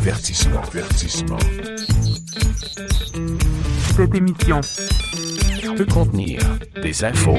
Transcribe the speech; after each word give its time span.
Avertissement. 0.00 0.62
Avertissement. 0.62 1.38
Cette 3.94 4.14
émission 4.14 4.62
Peut 5.76 5.84
contenir 5.84 6.40
des 6.82 7.04
infos. 7.04 7.36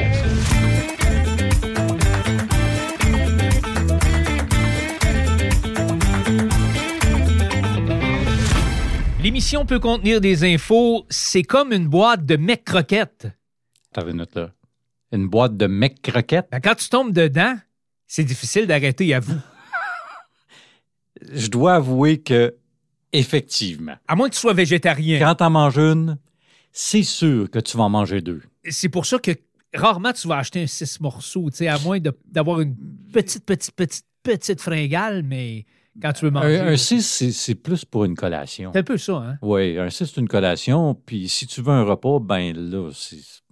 L'émission 9.23 9.65
peut 9.65 9.79
contenir 9.79 10.21
des 10.21 10.43
infos. 10.43 11.07
C'est 11.09 11.41
comme 11.41 11.73
une 11.73 11.87
boîte 11.87 12.27
de 12.27 12.35
mecs 12.35 12.63
croquettes. 12.63 13.27
T'as 13.91 14.05
une 14.05 14.17
note 14.17 14.35
là. 14.35 14.51
Une 15.11 15.27
boîte 15.27 15.57
de 15.57 15.65
mecs 15.65 15.99
croquettes? 16.03 16.49
Ben, 16.51 16.59
quand 16.59 16.75
tu 16.75 16.89
tombes 16.89 17.11
dedans, 17.11 17.55
c'est 18.05 18.23
difficile 18.23 18.67
d'arrêter 18.67 19.15
à 19.15 19.19
vous. 19.19 19.39
Je 21.31 21.47
dois 21.47 21.75
avouer 21.75 22.19
que, 22.21 22.55
effectivement, 23.13 23.95
À 24.07 24.15
moins 24.15 24.29
que 24.29 24.33
tu 24.35 24.39
sois 24.39 24.53
végétarien. 24.53 25.19
quand 25.19 25.35
t'en 25.35 25.49
manges 25.49 25.77
une, 25.77 26.17
c'est 26.71 27.03
sûr 27.03 27.49
que 27.49 27.59
tu 27.59 27.77
vas 27.77 27.83
en 27.83 27.89
manger 27.89 28.21
deux. 28.21 28.41
C'est 28.69 28.89
pour 28.89 29.05
ça 29.05 29.19
que 29.19 29.31
rarement 29.73 30.13
tu 30.13 30.27
vas 30.27 30.37
acheter 30.37 30.63
un 30.63 30.67
six 30.67 30.99
morceaux, 30.99 31.49
tu 31.49 31.57
sais, 31.57 31.67
à 31.67 31.77
moins 31.79 31.99
d'avoir 32.25 32.61
une 32.61 32.75
petite, 33.11 33.45
petite, 33.45 33.75
petite, 33.75 34.05
petite 34.23 34.61
fringale, 34.61 35.23
mais 35.23 35.65
quand 36.01 36.13
tu 36.13 36.25
veux 36.25 36.31
manger. 36.31 36.59
Un, 36.59 36.67
un 36.67 36.77
6, 36.77 37.31
c'est- 37.31 37.55
plus 37.55 37.83
pour 37.85 38.05
une 38.05 38.15
collation. 38.15 38.71
C'est 38.73 38.79
un 38.79 38.83
peu 38.83 38.97
ça, 38.97 39.13
hein? 39.13 39.37
Oui, 39.41 39.77
un 39.79 39.89
6, 39.89 40.05
c'est 40.13 40.21
une 40.21 40.27
collation. 40.27 40.95
Puis 41.05 41.27
si 41.27 41.47
tu 41.47 41.61
veux 41.61 41.71
un 41.73 41.83
repas, 41.83 42.19
ben 42.19 42.55
là. 42.55 42.89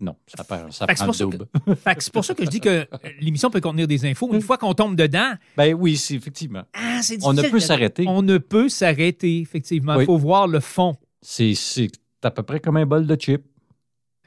Non, 0.01 0.15
ça, 0.27 0.43
perd- 0.43 0.71
ça 0.71 0.85
Fait 0.87 0.93
prend 0.93 1.07
le 1.07 1.17
double. 1.19 1.45
Fait 1.83 1.95
que 1.95 2.03
c'est 2.03 2.13
pour 2.13 2.23
ça 2.23 2.33
que 2.33 2.45
je 2.45 2.49
dis 2.49 2.61
que 2.61 2.87
l'émission 3.19 3.49
peut 3.49 3.59
contenir 3.61 3.87
des 3.87 4.05
infos. 4.05 4.29
Une 4.33 4.41
fois 4.41 4.57
qu'on 4.57 4.73
tombe 4.73 4.95
dedans, 4.95 5.33
Ben 5.57 5.73
oui, 5.73 5.97
c'est 5.97 6.15
effectivement. 6.15 6.63
ah, 6.73 6.99
c'est 7.01 7.17
On 7.23 7.33
ne 7.33 7.41
peut 7.41 7.59
s'arrêter. 7.59 8.05
On 8.07 8.21
ne 8.21 8.37
peut 8.37 8.69
s'arrêter, 8.69 9.39
effectivement. 9.41 9.95
Il 9.95 9.99
Oui. 9.99 10.05
faut 10.05 10.17
voir 10.17 10.47
le 10.47 10.59
fond. 10.61 10.95
C'est 11.21 11.53
c'est 11.55 11.89
à 12.23 12.31
peu 12.31 12.43
près 12.43 12.59
comme 12.59 12.77
un 12.77 12.85
bol 12.85 13.05
de 13.07 13.15
chips. 13.15 13.43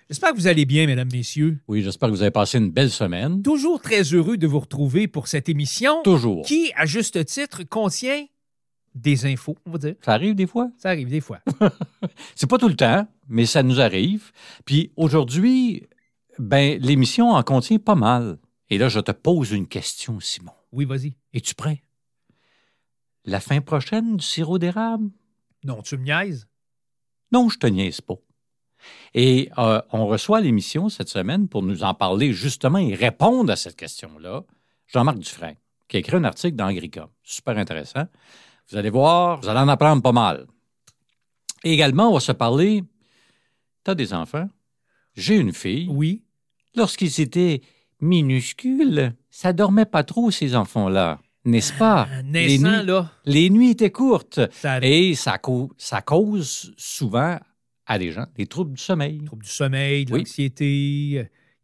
J'espère 0.08 0.31
que 0.33 0.36
vous 0.36 0.47
allez 0.47 0.64
bien, 0.64 0.86
mesdames, 0.86 1.08
messieurs. 1.12 1.58
Oui, 1.69 1.83
j'espère 1.83 2.08
que 2.08 2.14
vous 2.14 2.22
avez 2.22 2.31
passé 2.31 2.58
une 2.58 2.70
belle 2.70 2.91
semaine. 2.91 3.42
Toujours 3.42 3.81
très 3.81 4.03
heureux 4.03 4.36
de 4.36 4.47
vous 4.47 4.61
retrouver 4.61 5.09
pour 5.09 5.28
cette 5.28 5.48
émission 5.48 6.03
Toujours. 6.03 6.44
qui, 6.44 6.72
à 6.77 6.84
juste 6.86 7.25
titre, 7.25 7.62
contient 7.62 8.27
des 8.94 9.25
infos, 9.27 9.56
on 9.64 9.70
va 9.70 9.78
dire. 9.78 9.94
Ça 10.05 10.12
arrive 10.12 10.34
des 10.34 10.47
fois? 10.47 10.70
Ça 10.77 10.91
arrive 10.91 11.09
des 11.09 11.20
fois. 11.20 11.41
C'est 12.34 12.48
pas 12.48 12.59
tout 12.59 12.69
le 12.69 12.77
temps, 12.77 13.06
mais 13.28 13.47
ça 13.47 13.62
nous 13.62 13.81
arrive. 13.81 14.33
Puis 14.67 14.92
aujourd'hui, 14.97 15.89
ben 16.39 16.78
l'émission 16.81 17.31
en 17.31 17.42
contient 17.42 17.78
pas 17.78 17.94
mal. 17.94 18.39
Et 18.69 18.78
là, 18.78 18.89
je 18.89 19.00
te 19.00 19.12
pose 19.12 19.53
une 19.53 19.66
question, 19.66 20.20
Simon. 20.20 20.53
Oui, 20.72 20.84
vas-y. 20.84 21.14
Es-tu 21.33 21.55
prêt? 21.55 21.83
La 23.25 23.41
fin 23.41 23.61
prochaine 23.61 24.16
du 24.16 24.25
sirop 24.25 24.59
d'érable? 24.59 25.11
Non, 25.64 25.81
tu 25.83 25.97
me 25.97 26.05
niaises? 26.05 26.47
Non, 27.31 27.48
je 27.48 27.59
te 27.59 27.66
niaise 27.66 28.00
pas. 28.00 28.16
Et 29.14 29.50
euh, 29.58 29.80
on 29.92 30.06
reçoit 30.06 30.41
l'émission 30.41 30.88
cette 30.88 31.08
semaine 31.08 31.48
pour 31.48 31.62
nous 31.62 31.83
en 31.83 31.94
parler 31.94 32.33
justement 32.33 32.78
et 32.78 32.94
répondre 32.94 33.52
à 33.52 33.56
cette 33.56 33.77
question-là. 33.77 34.44
Jean-Marc 34.86 35.19
Dufresne, 35.19 35.56
qui 35.88 35.97
a 35.97 36.00
écrit 36.00 36.16
un 36.16 36.25
article 36.25 36.56
dans 36.56 36.66
Agricom. 36.66 37.08
Super 37.22 37.56
intéressant. 37.58 38.05
Vous 38.70 38.77
allez 38.77 38.91
voir, 38.91 39.41
vous 39.41 39.48
allez 39.48 39.60
en 39.60 39.69
apprendre 39.69 40.03
pas 40.03 40.12
mal. 40.12 40.47
Et 41.64 41.72
également, 41.72 42.10
on 42.10 42.14
va 42.14 42.20
se 42.20 42.33
parler. 42.33 42.84
T'as 43.84 43.94
des 43.94 44.14
enfants? 44.14 44.48
J'ai 45.14 45.36
une 45.36 45.53
fille. 45.53 45.88
Oui. 45.91 46.22
Lorsqu'ils 46.75 47.20
étaient 47.20 47.60
minuscules, 48.00 49.14
ça 49.30 49.53
dormait 49.53 49.86
pas 49.86 50.05
trop, 50.05 50.30
ces 50.30 50.56
enfants-là. 50.56 51.20
N'est-ce 51.44 51.72
pas? 51.72 52.08
Euh, 52.10 52.22
les, 52.33 52.58
nuits, 52.58 52.84
là, 52.84 53.10
les 53.25 53.50
nuits 53.50 53.70
étaient 53.70 53.91
courtes. 53.91 54.41
ça. 54.53 54.78
Et 54.80 55.14
ça, 55.14 55.38
ça 55.77 56.00
cause 56.00 56.72
souvent 56.77 57.38
à 57.86 57.98
des 57.98 58.12
gens 58.12 58.27
des 58.36 58.47
troubles 58.47 58.72
du 58.72 58.83
sommeil. 58.83 59.22
Troubles 59.25 59.44
du 59.44 59.50
sommeil, 59.50 60.05
de 60.05 60.12
Oui. 60.12 60.20
l'anxiété. 60.20 60.66
Il 60.69 61.14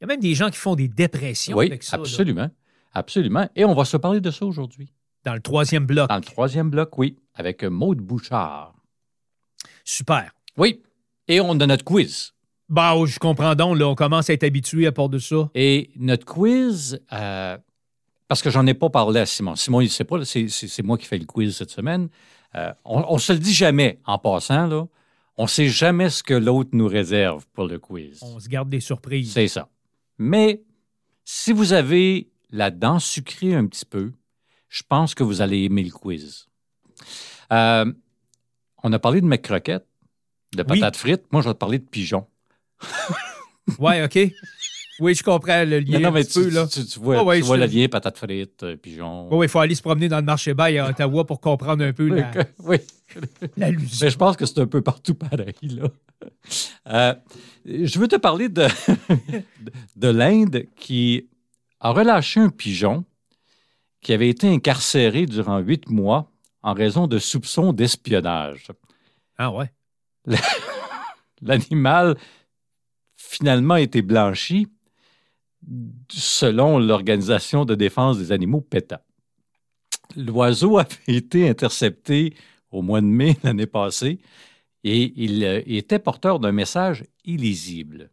y 0.01 0.05
a 0.05 0.07
même 0.07 0.21
des 0.21 0.35
gens 0.35 0.51
qui 0.51 0.57
font 0.59 0.75
des 0.75 0.89
dépressions 0.89 1.57
Oui, 1.57 1.67
avec 1.67 1.83
ça. 1.83 1.97
là. 1.97 2.03
absolument. 2.03 2.51
Absolument. 2.93 3.49
Et 3.55 3.65
on 3.65 3.75
va 3.75 3.85
se 3.85 3.97
parler 3.97 4.21
de 4.21 4.31
ça 4.31 4.45
aujourd'hui. 4.47 4.89
Dans 5.25 5.35
le 5.35 5.41
troisième 5.41 5.85
bloc. 5.87 6.09
Dans 6.09 6.17
le 6.17 6.23
troisième 6.23 6.71
bloc, 6.71 6.97
oui, 6.99 7.17
avec 7.35 7.63
Maude 7.65 7.99
Bouchard. 7.99 8.75
Super. 9.85 10.33
Oui. 10.57 10.83
Et 11.29 11.41
on 11.41 11.51
a 11.61 11.67
notre 11.67 11.85
quiz. 11.85 12.33
Bah, 12.69 12.95
oh, 12.97 13.07
je 13.07 13.19
comprends 13.19 13.55
donc, 13.55 13.79
là, 13.79 13.89
on 13.89 13.95
commence 13.95 14.29
à 14.31 14.33
être 14.35 14.45
habitué 14.45 14.87
à 14.87 14.93
part 14.93 15.09
de 15.09 15.19
ça. 15.19 15.49
Et 15.55 15.91
notre 15.97 16.25
quiz, 16.27 17.01
euh, 17.13 17.57
parce 18.29 18.43
que 18.43 18.51
j'en 18.51 18.67
ai 18.67 18.75
pas 18.75 18.91
parlé 18.91 19.21
à 19.21 19.27
Simon. 19.27 19.57
Simon, 19.57 19.81
il 19.81 19.85
ne 19.85 19.91
sait 19.91 20.05
pas, 20.05 20.25
c'est 20.25 20.83
moi 20.83 20.99
qui 20.99 21.07
fais 21.07 21.19
le 21.19 21.25
quiz 21.25 21.57
cette 21.57 21.71
semaine. 21.71 22.09
Euh, 22.55 22.73
on 22.85 23.15
ne 23.15 23.19
se 23.19 23.33
le 23.33 23.39
dit 23.39 23.53
jamais 23.55 24.01
en 24.07 24.19
passant, 24.19 24.67
là. 24.67 24.87
On 25.39 25.45
ne 25.45 25.49
sait 25.49 25.69
jamais 25.69 26.11
ce 26.11 26.23
que 26.23 26.35
l'autre 26.35 26.71
nous 26.73 26.89
réserve 26.89 27.47
pour 27.53 27.67
le 27.67 27.79
quiz. 27.79 28.19
On 28.23 28.39
se 28.41 28.49
garde 28.49 28.69
des 28.69 28.81
surprises. 28.81 29.33
C'est 29.33 29.49
ça. 29.49 29.69
Mais 30.19 30.63
si 31.25 31.53
vous 31.53 31.73
avez 31.73 32.29
la 32.51 32.71
dent 32.71 32.99
sucrée 32.99 33.55
un 33.55 33.67
petit 33.67 33.85
peu, 33.85 34.13
je 34.69 34.83
pense 34.87 35.15
que 35.15 35.23
vous 35.23 35.41
allez 35.41 35.63
aimer 35.65 35.85
le 35.85 35.91
quiz. 35.93 36.49
Euh, 37.53 37.91
on 38.83 38.93
a 38.93 38.99
parlé 38.99 39.21
de 39.21 39.27
mes 39.27 39.39
croquettes, 39.41 39.87
de 40.55 40.63
Oui. 40.69 40.81
patates 40.81 40.97
frites. 40.97 41.33
Moi, 41.33 41.41
je 41.43 41.49
vais 41.49 41.55
te 41.55 41.59
parler 41.59 41.79
de 41.79 41.87
pigeons. 41.87 42.27
Ouais, 43.79 44.03
OK. 44.05 44.19
Oui, 45.01 45.15
je 45.15 45.23
comprends 45.23 45.65
le 45.65 45.79
lien 45.81 46.01
non, 46.01 46.11
mais 46.11 46.25
petit 46.25 46.41
peu, 46.41 46.49
tu, 46.49 46.55
là. 46.55 46.67
tu- 46.67 46.85
tu 46.85 46.99
vois, 46.99 47.23
ouais, 47.23 47.39
tu 47.41 47.45
vois 47.47 47.57
le 47.57 47.67
lien 47.67 47.87
patates 47.89 48.19
frites, 48.19 48.63
euh, 48.65 48.77
pigeons. 48.77 49.29
Oui, 49.33 49.47
il 49.47 49.49
faut 49.49 49.61
aller 49.61 49.75
se 49.77 49.83
promener 49.83 50.09
dans 50.09 50.17
le 50.19 50.25
marché 50.25 50.55
bail 50.55 50.79
à 50.79 50.89
Ottawa 50.91 51.25
pour 51.25 51.41
comprendre 51.41 51.85
un 51.85 51.93
peu 51.93 52.09
la, 52.09 52.31
Oui. 52.65 52.79
Mais 53.57 53.73
je 53.79 54.17
pense 54.17 54.37
que 54.37 54.45
c'est 54.45 54.59
un 54.59 54.67
peu 54.67 54.83
partout 54.83 55.15
pareil, 55.15 55.55
là. 55.63 55.89
Euh, 56.89 57.15
je 57.65 57.99
veux 57.99 58.09
te 58.09 58.17
parler 58.17 58.49
de, 58.49 58.67
de 59.97 60.09
l'Inde 60.09 60.65
qui 60.77 61.29
a 61.81 61.91
relâché 61.91 62.41
un 62.41 62.49
pigeon 62.51 63.05
qui 64.01 64.13
avait 64.13 64.29
été 64.29 64.49
incarcéré 64.49 65.27
durant 65.27 65.59
huit 65.59 65.89
mois 65.89 66.31
en 66.63 66.73
raison 66.75 67.07
de 67.07 67.19
soupçons 67.19 67.73
d'espionnage. 67.73 68.67
Ah 69.37 69.53
ouais. 69.53 69.71
L'animal 71.43 72.17
finalement 73.17 73.75
a 73.75 73.81
été 73.81 74.03
blanchi 74.03 74.67
selon 76.11 76.79
l'Organisation 76.79 77.65
de 77.65 77.75
défense 77.75 78.19
des 78.19 78.33
animaux 78.33 78.61
PETA. 78.61 79.03
L'oiseau 80.17 80.79
avait 80.79 80.97
été 81.07 81.49
intercepté 81.49 82.35
au 82.71 82.83
mois 82.83 83.01
de 83.01 83.07
mai 83.07 83.37
l'année 83.43 83.67
passée 83.67 84.19
et 84.85 85.13
il 85.17 85.45
euh, 85.45 85.63
était 85.67 85.99
porteur 85.99 86.39
d'un 86.39 86.53
message 86.53 87.05
illisible. 87.25 88.11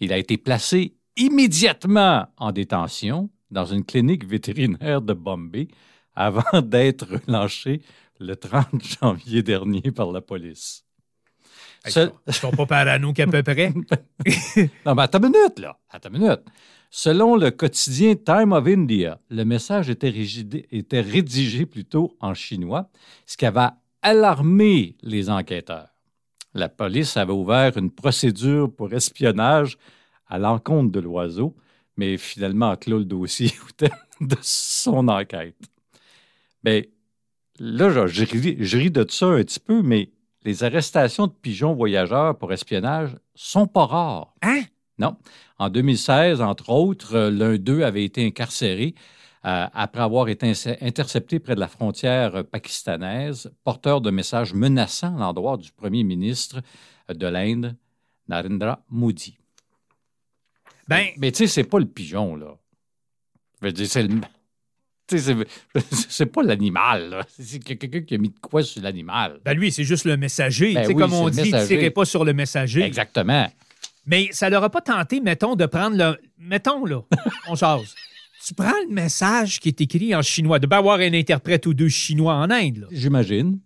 Il 0.00 0.12
a 0.12 0.18
été 0.18 0.36
placé 0.36 0.96
immédiatement 1.16 2.26
en 2.36 2.52
détention 2.52 3.30
dans 3.50 3.64
une 3.64 3.84
clinique 3.84 4.26
vétérinaire 4.26 5.00
de 5.00 5.14
Bombay 5.14 5.68
avant 6.14 6.60
d'être 6.60 7.06
relâché 7.26 7.82
le 8.18 8.34
30 8.34 8.82
janvier 9.00 9.42
dernier 9.42 9.92
par 9.92 10.12
la 10.12 10.20
police. 10.20 10.85
Ils 11.86 11.92
sont- 11.92 12.12
Ils 12.26 12.34
sont 12.34 12.50
pas 12.50 12.66
parano 12.66 13.12
qu'à 13.12 13.26
peu 13.26 13.42
près. 13.42 13.72
non, 14.86 14.94
mais 14.94 15.02
attends 15.02 15.18
une 15.18 15.30
minute, 15.32 15.58
là. 15.58 15.78
Attends 15.90 16.10
une 16.10 16.18
minute. 16.18 16.40
Selon 16.90 17.36
le 17.36 17.50
quotidien 17.50 18.14
Time 18.14 18.52
of 18.52 18.66
India, 18.66 19.20
le 19.28 19.44
message 19.44 19.90
était, 19.90 20.10
rédigé 21.00 21.66
plutôt 21.66 22.16
en 22.20 22.32
chinois, 22.34 22.88
ce 23.26 23.36
qui 23.36 23.44
avait 23.46 23.68
alarmé 24.02 24.96
les 25.02 25.28
enquêteurs. 25.28 25.88
La 26.54 26.68
police 26.68 27.16
avait 27.16 27.32
ouvert 27.32 27.76
une 27.76 27.90
procédure 27.90 28.72
pour 28.74 28.92
espionnage 28.94 29.76
à 30.28 30.38
l'encontre 30.38 30.90
de 30.92 31.00
l'oiseau, 31.00 31.54
mais 31.96 32.16
finalement 32.16 32.70
a 32.70 32.76
clos 32.76 32.98
le 32.98 33.04
dossier 33.04 33.52
au 33.68 33.70
terme 33.72 33.98
de 34.20 34.36
son 34.40 35.08
enquête. 35.08 35.56
Mais 36.64 36.90
là, 37.58 37.90
je, 37.90 38.06
je 38.06 38.24
ris, 38.24 38.56
je 38.60 38.78
ris 38.78 38.90
de 38.90 39.04
ça 39.08 39.26
un 39.26 39.38
petit 39.42 39.60
peu, 39.60 39.82
mais 39.82 40.10
les 40.46 40.62
arrestations 40.62 41.26
de 41.26 41.32
pigeons 41.32 41.74
voyageurs 41.74 42.38
pour 42.38 42.52
espionnage 42.52 43.16
sont 43.34 43.66
pas 43.66 43.84
rares. 43.84 44.32
Hein? 44.42 44.62
Non. 44.96 45.16
En 45.58 45.68
2016, 45.68 46.40
entre 46.40 46.70
autres, 46.70 47.14
euh, 47.16 47.30
l'un 47.30 47.56
d'eux 47.56 47.82
avait 47.82 48.04
été 48.04 48.24
incarcéré 48.24 48.94
euh, 49.44 49.66
après 49.74 50.02
avoir 50.02 50.28
été 50.28 50.52
intercepté 50.80 51.40
près 51.40 51.56
de 51.56 51.60
la 51.60 51.68
frontière 51.68 52.36
euh, 52.36 52.42
pakistanaise, 52.44 53.52
porteur 53.64 54.00
de 54.00 54.10
messages 54.10 54.54
menaçants 54.54 55.16
à 55.16 55.20
l'endroit 55.20 55.56
du 55.56 55.72
premier 55.72 56.04
ministre 56.04 56.60
de 57.12 57.26
l'Inde, 57.26 57.76
Narendra 58.28 58.84
Modi. 58.88 59.38
Ben, 60.88 61.08
Mais 61.18 61.32
tu 61.32 61.38
sais, 61.38 61.46
c'est 61.48 61.64
pas 61.64 61.80
le 61.80 61.86
pigeon, 61.86 62.36
là. 62.36 62.56
Je 63.60 63.66
veux 63.66 63.72
dire, 63.72 63.86
c'est 63.88 64.04
le. 64.04 64.20
C'est- 66.08 66.26
pas 66.26 66.42
l'animal. 66.42 67.24
C'est 67.38 67.58
quelqu'un 67.62 68.00
qui 68.00 68.14
a 68.14 68.18
mis 68.18 68.30
de 68.30 68.38
quoi 68.40 68.62
sur 68.62 68.82
l'animal. 68.82 69.40
ben 69.44 69.56
lui, 69.56 69.70
c'est 69.70 69.84
juste 69.84 70.04
le 70.04 70.16
messager. 70.16 70.74
Ben 70.74 70.86
oui, 70.88 70.94
comme 70.94 71.12
on 71.12 71.28
dit, 71.28 71.42
messager. 71.42 71.76
tirez 71.76 71.90
pas 71.90 72.04
sur 72.04 72.24
le 72.24 72.32
messager. 72.32 72.82
Exactement. 72.82 73.50
Mais 74.06 74.28
ça 74.32 74.48
leur 74.50 74.62
a 74.64 74.70
pas 74.70 74.80
tenté, 74.80 75.20
mettons, 75.20 75.54
de 75.56 75.66
prendre 75.66 75.96
le. 75.96 76.16
Mettons, 76.38 76.84
là, 76.84 77.02
on 77.48 77.54
jase. 77.54 77.94
Tu 78.46 78.54
prends 78.54 78.70
le 78.88 78.92
message 78.94 79.58
qui 79.58 79.68
est 79.68 79.80
écrit 79.80 80.14
en 80.14 80.22
chinois. 80.22 80.58
De 80.58 80.66
pas 80.66 80.76
avoir 80.76 81.00
un 81.00 81.12
interprète 81.12 81.66
ou 81.66 81.74
deux 81.74 81.88
chinois 81.88 82.34
en 82.34 82.50
Inde, 82.50 82.78
là. 82.78 82.86
J'imagine. 82.92 83.58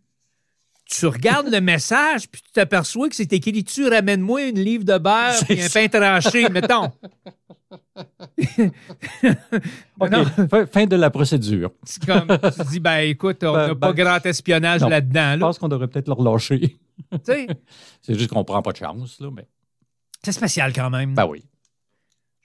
Tu 0.90 1.06
regardes 1.06 1.48
le 1.48 1.60
message, 1.60 2.28
puis 2.28 2.42
tu 2.42 2.50
t'aperçois 2.52 3.08
que 3.08 3.14
c'est 3.16 3.32
écrit 3.32 3.62
Tu 3.64 3.88
ramène-moi 3.88 4.42
une 4.48 4.58
livre 4.60 4.84
de 4.84 4.98
beurre 4.98 5.34
et 5.48 5.62
un 5.62 5.68
pain 5.68 5.88
tranché, 5.88 6.48
mettons. 6.48 6.90
Fin, 10.72 10.86
de 10.86 10.96
la 10.96 11.10
procédure. 11.10 11.70
C'est 11.84 12.04
comme, 12.04 12.26
tu 12.28 12.64
dis, 12.70 12.80
ben 12.80 12.98
écoute, 13.00 13.42
on 13.44 13.52
Ben, 13.52 13.58
n'a 13.68 13.74
ben, 13.74 13.80
pas 13.80 13.92
grand 13.92 14.26
espionnage 14.26 14.80
là-dedans. 14.82 15.34
Je 15.34 15.38
Là. 15.38 15.46
pense 15.46 15.58
qu'on 15.58 15.68
devrait 15.68 15.88
peut-être 15.88 16.08
le 16.08 16.14
relâcher. 16.14 16.58
Tu 16.60 16.76
sais, 17.24 17.46
C'est 18.02 18.18
juste 18.18 18.30
qu'on 18.30 18.44
prend 18.44 18.62
pas 18.62 18.72
de 18.72 18.78
chance, 18.78 19.20
là, 19.20 19.30
mais... 19.34 19.46
C'est 20.24 20.32
spécial 20.32 20.72
quand 20.72 20.90
même. 20.90 21.14
Ben 21.14 21.26
oui. 21.26 21.44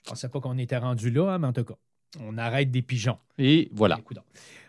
Je 0.04 0.10
pensais 0.10 0.28
pas 0.28 0.40
qu'on 0.40 0.56
était 0.58 0.76
rendu 0.78 1.10
là, 1.10 1.32
hein, 1.32 1.38
mais 1.38 1.48
en 1.48 1.52
tout 1.52 1.64
cas, 1.64 1.74
on 2.20 2.38
arrête 2.38 2.70
des 2.70 2.82
pigeons. 2.82 3.18
Et 3.38 3.68
voilà. 3.72 3.98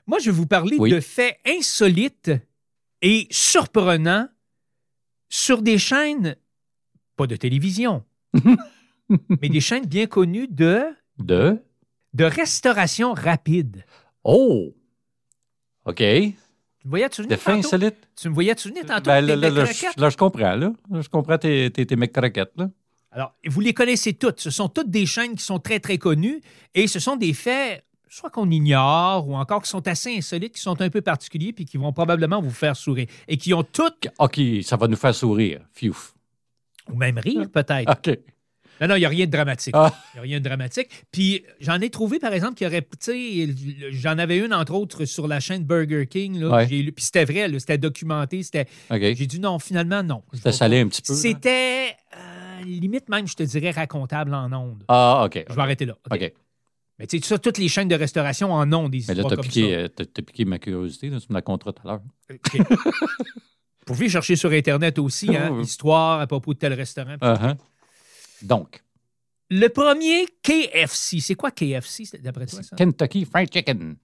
Moi, 0.08 0.20
je 0.20 0.26
vais 0.26 0.36
vous 0.36 0.48
parler 0.48 0.78
Oui. 0.80 0.90
de 0.92 1.00
faits 1.00 1.38
insolites 1.46 2.32
et 3.02 3.28
surprenants 3.32 4.28
sur 5.30 5.62
des 5.62 5.78
chaînes, 5.78 6.36
pas 7.16 7.28
de 7.28 7.36
télévision, 7.36 8.04
mais 9.42 9.50
des 9.50 9.60
chaînes 9.62 9.86
bien 9.86 10.06
connues 10.08 10.48
de, 10.48 10.86
De... 11.18 11.58
de 12.14 12.24
restauration 12.26 13.14
rapide. 13.14 13.84
Oh! 14.24 14.74
OK. 15.86 15.98
Tu 15.98 16.34
me 16.86 16.90
voyais-tu 16.90 17.22
De 17.22 17.28
venir 17.28 17.40
fin 17.40 17.56
tantôt? 17.56 17.68
insolite. 17.68 17.96
Tu 18.16 18.30
me 18.30 18.34
voyais-tu 18.34 18.70
venir 18.70 18.86
tantôt? 18.86 19.10
Ben, 19.10 19.22
là, 19.26 19.36
je, 19.36 20.00
là, 20.02 20.10
je 20.10 20.18
comprends, 20.18 20.56
là. 20.56 20.74
Là, 20.90 21.02
Je 21.02 21.10
comprends 21.10 21.38
tes, 21.38 21.70
tes, 21.72 21.86
tes 21.86 21.96
mecs 21.96 22.14
croquettes, 22.14 22.54
là. 22.58 22.70
Alors, 23.12 23.34
vous 23.48 23.62
les 23.62 23.74
connaissez 23.74 24.14
toutes. 24.14 24.40
Ce 24.42 24.50
sont 24.52 24.68
toutes 24.70 24.90
des 24.92 25.06
chaînes 25.06 25.36
qui 25.36 25.44
sont 25.44 25.60
très, 25.60 25.80
très 25.80 25.98
connues 25.98 26.42
et 26.76 26.88
ce 26.88 27.00
sont 27.00 27.16
des 27.16 27.34
faits, 27.34 27.84
soit 28.10 28.30
qu'on 28.30 28.50
ignore 28.50 29.28
ou 29.28 29.36
encore 29.36 29.62
qui 29.62 29.70
sont 29.70 29.88
assez 29.88 30.16
insolites, 30.18 30.54
qui 30.56 30.62
sont 30.62 30.80
un 30.82 30.90
peu 30.90 31.02
particuliers 31.02 31.54
puis 31.54 31.66
qui 31.66 31.78
vont 31.78 31.92
probablement 31.94 32.42
vous 32.42 32.52
faire 32.52 32.76
sourire 32.76 33.08
et 33.28 33.38
qui 33.38 33.54
ont 33.54 33.64
toutes, 33.64 34.08
OK, 34.20 34.40
ça 34.64 34.76
va 34.78 34.88
nous 34.88 34.96
faire 34.98 35.14
sourire. 35.16 35.62
Fiouf. 35.74 36.14
ou 36.92 36.96
même 36.96 37.18
rire 37.18 37.50
peut-être. 37.52 37.92
OK. 37.92 38.18
Non, 38.80 38.90
non, 38.90 38.96
il 38.96 39.00
n'y 39.00 39.06
a 39.06 39.10
rien 39.10 39.26
de 39.26 39.32
dramatique. 39.32 39.74
Il 39.76 39.80
Ah. 39.80 39.94
n'y 40.14 40.20
a 40.20 40.22
rien 40.22 40.40
de 40.40 40.44
dramatique. 40.44 40.88
Puis 41.12 41.44
j'en 41.60 41.82
ai 41.82 41.90
trouvé, 41.90 42.20
par 42.20 42.32
exemple, 42.32 42.54
qui 42.54 42.66
aurait. 42.66 42.84
Tu 42.84 42.88
sais, 43.00 43.56
j'en 43.92 44.20
avais 44.20 44.38
une, 44.38 44.54
entre 44.54 44.74
autres, 44.76 45.06
sur 45.06 45.28
la 45.28 45.40
chaîne 45.40 45.64
Burger 45.64 46.06
King. 46.06 46.40
Là, 46.40 46.50
Ouais. 46.58 46.68
Puis 46.68 46.94
c'était 47.00 47.26
vrai, 47.26 47.50
c'était 47.58 47.80
documenté. 47.80 48.44
C'était... 48.44 48.68
J'ai 48.92 49.26
dit 49.26 49.40
non, 49.40 49.58
finalement, 49.58 50.04
non. 50.04 50.22
C'était 50.32 50.52
salé 50.52 50.80
un 50.82 50.88
petit 50.90 51.02
peu. 51.02 51.16
C'était 51.16 51.88
euh, 52.16 52.64
limite 52.66 53.10
même, 53.10 53.28
je 53.28 53.34
te 53.34 53.42
dirais, 53.44 53.72
racontable 53.72 54.34
en 54.36 54.54
ondes. 54.54 54.84
Ah, 54.88 55.24
OK. 55.26 55.44
Je 55.50 55.56
vais 55.56 55.62
arrêter 55.62 55.86
là. 55.86 55.96
OK. 56.12 56.22
OK. 56.22 56.34
Mais 57.00 57.06
tu 57.08 57.20
sais, 57.20 57.26
ça, 57.28 57.38
toutes 57.38 57.58
les 57.60 57.68
chaînes 57.68 57.88
de 57.88 57.96
restauration 57.96 58.52
en 58.52 58.72
ondes, 58.74 58.92
des 58.92 59.04
Mais 59.08 59.14
là, 59.16 59.24
t'as 59.24 59.36
comme 59.36 59.46
piqué, 59.46 59.62
ça. 59.62 59.68
euh, 59.68 59.88
t'as- 59.88 60.06
t'as 60.06 60.22
piqué 60.24 60.46
ma 60.46 60.58
curiosité. 60.58 61.10
Là, 61.10 61.20
tu 61.20 61.28
me 61.30 61.36
la 61.36 61.42
compteras 61.44 61.74
tout 61.74 61.88
à 61.88 61.92
l'heure. 61.92 62.02
OK. 62.32 62.58
Vous 63.88 63.94
pouvez 63.94 64.10
chercher 64.10 64.36
sur 64.36 64.52
Internet 64.52 65.00
aussi, 65.00 65.28
hein, 65.36 65.62
histoire 65.62 66.20
à 66.20 66.28
propos 66.28 66.54
de 66.54 66.60
tel 66.60 66.74
restaurant. 66.74 67.16
Uh-huh. 67.18 67.56
Donc, 68.42 68.84
Le 69.50 69.68
premier 69.70 70.26
KFC, 70.44 71.20
c'est 71.22 71.36
quoi 71.36 71.52
KFC, 71.52 72.04
c'est- 72.06 72.18
d'après 72.22 72.46
toi, 72.48 72.62
ça? 72.64 72.76
Kentucky 72.76 73.26
Fried 73.26 73.54
Chicken. 73.54 73.96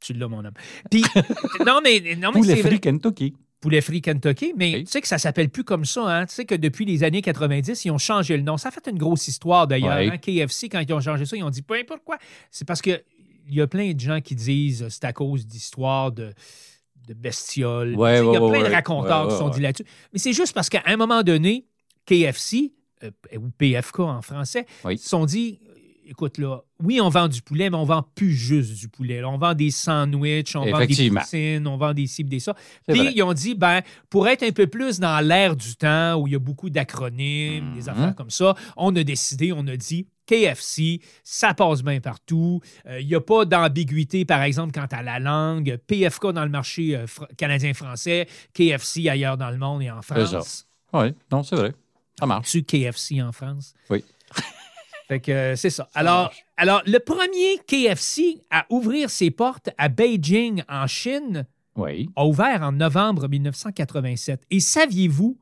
Tu 0.00 0.12
l'as, 0.14 0.26
mon 0.28 0.44
homme. 0.44 0.52
Puis, 0.90 1.02
non, 1.66 1.80
mais, 1.84 2.16
non, 2.16 2.30
mais 2.34 2.40
Poulet 2.40 2.56
c'est 2.56 2.60
vrai. 2.62 2.70
frit 2.72 2.80
Kentucky. 2.80 3.34
Poulet 3.64 3.80
frit 3.80 4.02
Kentucky, 4.02 4.52
mais 4.58 4.74
Oui. 4.74 4.84
tu 4.84 4.90
sais 4.90 5.00
que 5.00 5.08
ça 5.08 5.16
s'appelle 5.16 5.48
plus 5.48 5.64
comme 5.64 5.86
ça. 5.86 6.02
Hein? 6.02 6.26
Tu 6.26 6.34
sais 6.34 6.44
que 6.44 6.54
depuis 6.54 6.84
les 6.84 7.02
années 7.02 7.22
90, 7.22 7.82
ils 7.86 7.90
ont 7.90 7.96
changé 7.96 8.36
le 8.36 8.42
nom. 8.42 8.58
Ça 8.58 8.68
a 8.68 8.70
fait 8.70 8.86
une 8.90 8.98
grosse 8.98 9.26
histoire 9.26 9.66
d'ailleurs. 9.66 9.96
Oui. 9.96 10.10
hein. 10.12 10.18
KFC, 10.18 10.68
quand 10.68 10.80
ils 10.86 10.92
ont 10.92 11.00
changé 11.00 11.24
ça, 11.24 11.34
ils 11.34 11.42
ont 11.42 11.48
dit 11.48 11.62
peu 11.62 11.72
importe 11.74 12.02
quoi. 12.04 12.18
C'est 12.50 12.66
parce 12.66 12.82
que 12.82 13.02
il 13.48 13.54
y 13.54 13.62
a 13.62 13.66
plein 13.66 13.90
de 13.94 13.98
gens 14.00 14.20
qui 14.20 14.34
disent 14.34 14.82
euh, 14.82 14.88
c'est 14.90 15.04
à 15.04 15.14
cause 15.14 15.46
d'histoires 15.46 16.12
de, 16.12 16.34
de 17.08 17.14
bestioles. 17.14 17.94
Ouais, 17.96 18.18
Tu 18.20 18.24
sais, 18.24 18.30
il 18.30 18.34
y 18.34 18.36
a 18.36 18.42
ouais, 18.42 18.50
plein 18.60 18.68
de 18.68 18.74
raconteurs 18.74 19.28
qui 19.28 19.36
sont 19.36 19.48
dit 19.48 19.60
là-dessus. 19.62 19.86
Mais 20.12 20.18
c'est 20.18 20.34
juste 20.34 20.52
parce 20.52 20.68
qu'à 20.68 20.82
un 20.84 20.98
moment 20.98 21.22
donné, 21.22 21.64
KFC, 22.04 22.74
euh, 23.02 23.10
ou 23.38 23.48
PFK 23.48 24.00
en 24.00 24.20
français, 24.20 24.66
Oui. 24.84 24.98
se 24.98 25.08
sont 25.08 25.24
dit 25.24 25.58
écoute, 26.06 26.38
là, 26.38 26.60
oui, 26.82 27.00
on 27.00 27.08
vend 27.08 27.28
du 27.28 27.40
poulet, 27.42 27.70
mais 27.70 27.76
on 27.76 27.84
vend 27.84 28.02
plus 28.14 28.32
juste 28.32 28.74
du 28.74 28.88
poulet. 28.88 29.20
là. 29.20 29.28
On 29.28 29.38
vend 29.38 29.54
des 29.54 29.70
sandwichs, 29.70 30.54
on 30.56 30.64
vend 30.70 30.78
des 30.86 31.10
poutines, 31.10 31.66
on 31.66 31.76
vend 31.76 31.94
des 31.94 32.06
cibles, 32.06 32.28
des 32.30 32.40
ça. 32.40 32.54
Puis 32.88 32.98
vrai. 33.00 33.12
ils 33.14 33.22
ont 33.22 33.32
dit, 33.32 33.54
ben, 33.54 33.80
pour 34.10 34.28
être 34.28 34.42
un 34.42 34.52
peu 34.52 34.66
plus 34.66 35.00
dans 35.00 35.20
l'air 35.26 35.56
du 35.56 35.76
temps, 35.76 36.16
où 36.16 36.26
il 36.26 36.32
y 36.32 36.36
a 36.36 36.38
beaucoup 36.38 36.70
d'acronymes, 36.70 37.74
des 37.74 37.82
Mhm. 37.82 37.88
affaires 37.88 38.14
comme 38.14 38.30
ça, 38.30 38.54
on 38.76 38.94
a 38.96 39.02
décidé, 39.04 39.52
on 39.52 39.66
a 39.66 39.76
dit, 39.76 40.06
KFC, 40.26 41.00
ça 41.22 41.52
passe 41.52 41.82
bien 41.82 42.00
partout. 42.00 42.60
Euh, 42.86 43.00
Il 43.00 43.06
n'y 43.06 43.14
a 43.14 43.20
pas 43.20 43.44
d'ambiguïté, 43.44 44.24
par 44.24 44.42
exemple, 44.42 44.72
quant 44.72 44.86
à 44.90 45.02
la 45.02 45.18
langue. 45.18 45.78
PFK 45.86 46.28
dans 46.32 46.44
le 46.44 46.50
marché 46.50 46.96
euh, 46.96 47.04
fr- 47.06 47.26
canadien-français, 47.36 48.26
KFC 48.54 49.08
ailleurs 49.08 49.36
dans 49.36 49.50
le 49.50 49.58
monde 49.58 49.82
et 49.82 49.90
en 49.90 50.00
France. 50.02 50.66
Oui, 50.94 51.08
non, 51.30 51.42
c'est 51.42 51.56
vrai. 51.56 51.74
Ça 52.18 52.24
marche. 52.26 52.48
Tu 52.50 52.62
KFC 52.62 53.20
en 53.20 53.32
France? 53.32 53.74
Oui. 53.90 54.02
Fait 55.08 55.20
que 55.20 55.32
euh, 55.32 55.56
c'est 55.56 55.70
ça. 55.70 55.88
Alors, 55.94 56.32
alors, 56.56 56.82
le 56.86 56.98
premier 56.98 57.58
KFC 57.66 58.42
à 58.50 58.64
ouvrir 58.70 59.10
ses 59.10 59.30
portes 59.30 59.70
à 59.76 59.88
Beijing, 59.88 60.62
en 60.68 60.86
Chine, 60.86 61.46
Oui. 61.76 62.08
a 62.16 62.24
ouvert 62.26 62.62
en 62.62 62.72
novembre 62.72 63.28
1987. 63.28 64.42
Et 64.50 64.60
saviez-vous 64.60 65.36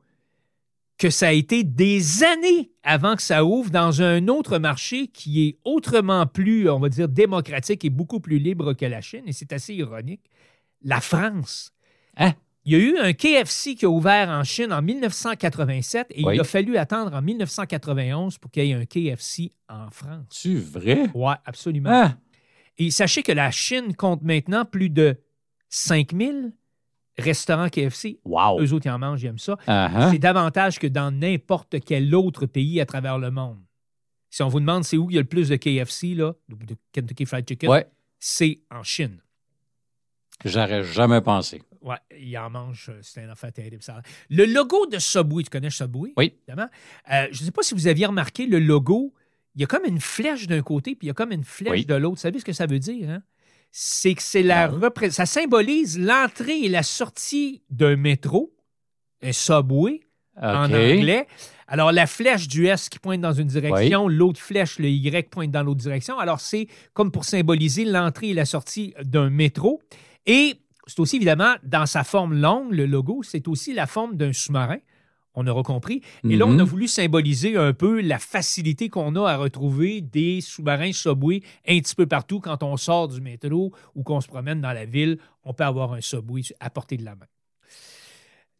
que 0.97 1.09
ça 1.09 1.29
a 1.29 1.31
été 1.31 1.63
des 1.63 2.23
années 2.23 2.71
avant 2.83 3.15
que 3.15 3.21
ça 3.21 3.43
ouvre 3.45 3.69
dans 3.71 4.01
un 4.01 4.27
autre 4.27 4.57
marché 4.57 5.07
qui 5.07 5.47
est 5.47 5.57
autrement 5.63 6.25
plus, 6.27 6.69
on 6.69 6.79
va 6.79 6.89
dire, 6.89 7.07
démocratique 7.07 7.83
et 7.85 7.89
beaucoup 7.89 8.19
plus 8.19 8.39
libre 8.39 8.73
que 8.73 8.85
la 8.85 9.01
Chine? 9.01 9.23
Et 9.25 9.33
c'est 9.33 9.53
assez 9.53 9.73
ironique. 9.73 10.21
La 10.83 10.99
France. 11.01 11.71
Hein? 12.17 12.33
Il 12.65 12.71
y 12.71 12.75
a 12.75 12.79
eu 12.79 12.97
un 12.97 13.11
KFC 13.13 13.75
qui 13.75 13.85
a 13.85 13.89
ouvert 13.89 14.29
en 14.29 14.43
Chine 14.45 14.71
en 14.71 14.81
1987 14.81 16.07
et 16.11 16.23
Oui. 16.23 16.35
il 16.35 16.39
a 16.41 16.43
fallu 16.45 16.77
attendre 16.77 17.13
en 17.13 17.21
1991 17.21 18.37
pour 18.37 18.49
qu'il 18.51 18.65
y 18.65 18.71
ait 18.71 18.73
un 18.73 18.85
KFC 18.85 19.51
en 19.67 19.89
France. 19.89 20.25
Tu 20.29 20.57
vrai? 20.57 21.09
Oui, 21.13 21.33
absolument. 21.45 21.89
Ah, 21.91 22.17
Et 22.77 22.89
sachez 22.89 23.21
que 23.21 23.33
la 23.33 23.51
Chine 23.51 23.93
compte 23.95 24.21
maintenant 24.21 24.63
plus 24.63 24.89
de 24.89 25.17
5000 25.69 26.53
restaurants 27.17 27.67
KFC. 27.67 28.19
wow. 28.23 28.61
Eux 28.61 28.71
autres, 28.73 28.85
ils 28.85 28.91
en 28.91 28.97
mangent, 28.99 29.21
ils 29.23 29.27
aiment 29.27 29.37
ça. 29.39 29.57
Hein? 29.67 30.09
C'est 30.11 30.17
davantage 30.19 30.79
que 30.79 30.87
dans 30.87 31.11
n'importe 31.11 31.81
quel 31.85 32.15
autre 32.15 32.45
pays 32.45 32.79
à 32.79 32.85
travers 32.85 33.19
le 33.19 33.29
monde. 33.29 33.59
Si 34.29 34.41
on 34.41 34.47
vous 34.47 34.59
demande 34.61 34.83
c'est 34.83 34.97
où 34.97 35.11
il 35.11 35.15
y 35.15 35.17
a 35.17 35.21
le 35.21 35.27
plus 35.27 35.49
de 35.49 35.57
KFC, 35.57 36.15
là, 36.15 36.33
de 36.49 36.75
Kentucky 36.93 37.25
Fried 37.25 37.47
Chicken, 37.47 37.69
Ouais, 37.69 37.87
c'est 38.19 38.61
en 38.71 38.81
Chine. 38.83 39.19
j'aurais 40.45 40.83
jamais 40.83 41.21
pensé. 41.21 41.61
Ouais, 41.83 41.97
ils 42.17 42.37
en 42.37 42.49
mangent, 42.49 42.89
euh, 42.89 42.99
c'est 43.01 43.21
un 43.23 43.29
affaire 43.29 43.51
terrible. 43.51 43.83
Ça. 43.83 44.01
Le 44.29 44.45
logo 44.45 44.85
de 44.87 44.99
Subway, 44.99 45.43
tu 45.43 45.49
connais 45.49 45.69
Subway? 45.69 46.13
Oui. 46.15 46.33
Évidemment. 46.47 46.69
Euh, 47.11 47.27
je 47.31 47.41
ne 47.41 47.45
sais 47.45 47.51
pas 47.51 47.61
si 47.61 47.73
vous 47.73 47.87
aviez 47.87 48.05
remarqué 48.05 48.45
le 48.45 48.59
logo, 48.59 49.13
il 49.55 49.61
y 49.61 49.63
a 49.65 49.67
comme 49.67 49.85
une 49.85 49.99
flèche 49.99 50.47
d'un 50.47 50.61
côté, 50.61 50.95
puis 50.95 51.05
il 51.05 51.09
y 51.09 51.11
a 51.11 51.13
comme 51.13 51.31
une 51.31 51.43
flèche 51.43 51.71
Oui. 51.71 51.85
de 51.85 51.93
l'autre. 51.95 52.15
Vous 52.15 52.21
savez 52.21 52.39
ce 52.39 52.45
que 52.45 52.53
ça 52.53 52.65
veut 52.65 52.79
dire? 52.79 53.09
Hein? 53.09 53.21
C'est 53.71 54.13
que 54.15 54.21
c'est 54.23 54.43
la 54.43 54.67
repré- 54.67 55.11
ça 55.11 55.25
symbolise 55.25 55.99
l'entrée 55.99 56.59
et 56.61 56.69
la 56.69 56.83
sortie 56.83 57.63
d'un 57.69 57.95
métro, 57.97 58.53
un 59.21 59.31
Subway 59.33 59.99
en 60.41 60.65
anglais. 60.65 61.27
Alors, 61.67 61.91
la 61.91 62.05
flèche 62.07 62.47
du 62.47 62.67
S 62.67 62.87
qui 62.89 62.99
pointe 62.99 63.21
dans 63.21 63.33
une 63.33 63.47
direction, 63.47 64.07
l'autre 64.07 64.39
flèche, 64.39 64.79
le 64.79 64.89
Y, 64.89 65.29
pointe 65.29 65.49
dans 65.51 65.63
l'autre 65.63 65.81
direction. 65.81 66.19
Alors, 66.19 66.39
c'est 66.39 66.67
comme 66.93 67.11
pour 67.11 67.25
symboliser 67.25 67.83
l'entrée 67.85 68.29
et 68.29 68.33
la 68.33 68.45
sortie 68.45 68.93
d'un 69.03 69.29
métro. 69.29 69.81
Et 70.25 70.55
c'est 70.87 70.99
aussi, 70.99 71.15
évidemment, 71.17 71.53
dans 71.63 71.85
sa 71.85 72.03
forme 72.03 72.33
longue, 72.33 72.71
le 72.73 72.85
logo, 72.85 73.21
c'est 73.23 73.47
aussi 73.47 73.73
la 73.73 73.87
forme 73.87 74.15
d'un 74.15 74.33
sous-marin. 74.33 74.77
On 75.35 75.47
aura 75.47 75.63
compris. 75.63 76.01
Et 76.29 76.35
là, 76.35 76.45
on 76.45 76.51
Mhm. 76.51 76.59
a 76.59 76.63
voulu 76.63 76.87
symboliser 76.87 77.57
un 77.57 77.73
peu 77.73 78.01
la 78.01 78.19
facilité 78.19 78.87
qu'on 78.89 79.15
a 79.15 79.31
à 79.31 79.35
retrouver 79.37 79.99
des 80.01 80.41
sous-marins 80.41 80.91
Subway 80.93 81.41
un 81.67 81.79
petit 81.79 81.95
peu 81.95 82.05
partout 82.05 82.39
quand 82.39 82.61
on 82.61 82.77
sort 82.77 83.07
du 83.07 83.19
métro 83.19 83.73
ou 83.95 84.03
qu'on 84.03 84.21
se 84.21 84.27
promène 84.27 84.61
dans 84.61 84.73
la 84.73 84.85
ville. 84.85 85.17
On 85.43 85.53
peut 85.55 85.63
avoir 85.63 85.93
un 85.93 86.01
Subway 86.01 86.41
à 86.59 86.69
portée 86.69 86.97
de 86.97 87.05
la 87.05 87.15
main. 87.15 87.25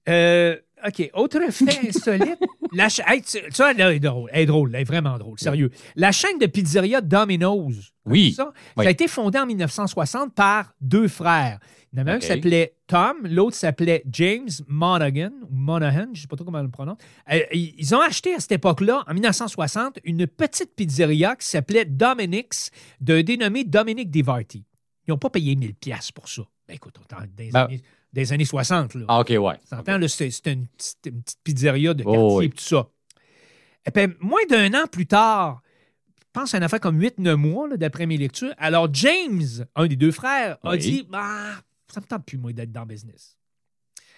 Euh, 0.10 0.58
OK. 0.86 1.10
Autre 1.14 1.40
fait 1.52 1.80
insolite. 1.90 2.40
la 2.72 2.90
cha- 2.90 3.04
hey, 3.08 3.22
tu- 3.22 3.40
ça, 3.52 3.72
elle 3.72 3.80
est 3.82 4.00
drôle. 4.00 4.30
Elle 4.34 4.42
est 4.42 4.46
drôle. 4.46 4.72
Elle 4.76 4.82
est 4.82 4.86
vraiment 4.86 5.18
drôle. 5.18 5.40
Sérieux. 5.40 5.70
La 5.96 6.12
chaîne 6.12 6.38
de 6.40 6.46
pizzeria 6.46 7.02
Domino's. 7.02 7.94
Oui. 8.06 8.34
Ça, 8.34 8.52
Oui. 8.78 8.84
ça 8.84 8.90
a 8.90 8.92
été 8.92 9.08
fondé 9.08 9.40
en 9.40 9.46
1960 9.46 10.34
par 10.34 10.74
deux 10.82 11.08
frères. 11.08 11.60
Il 11.92 11.98
y 11.98 12.00
en 12.00 12.02
avait 12.02 12.12
un 12.14 12.20
qui 12.20 12.26
s'appelait 12.28 12.76
Tom, 12.88 13.18
l'autre 13.24 13.56
s'appelait 13.56 14.04
James 14.12 14.50
Monaghan, 14.68 15.30
ou 15.44 15.54
Monaghan, 15.56 16.06
je 16.08 16.10
ne 16.10 16.16
sais 16.24 16.28
pas 16.28 16.36
trop 16.36 16.44
comment 16.46 16.58
on 16.60 16.64
le 16.64 16.70
prononce. 16.72 16.98
Euh, 17.32 17.40
ils 17.54 17.94
ont 17.94 18.02
acheté 18.02 18.34
à 18.34 18.40
cette 18.40 18.54
époque-là, 18.54 19.04
en 19.08 19.14
1960, 19.14 20.00
une 20.04 20.26
petite 20.26 20.76
pizzeria 20.76 21.36
qui 21.36 21.48
s'appelait 21.48 21.86
Dominic's, 21.86 22.72
d'un 23.00 23.22
dénommé 23.22 23.64
Dominic 23.64 24.10
Divarty. 24.10 24.66
Ils 25.08 25.12
n'ont 25.12 25.20
pas 25.20 25.30
payé 25.30 25.56
1000 25.56 25.76
pièces 25.76 26.12
pour 26.12 26.28
ça. 26.30 26.42
Ben 26.68 26.74
écoute, 26.74 26.96
on 27.00 27.04
est 27.04 27.20
dans 27.20 27.28
des, 27.36 27.52
Ben- 27.52 27.66
années, 27.66 27.82
des 28.14 28.32
années 28.32 28.46
60, 28.46 28.96
là. 28.96 29.06
Ah, 29.08 29.20
OK, 29.22 29.30
ouais. 29.30 29.60
T'entends, 29.70 30.08
c'était 30.08 30.54
une, 30.54 30.68
petite- 30.68 31.00
une 31.06 31.22
petite 31.24 31.40
pizzeria 31.44 31.94
de 31.94 32.04
Oh, 32.06 32.12
quartier 32.14 32.38
oui. 32.38 32.46
et 32.46 32.50
tout 32.50 32.64
ça. 32.64 32.88
Et 33.86 33.92
puis, 33.92 34.16
moins 34.22 34.46
d'un 34.50 34.74
an 34.84 34.88
plus 34.88 35.08
tard, 35.08 35.62
je 36.20 36.24
pense 36.32 36.54
à 36.54 36.58
une 36.58 36.64
affaire 36.64 36.80
comme 36.80 37.00
8-9 37.00 37.36
mois, 37.36 37.76
d'après 37.78 38.06
mes 38.06 38.18
lectures, 38.18 38.54
alors 38.58 38.88
James, 38.94 39.66
un 39.76 39.88
des 39.88 39.96
deux 39.96 40.12
frères, 40.12 40.58
a 40.64 40.72
Oui. 40.72 40.78
dit 40.78 41.08
bah, 41.10 41.56
Ça 41.94 42.00
me 42.02 42.06
tente 42.06 42.26
plus, 42.26 42.38
moi, 42.38 42.54
d'être 42.54 42.72
dans 42.72 42.82
le 42.82 42.88
business. 42.88 43.38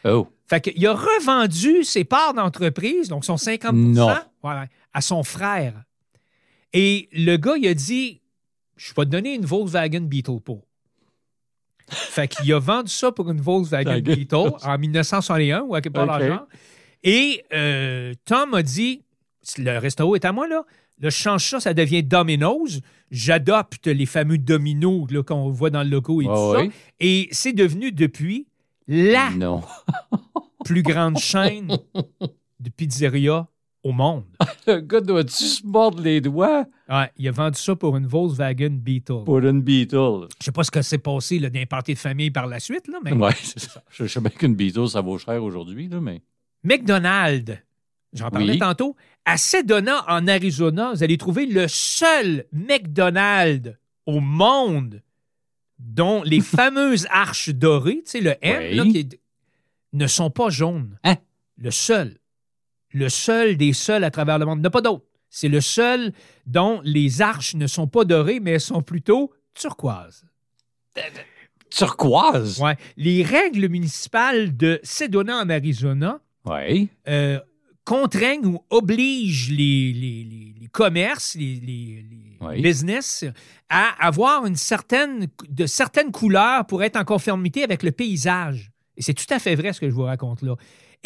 Oh. 0.04 0.28
Fait 0.48 0.62
qu'il 0.62 0.86
a 0.86 0.94
revendu 0.94 1.84
ses 1.84 2.04
parts 2.04 2.34
d'entreprise, 2.36 3.08
donc 3.08 3.26
son 3.26 3.38
50 3.38 3.74
Non. 3.74 4.14
à 4.94 5.02
son 5.02 5.24
frère. 5.24 5.84
Et 6.74 7.10
le 7.14 7.38
gars, 7.38 7.56
il 7.58 7.68
a 7.68 7.74
dit 7.74 8.22
Je 8.76 8.90
vais 8.94 9.06
te 9.06 9.10
donner 9.10 9.34
une 9.36 9.46
Volkswagen 9.46 10.02
Beetle 10.02 10.40
pour. 10.42 10.65
Fait 11.88 12.28
qu'il 12.28 12.52
a 12.54 12.60
vendu 12.60 12.92
ça 12.92 13.12
pour 13.12 13.30
une 13.30 13.42
Volkswagen. 13.42 14.00
Beetle 14.02 14.52
en 14.64 14.78
1961 14.78 15.62
ou 15.62 15.76
à 15.76 15.82
quelque 15.82 15.94
part 15.94 16.08
dans 16.08 16.18
le 16.18 16.26
OK. 16.26 16.30
genre. 16.32 16.48
Et 17.04 17.44
euh, 17.54 18.14
Tom 18.26 18.54
a 18.56 18.64
dit 18.64 19.04
Le 19.58 19.78
restaurant 19.78 20.16
est 20.16 20.26
à 20.26 20.32
moi, 20.32 20.48
là. 20.48 20.64
Là, 21.02 21.10
je 21.10 21.16
change 21.18 21.46
ça, 21.50 21.60
ça 21.60 21.74
devient 21.74 22.02
Domino's. 22.04 22.80
J'adopte 23.12 23.86
les 23.88 24.06
fameux 24.06 24.38
dominos 24.38 25.12
là, 25.12 25.22
qu'on 25.24 25.50
voit 25.50 25.70
dans 25.70 25.84
le 25.84 25.90
logo 25.90 26.22
et 26.22 26.26
tout 26.26 26.54
ça. 26.54 26.62
Et 27.00 27.28
c'est 27.32 27.54
devenu 27.54 27.92
depuis 27.92 28.48
la 28.88 29.30
Non. 29.32 29.62
plus 30.64 30.82
grande 30.84 31.18
chaîne 31.20 31.78
de 32.60 32.70
pizzeria 32.70 33.48
au 33.86 33.92
monde. 33.92 34.24
Le 34.68 34.80
gars 34.82 35.00
doit-tu 35.00 35.44
se 35.44 35.66
mordre 35.66 36.02
les 36.02 36.20
doigts? 36.20 36.66
Ouais, 36.90 37.12
il 37.18 37.28
a 37.28 37.32
vendu 37.32 37.60
ça 37.60 37.76
pour 37.76 37.96
une 37.96 38.08
Volkswagen 38.08 38.72
Beetle. 38.72 39.24
pour 39.24 39.38
une 39.40 39.62
Beetle? 39.62 40.28
Je 40.40 40.46
sais 40.46 40.52
pas 40.52 40.64
ce 40.64 40.72
que 40.72 40.82
s'est 40.82 40.98
passé 40.98 41.38
là, 41.38 41.50
dans 41.52 41.60
les 41.60 41.68
parties 41.68 41.94
de 41.94 42.00
famille 42.00 42.32
par 42.32 42.48
la 42.48 42.60
suite, 42.60 42.88
là, 42.88 42.98
mais 43.04 43.14
Ouais, 43.14 43.32
c'est 43.42 43.60
ça. 43.60 43.84
Je 43.92 44.08
sais 44.08 44.20
bien 44.20 44.32
qu'une 44.32 44.56
Beetle, 44.56 44.88
ça 44.90 45.02
vaut 45.02 45.20
cher 45.20 45.42
aujourd'hui, 45.44 45.88
là, 45.88 46.02
mais. 46.02 46.22
McDonald's, 46.64 47.54
j'en 48.12 48.30
parlais 48.32 48.54
Oui. 48.54 48.60
tantôt, 48.60 48.96
à 49.24 49.38
Sedona, 49.38 50.04
en 50.08 50.28
Arizona, 50.28 50.92
vous 50.94 51.04
allez 51.04 51.18
trouver 51.18 51.46
le 51.46 51.68
seul 51.68 52.46
McDonald's 52.52 53.76
au 54.08 54.20
monde 54.20 55.02
dont 55.78 56.24
les 56.24 56.42
fameuses 56.42 57.06
arches 57.12 57.50
dorées, 57.50 58.02
tu 58.04 58.12
sais, 58.12 58.22
le 58.22 58.34
M, 58.42 58.58
Oui. 58.72 58.76
là, 58.76 58.84
qui 58.86 58.98
est- 59.00 59.20
ne 59.94 60.08
sont 60.08 60.32
pas 60.32 60.50
jaunes. 60.50 60.98
Hein? 61.04 61.16
Le 61.58 61.70
seul. 61.72 62.18
Le 62.96 63.10
seul 63.10 63.58
des 63.58 63.74
seuls 63.74 64.04
à 64.06 64.10
travers 64.12 64.40
le 64.40 64.46
monde. 64.46 64.60
Il 64.60 64.62
n'y 64.62 64.68
en 64.68 64.70
a 64.70 64.72
pas 64.72 64.82
d'autre. 64.82 65.06
C'est 65.30 65.50
le 65.50 65.60
seul 65.60 66.14
dont 66.46 66.80
les 66.84 67.22
arches 67.22 67.54
ne 67.56 67.68
sont 67.68 67.88
pas 67.88 68.06
dorées, 68.06 68.40
mais 68.40 68.52
elles 68.52 68.62
sont 68.62 68.82
plutôt 68.82 69.34
turquoises. 69.54 70.24
Turquoise? 71.70 72.60
Les 72.96 73.22
règles 73.24 73.68
municipales 73.68 74.56
de 74.56 74.80
Sedona, 74.84 75.38
en 75.42 75.50
Arizona, 75.50 76.20
euh, 77.08 77.40
contraignent 77.84 78.46
ou 78.46 78.60
obligent 78.70 79.50
les, 79.52 79.92
les- 79.94 80.24
les- 80.24 80.56
les 80.62 80.68
commerces, 80.68 81.36
les, 81.36 82.06
business 82.62 83.26
à 83.70 83.90
avoir 84.06 84.46
une 84.46 84.56
certaine, 84.56 85.28
de 85.50 85.66
certaines 85.66 86.12
couleurs 86.12 86.66
pour 86.68 86.84
être 86.84 86.96
en 86.96 87.04
conformité 87.04 87.64
avec 87.64 87.84
le 87.84 87.92
paysage. 87.92 88.72
Et 88.98 89.02
c'est 89.02 89.14
tout 89.14 89.26
à 89.32 89.40
fait 89.40 89.56
vrai 89.56 89.74
ce 89.74 89.80
que 89.82 89.90
je 89.90 89.94
vous 89.96 90.04
raconte 90.04 90.42
là. 90.44 90.56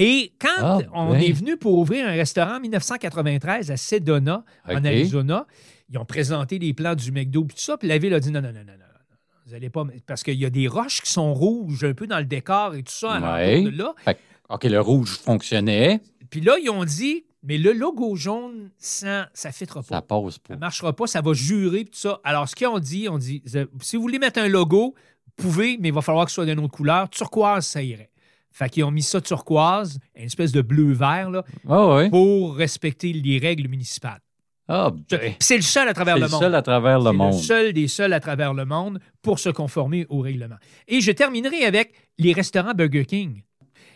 Et 0.02 0.32
quand 0.40 0.48
Ah, 0.58 0.80
on 0.94 1.12
ben. 1.12 1.22
est 1.22 1.32
venu 1.32 1.58
pour 1.58 1.78
ouvrir 1.78 2.08
un 2.08 2.12
restaurant 2.12 2.56
en 2.56 2.60
1993 2.62 3.70
à 3.70 3.78
Sedona, 3.78 4.44
en. 4.68 4.84
Arizona, 4.86 5.46
ils 5.90 5.98
ont 5.98 6.06
présenté 6.06 6.58
les 6.58 6.74
plans 6.74 6.96
du 6.96 7.12
McDo 7.12 7.44
et 7.44 7.48
tout 7.54 7.58
ça, 7.58 7.78
puis 7.78 7.88
la 7.88 7.98
ville 7.98 8.14
a 8.14 8.20
dit 8.20 8.32
non, 8.32 8.42
non, 8.42 8.48
non, 8.50 8.60
non, 8.60 8.66
non, 8.66 8.74
non, 8.78 9.16
vous 9.46 9.54
allez 9.56 9.70
pas... 9.70 9.84
Parce 10.08 10.24
qu'il 10.24 10.36
y 10.36 10.46
a 10.46 10.50
des 10.50 10.68
roches 10.68 11.02
qui 11.02 11.12
sont 11.12 11.34
rouges 11.34 11.84
un 11.84 11.94
peu 11.94 12.08
dans 12.08 12.20
le 12.20 12.26
décor 12.26 12.76
et 12.76 12.84
tout 12.84 12.92
ça, 12.94 13.14
à 13.14 13.36
Ouais. 13.36 13.58
l'entour 13.58 13.72
de 13.74 13.78
là. 13.78 13.94
Fait 14.06 14.18
OK, 14.50 14.64
le 14.64 14.80
rouge 14.80 15.18
fonctionnait. 15.18 16.00
Puis 16.30 16.42
là, 16.42 16.58
ils 16.62 16.70
ont 16.70 16.86
dit, 16.86 17.26
mais 17.44 17.58
le 17.58 17.72
logo 17.74 18.16
jaune, 18.16 18.70
ça 18.78 19.30
ne 19.46 19.52
fitera 19.52 19.82
pas. 19.82 19.96
Ça 19.96 20.02
passe 20.02 20.34
Ça 20.36 20.40
pas. 20.48 20.54
ne 20.56 20.60
marchera 20.60 20.96
pas, 20.96 21.08
ça 21.08 21.22
va 21.22 21.34
jurer, 21.34 21.84
puis 21.86 21.92
tout 21.92 21.98
ça. 22.00 22.20
Alors, 22.24 22.48
ce 22.48 22.56
qu'ils 22.56 22.68
ont 22.68 22.80
dit, 22.80 23.08
on 23.10 23.18
dit, 23.18 23.44
si 23.82 23.96
vous 23.96 24.02
voulez 24.04 24.20
mettre 24.20 24.40
un 24.40 24.48
logo, 24.48 24.94
vous 25.38 25.44
pouvez, 25.50 25.78
mais 25.80 25.88
il 25.90 25.94
va 25.94 26.02
falloir 26.02 26.26
que 26.26 26.32
ce 26.32 26.36
soit 26.36 26.46
d'une 26.46 26.60
autre 26.60 26.72
couleur. 26.72 27.10
Turquoise, 27.10 27.66
ça 27.66 27.82
irait. 27.82 28.10
Fait 28.52 28.70
qu'ils 28.70 28.84
ont 28.84 28.92
mis 28.92 29.04
ça 29.04 29.22
turquoise, 29.22 30.00
une 30.16 30.24
espèce 30.26 30.52
de 30.52 30.62
bleu-vert, 30.62 31.30
là, 31.30 31.44
Ah 31.68 31.96
oui. 31.98 32.10
pour 32.10 32.56
respecter 32.56 33.14
les 33.14 33.38
règles 33.38 33.68
municipales. 33.68 34.20
Ah, 34.68 34.92
ben. 35.10 35.34
C'est 35.40 35.56
le 35.56 35.62
seul 35.64 35.88
à 35.88 35.94
travers 35.94 36.16
C'est 36.16 36.20
le 36.22 36.26
le 36.28 36.32
monde. 36.32 36.42
seul 36.42 36.56
à 36.56 36.62
travers 36.62 37.00
le 37.00 37.10
C'est 37.12 37.18
monde. 37.18 37.34
le 37.34 37.40
seul 37.40 37.74
des 37.74 37.88
seuls 37.88 38.14
à 38.14 38.20
travers 38.20 38.54
le 38.54 38.66
monde 38.66 39.00
pour 39.22 39.40
se 39.40 39.50
conformer 39.50 40.06
au 40.10 40.20
règlement. 40.20 40.58
Et 40.88 41.02
je 41.02 41.12
terminerai 41.12 41.66
avec 41.66 41.94
les 42.20 42.34
restaurants 42.34 42.74
Burger 42.76 43.06
King. 43.06 43.42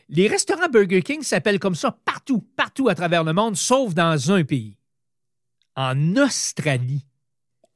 Les 0.10 0.28
restaurants 0.28 0.70
Burger 0.72 1.02
King 1.04 1.22
s'appellent 1.22 1.60
comme 1.60 1.76
ça 1.76 1.96
partout, 2.06 2.44
partout 2.56 2.90
à 2.90 2.96
travers 2.96 3.24
le 3.24 3.34
monde, 3.34 3.56
sauf 3.56 3.94
dans 3.94 4.32
un 4.32 4.44
pays. 4.44 4.76
En 5.76 6.16
Australie. 6.18 7.06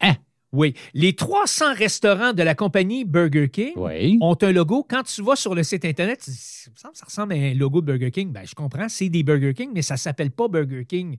Hein? 0.01 0.15
Oui. 0.58 0.74
Les 0.96 1.14
300 1.14 1.76
restaurants 1.76 2.34
de 2.34 2.42
la 2.42 2.56
compagnie 2.56 3.06
Burger 3.06 3.48
King 3.48 3.74
Oui. 3.76 4.18
ont 4.22 4.36
un 4.42 4.52
logo. 4.52 4.84
Quand 4.90 5.04
tu 5.04 5.22
vas 5.22 5.36
sur 5.36 5.54
le 5.54 5.62
site 5.62 5.86
Internet, 5.86 6.20
tu 6.24 6.32
dis, 6.32 6.66
ça 6.76 6.90
ressemble 7.06 7.34
à 7.34 7.36
un 7.36 7.54
logo 7.54 7.80
de 7.82 7.86
Burger 7.86 8.10
King. 8.10 8.32
Ben, 8.32 8.42
je 8.44 8.56
comprends, 8.56 8.90
c'est 8.90 9.08
des 9.10 9.22
Burger 9.22 9.54
King, 9.54 9.70
mais 9.72 9.84
ça 9.84 9.94
ne 9.94 10.00
s'appelle 10.00 10.32
pas 10.32 10.48
Burger 10.48 10.84
King. 10.86 11.18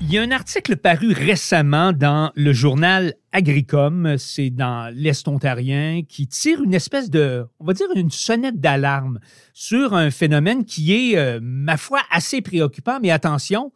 Il 0.02 0.12
y 0.12 0.18
a 0.18 0.24
un 0.24 0.32
article 0.32 0.78
paru 0.78 1.14
récemment 1.14 1.94
dans 1.94 2.32
le 2.36 2.54
journal 2.54 3.14
Agricom, 3.32 4.18
c'est 4.18 4.50
dans 4.50 4.94
l'Est 4.94 5.26
ontarien, 5.28 6.02
qui 6.08 6.28
tire 6.28 6.62
une 6.62 6.74
espèce 6.74 7.10
de, 7.10 7.46
on 7.60 7.66
va 7.66 7.74
dire, 7.74 7.88
une 7.96 8.12
sonnette 8.12 8.60
d'alarme 8.60 9.20
sur 9.54 9.94
un 9.94 10.12
phénomène 10.12 10.66
qui 10.66 10.94
est, 10.94 11.18
euh, 11.18 11.40
ma 11.42 11.78
foi, 11.78 12.02
assez 12.12 12.42
préoccupant, 12.42 13.00
mais 13.02 13.10
attention, 13.10 13.72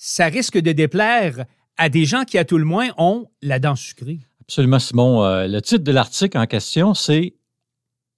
ça 0.00 0.26
risque 0.26 0.56
de 0.58 0.70
déplaire 0.72 1.44
à 1.76 1.88
des 1.88 2.04
gens 2.04 2.22
qui, 2.24 2.38
à 2.38 2.44
tout 2.44 2.56
le 2.56 2.64
moins, 2.64 2.88
ont 2.96 3.26
la 3.42 3.58
dent 3.58 3.74
sucrée. 3.76 4.20
Absolument, 4.42 4.78
Simon. 4.78 5.24
Euh, 5.24 5.46
le 5.48 5.60
titre 5.60 5.82
de 5.84 5.92
l'article 5.92 6.38
en 6.38 6.46
question, 6.46 6.94
c'est 6.94 7.34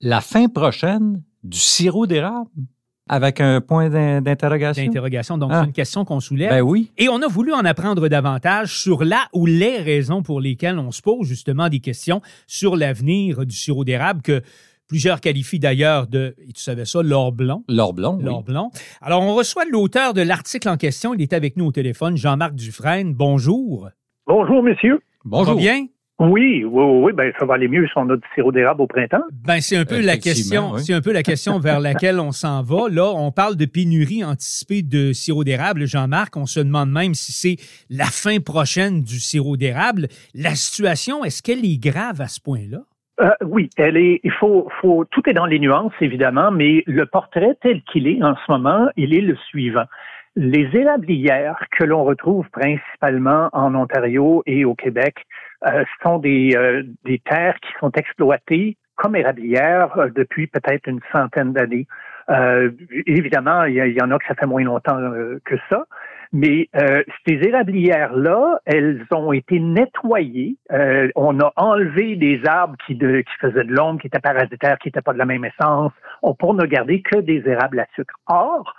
La 0.02 0.20
fin 0.20 0.48
prochaine 0.48 1.22
du 1.42 1.58
sirop 1.58 2.06
d'érable 2.06 2.48
avec 3.08 3.40
un 3.40 3.60
point 3.60 3.88
d'in- 3.90 4.20
d'interrogation. 4.22 4.84
D'interrogation, 4.84 5.36
donc 5.36 5.50
Ah. 5.52 5.60
c'est 5.62 5.66
une 5.66 5.72
question 5.72 6.04
qu'on 6.04 6.20
soulève. 6.20 6.50
Ben 6.50 6.60
oui. 6.62 6.90
Et 6.96 7.08
on 7.08 7.20
a 7.22 7.26
voulu 7.26 7.52
en 7.52 7.64
apprendre 7.64 8.08
davantage 8.08 8.78
sur 8.78 9.02
la 9.04 9.26
ou 9.32 9.46
les 9.46 9.78
raisons 9.78 10.22
pour 10.22 10.40
lesquelles 10.40 10.78
on 10.78 10.92
se 10.92 11.02
pose 11.02 11.26
justement 11.26 11.68
des 11.68 11.80
questions 11.80 12.22
sur 12.46 12.76
l'avenir 12.76 13.44
du 13.44 13.54
sirop 13.56 13.84
d'érable 13.84 14.22
que 14.22 14.42
plusieurs 14.90 15.20
qualifient 15.20 15.60
d'ailleurs 15.60 16.08
de, 16.08 16.34
et 16.48 16.52
tu 16.52 16.60
savais 16.60 16.84
ça, 16.84 17.00
l'or 17.00 17.30
blond. 17.30 17.62
L'or 17.68 17.94
blond. 17.94 18.16
oui. 18.18 18.24
L'or 18.24 18.42
blond. 18.42 18.70
Alors, 19.00 19.22
on 19.22 19.36
reçoit 19.36 19.64
l'auteur 19.70 20.14
de 20.14 20.20
l'article 20.20 20.68
en 20.68 20.76
question. 20.76 21.14
Il 21.14 21.22
est 21.22 21.32
avec 21.32 21.56
nous 21.56 21.66
au 21.66 21.72
téléphone, 21.72 22.16
Jean-Marc 22.16 22.56
Dufresne. 22.56 23.14
Bonjour. 23.14 23.88
Bonjour, 24.26 24.64
messieurs. 24.64 25.00
Bonjour. 25.24 25.46
Ça 25.46 25.54
va 25.54 25.60
bien? 25.60 25.86
Oui, 26.18 26.64
oui, 26.64 26.84
oui, 27.02 27.12
ben, 27.14 27.32
ça 27.38 27.46
va 27.46 27.54
aller 27.54 27.68
mieux 27.68 27.86
si 27.86 27.92
on 27.96 28.10
a 28.10 28.16
du 28.16 28.22
sirop 28.34 28.50
d'érable 28.50 28.82
au 28.82 28.88
printemps. 28.88 29.22
Ben, 29.30 29.60
c'est 29.60 29.76
un 29.76 29.84
peu 29.84 30.00
la 30.00 30.18
question, 30.18 30.72
oui. 30.72 30.82
c'est 30.84 30.92
un 30.92 31.00
peu 31.00 31.12
la 31.12 31.22
question 31.22 31.60
vers 31.60 31.78
laquelle 31.78 32.18
on 32.18 32.32
s'en 32.32 32.62
va. 32.62 32.88
Là, 32.90 33.12
on 33.14 33.30
parle 33.30 33.56
de 33.56 33.64
pénurie 33.64 34.24
anticipée 34.24 34.82
de 34.82 35.12
sirop 35.12 35.44
d'érable. 35.44 35.86
Jean-Marc, 35.86 36.36
on 36.36 36.46
se 36.46 36.58
demande 36.60 36.90
même 36.90 37.14
si 37.14 37.32
c'est 37.32 37.56
la 37.88 38.06
fin 38.06 38.38
prochaine 38.40 39.02
du 39.02 39.20
sirop 39.20 39.56
d'érable. 39.56 40.08
La 40.34 40.56
situation, 40.56 41.24
est-ce 41.24 41.42
qu'elle 41.42 41.64
est 41.64 41.78
grave 41.78 42.20
à 42.20 42.26
ce 42.26 42.40
point-là? 42.40 42.80
Euh, 43.20 43.30
oui, 43.42 43.68
elle 43.76 43.96
est. 43.96 44.20
Il 44.24 44.32
faut, 44.32 44.68
faut. 44.80 45.04
Tout 45.04 45.28
est 45.28 45.34
dans 45.34 45.46
les 45.46 45.58
nuances, 45.58 45.92
évidemment, 46.00 46.50
mais 46.50 46.82
le 46.86 47.04
portrait 47.06 47.56
tel 47.60 47.82
qu'il 47.82 48.06
est 48.08 48.22
en 48.22 48.34
ce 48.34 48.50
moment, 48.50 48.88
il 48.96 49.14
est 49.14 49.20
le 49.20 49.36
suivant. 49.36 49.84
Les 50.36 50.68
érablières 50.74 51.62
que 51.72 51.84
l'on 51.84 52.04
retrouve 52.04 52.48
principalement 52.50 53.50
en 53.52 53.74
Ontario 53.74 54.42
et 54.46 54.64
au 54.64 54.74
Québec 54.74 55.26
euh, 55.66 55.84
sont 56.02 56.18
des, 56.18 56.52
euh, 56.56 56.82
des 57.04 57.18
terres 57.18 57.56
qui 57.60 57.70
sont 57.80 57.90
exploitées 57.92 58.76
comme 58.94 59.16
érablières 59.16 59.98
euh, 59.98 60.08
depuis 60.14 60.46
peut-être 60.46 60.86
une 60.86 61.00
centaine 61.12 61.52
d'années. 61.52 61.86
Euh, 62.30 62.70
évidemment, 63.06 63.64
il 63.64 63.74
y, 63.74 64.02
en 64.02 64.10
a 64.12 64.18
que 64.18 64.26
ça 64.28 64.34
fait 64.34 64.46
moins 64.46 64.62
longtemps 64.62 64.98
que 65.44 65.56
ça, 65.68 65.84
mais 66.32 66.68
ces 67.26 67.34
érablières-là, 67.34 68.60
elles 68.64 69.04
ont 69.12 69.32
été 69.32 69.58
nettoyées. 69.58 70.56
on 71.16 71.40
a 71.40 71.52
enlevé 71.56 72.16
des 72.16 72.40
arbres 72.46 72.76
qui, 72.86 72.94
de, 72.94 73.20
qui 73.20 73.34
faisaient 73.40 73.64
de 73.64 73.72
l'ombre, 73.72 74.00
qui 74.00 74.06
étaient 74.06 74.20
parasitaires, 74.20 74.78
qui 74.78 74.88
n'étaient 74.88 75.02
pas 75.02 75.12
de 75.12 75.18
la 75.18 75.26
même 75.26 75.44
essence, 75.44 75.92
pour 76.38 76.54
ne 76.54 76.64
garder 76.66 77.02
que 77.02 77.18
des 77.18 77.42
érables 77.46 77.80
à 77.80 77.86
sucre. 77.94 78.14
Or, 78.28 78.74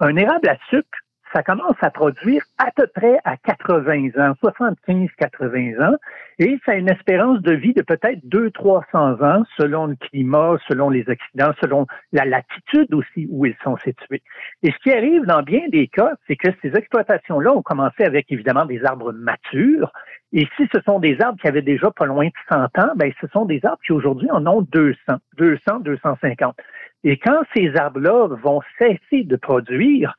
un 0.00 0.16
érable 0.16 0.48
à 0.48 0.56
sucre, 0.68 0.98
ça 1.32 1.42
commence 1.42 1.76
à 1.80 1.90
produire 1.90 2.42
à 2.58 2.70
peu 2.72 2.86
près 2.86 3.18
à 3.24 3.36
80 3.36 4.10
ans, 4.18 4.34
75-80 4.42 5.82
ans, 5.82 5.96
et 6.38 6.58
ça 6.64 6.72
a 6.72 6.74
une 6.74 6.90
espérance 6.90 7.40
de 7.42 7.52
vie 7.52 7.72
de 7.74 7.82
peut-être 7.82 8.20
200-300 8.26 9.24
ans 9.24 9.44
selon 9.56 9.86
le 9.86 9.96
climat, 9.96 10.56
selon 10.68 10.90
les 10.90 11.08
accidents, 11.08 11.52
selon 11.60 11.86
la 12.12 12.24
latitude 12.24 12.92
aussi 12.94 13.28
où 13.30 13.46
ils 13.46 13.56
sont 13.62 13.76
situés. 13.78 14.22
Et 14.62 14.72
ce 14.72 14.78
qui 14.82 14.92
arrive 14.92 15.24
dans 15.24 15.42
bien 15.42 15.68
des 15.68 15.86
cas, 15.86 16.12
c'est 16.26 16.36
que 16.36 16.48
ces 16.62 16.76
exploitations-là 16.76 17.52
ont 17.52 17.62
commencé 17.62 18.04
avec 18.04 18.30
évidemment 18.32 18.64
des 18.64 18.84
arbres 18.84 19.12
matures, 19.12 19.92
et 20.32 20.46
si 20.56 20.68
ce 20.72 20.80
sont 20.82 21.00
des 21.00 21.20
arbres 21.20 21.40
qui 21.40 21.48
avaient 21.48 21.62
déjà 21.62 21.90
pas 21.90 22.06
loin 22.06 22.26
de 22.26 22.32
100 22.48 22.64
ans, 22.78 22.92
ben 22.96 23.12
ce 23.20 23.26
sont 23.28 23.44
des 23.44 23.64
arbres 23.64 23.80
qui 23.84 23.92
aujourd'hui 23.92 24.30
en 24.30 24.46
ont 24.46 24.62
200, 24.62 24.96
200, 25.38 25.80
250. 25.80 26.56
Et 27.02 27.16
quand 27.16 27.42
ces 27.54 27.74
arbres-là 27.76 28.28
vont 28.42 28.60
cesser 28.78 29.24
de 29.24 29.36
produire, 29.36 30.14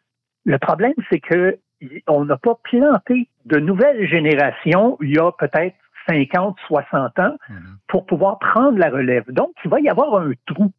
le 0.46 0.58
problème, 0.58 0.94
c'est 1.10 1.20
que 1.20 1.60
on 2.08 2.26
n'a 2.26 2.38
pas 2.38 2.56
planté 2.64 3.28
de 3.46 3.58
nouvelles 3.58 4.08
générations 4.08 4.98
il 5.02 5.16
y 5.16 5.20
a 5.20 5.32
peut-être 5.32 5.76
50, 6.08 6.58
60 6.68 7.20
ans 7.20 7.36
mhm. 7.50 7.78
pour 7.88 8.06
pouvoir 8.06 8.40
prendre 8.40 8.78
la 8.78 8.90
relève. 8.90 9.26
Donc, 9.32 9.52
il 9.64 9.70
va 9.70 9.80
y 9.80 9.90
avoir 9.90 10.22
un 10.22 10.32
trou 10.46 10.72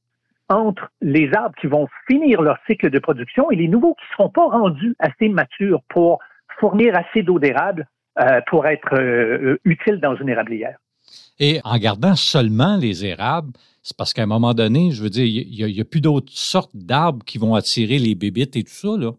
entre 0.48 0.90
les 1.00 1.32
arbres 1.32 1.54
qui 1.60 1.66
vont 1.66 1.88
finir 2.08 2.42
leur 2.42 2.58
cycle 2.66 2.90
de 2.90 2.98
production 2.98 3.50
et 3.50 3.56
les 3.56 3.68
nouveaux 3.68 3.94
qui 3.94 4.04
ne 4.10 4.16
seront 4.16 4.30
pas 4.30 4.46
rendus 4.46 4.94
assez 4.98 5.28
matures 5.28 5.82
pour 5.88 6.18
fournir 6.58 6.94
assez 6.96 7.22
d'eau 7.22 7.38
d'érable 7.38 7.88
euh, 8.20 8.40
pour 8.48 8.66
être 8.66 8.94
euh, 8.94 9.58
utiles 9.64 10.00
dans 10.00 10.14
une 10.16 10.28
érablière. 10.28 10.76
Et 11.38 11.60
en 11.64 11.78
gardant 11.78 12.14
seulement 12.14 12.76
les 12.76 13.04
érables, 13.04 13.52
c'est 13.82 13.96
parce 13.96 14.12
qu'à 14.12 14.22
un 14.22 14.26
moment 14.26 14.54
donné, 14.54 14.90
je 14.92 15.02
veux 15.02 15.10
dire, 15.10 15.24
il 15.24 15.72
n'y 15.72 15.80
a, 15.80 15.82
a, 15.82 15.84
plus 15.84 16.00
d'autres 16.00 16.32
sortes 16.32 16.74
d'arbres 16.74 17.24
qui 17.24 17.38
vont 17.38 17.54
attirer 17.54 17.98
les 17.98 18.14
bébites 18.14 18.56
et 18.56 18.64
tout 18.64 18.72
ça, 18.72 18.96
là. 18.98 19.12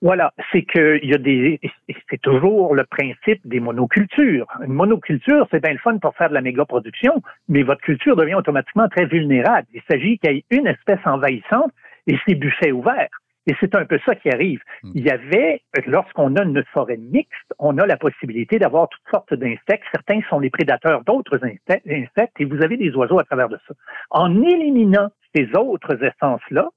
Voilà, 0.00 0.32
c'est 0.52 0.62
que 0.62 1.00
il 1.02 1.10
y 1.10 1.14
a 1.14 1.18
des, 1.18 1.60
c'est 2.08 2.20
toujours 2.20 2.74
le 2.74 2.84
principe 2.84 3.40
des 3.44 3.58
monocultures. 3.58 4.46
Une 4.64 4.72
monoculture, 4.72 5.48
c'est 5.50 5.60
bien 5.60 5.72
le 5.72 5.78
fun 5.78 5.98
pour 5.98 6.14
faire 6.14 6.28
de 6.28 6.34
la 6.34 6.40
méga 6.40 6.64
production, 6.64 7.20
mais 7.48 7.64
votre 7.64 7.80
culture 7.80 8.14
devient 8.14 8.36
automatiquement 8.36 8.88
très 8.88 9.06
vulnérable. 9.06 9.66
Il 9.74 9.82
s'agit 9.90 10.18
qu'il 10.18 10.32
y 10.32 10.36
ait 10.38 10.44
une 10.50 10.68
espèce 10.68 11.04
envahissante 11.04 11.72
et 12.06 12.16
c'est 12.24 12.36
buffet 12.36 12.70
ouvert. 12.70 13.08
Et 13.48 13.56
c'est 13.60 13.74
un 13.74 13.86
peu 13.86 13.98
ça 14.04 14.14
qui 14.14 14.28
arrive. 14.28 14.60
Hmm. 14.82 14.92
Il 14.94 15.04
y 15.04 15.10
avait, 15.10 15.62
lorsqu'on 15.86 16.36
a 16.36 16.44
une 16.44 16.62
forêt 16.72 16.98
mixte, 16.98 17.54
on 17.58 17.78
a 17.78 17.86
la 17.86 17.96
possibilité 17.96 18.58
d'avoir 18.58 18.88
toutes 18.90 19.08
sortes 19.10 19.34
d'insectes. 19.34 19.84
Certains 19.90 20.20
sont 20.28 20.38
les 20.38 20.50
prédateurs 20.50 21.02
d'autres 21.02 21.40
insectes 21.42 22.40
et 22.40 22.44
vous 22.44 22.62
avez 22.62 22.76
des 22.76 22.94
oiseaux 22.94 23.18
à 23.18 23.24
travers 23.24 23.48
de 23.48 23.58
ça. 23.66 23.74
En 24.10 24.42
éliminant 24.42 25.08
ces 25.34 25.48
autres 25.56 25.98
essences-là, 26.04 26.68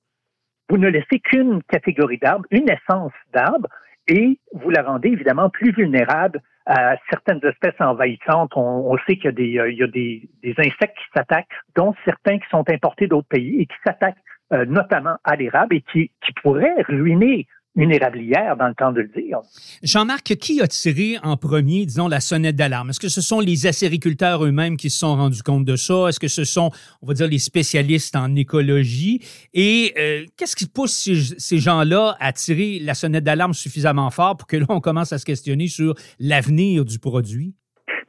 vous 0.72 0.78
ne 0.78 0.88
laissez 0.88 1.20
qu'une 1.20 1.62
catégorie 1.64 2.18
d'arbres, 2.18 2.46
une 2.50 2.70
essence 2.70 3.12
d'arbres, 3.34 3.68
et 4.08 4.40
vous 4.54 4.70
la 4.70 4.84
rendez 4.84 5.10
évidemment 5.10 5.50
plus 5.50 5.74
vulnérable 5.74 6.42
à 6.66 6.96
certaines 7.10 7.42
espèces 7.44 7.80
envahissantes. 7.80 8.54
On, 8.56 8.98
sait 9.06 9.18
qu'il 9.18 9.26
y 9.26 9.60
a, 9.60 9.88
des, 9.88 10.30
euh, 10.46 10.54
insectes 10.58 10.96
qui 10.96 11.12
s'attaquent, 11.14 11.50
dont 11.76 11.94
certains 12.06 12.40
qui 12.40 12.48
sont 12.50 12.64
importés 12.70 13.08
d'autres 13.08 13.28
pays 13.28 13.60
et 13.60 13.66
qui 13.66 13.76
s'attaquent 13.86 14.24
euh, 14.54 14.64
notamment 14.66 15.18
à 15.26 15.36
l'érable 15.36 15.76
et 15.76 15.84
qui 15.92 16.10
pourraient 16.42 16.84
ruiner 16.88 17.48
une 17.76 17.92
érablière 17.92 18.58
dans 18.58 18.68
le 18.68 18.74
temps 18.74 18.92
de 18.92 19.02
le 19.02 19.08
dire. 19.08 19.40
Jean-Marc, 19.82 20.36
qui 20.36 20.62
a 20.62 20.68
tiré 20.68 21.18
en 21.24 21.38
premier, 21.38 21.86
disons, 21.86 22.08
la 22.08 22.20
sonnette 22.20 22.56
d'alarme? 22.56 22.90
Est-ce 22.90 23.00
que 23.00 23.10
ce 23.10 23.22
sont 23.22 23.40
les 23.40 23.66
acériculteurs 23.66 24.44
eux-mêmes 24.44 24.76
qui 24.76 24.90
se 24.90 25.00
sont 25.00 25.16
rendus 25.16 25.42
compte 25.42 25.64
de 25.64 25.76
ça? 25.76 26.08
Est-ce 26.10 26.20
que 26.20 26.28
ce 26.28 26.44
sont, 26.44 26.72
on 27.02 27.08
va 27.08 27.14
dire, 27.14 27.28
les 27.28 27.40
spécialistes 27.40 28.16
en 28.16 28.36
écologie? 28.36 29.22
Et 29.54 29.94
euh, 29.98 30.26
qu'est-ce 30.36 30.56
qui 30.56 30.68
pousse 30.68 30.94
ces, 30.94 31.16
ces 31.38 31.60
gens-là 31.60 32.18
à 32.20 32.34
tirer 32.34 32.80
la 32.80 32.94
sonnette 32.94 33.24
d'alarme 33.24 33.54
suffisamment 33.54 34.10
fort 34.10 34.36
pour 34.36 34.48
que 34.48 34.58
là, 34.58 34.66
on 34.70 34.82
commence 34.82 35.14
à 35.14 35.18
se 35.18 35.26
questionner 35.26 35.68
sur 35.68 35.96
l'avenir 36.20 36.84
du 36.84 37.00
produit? 37.00 37.56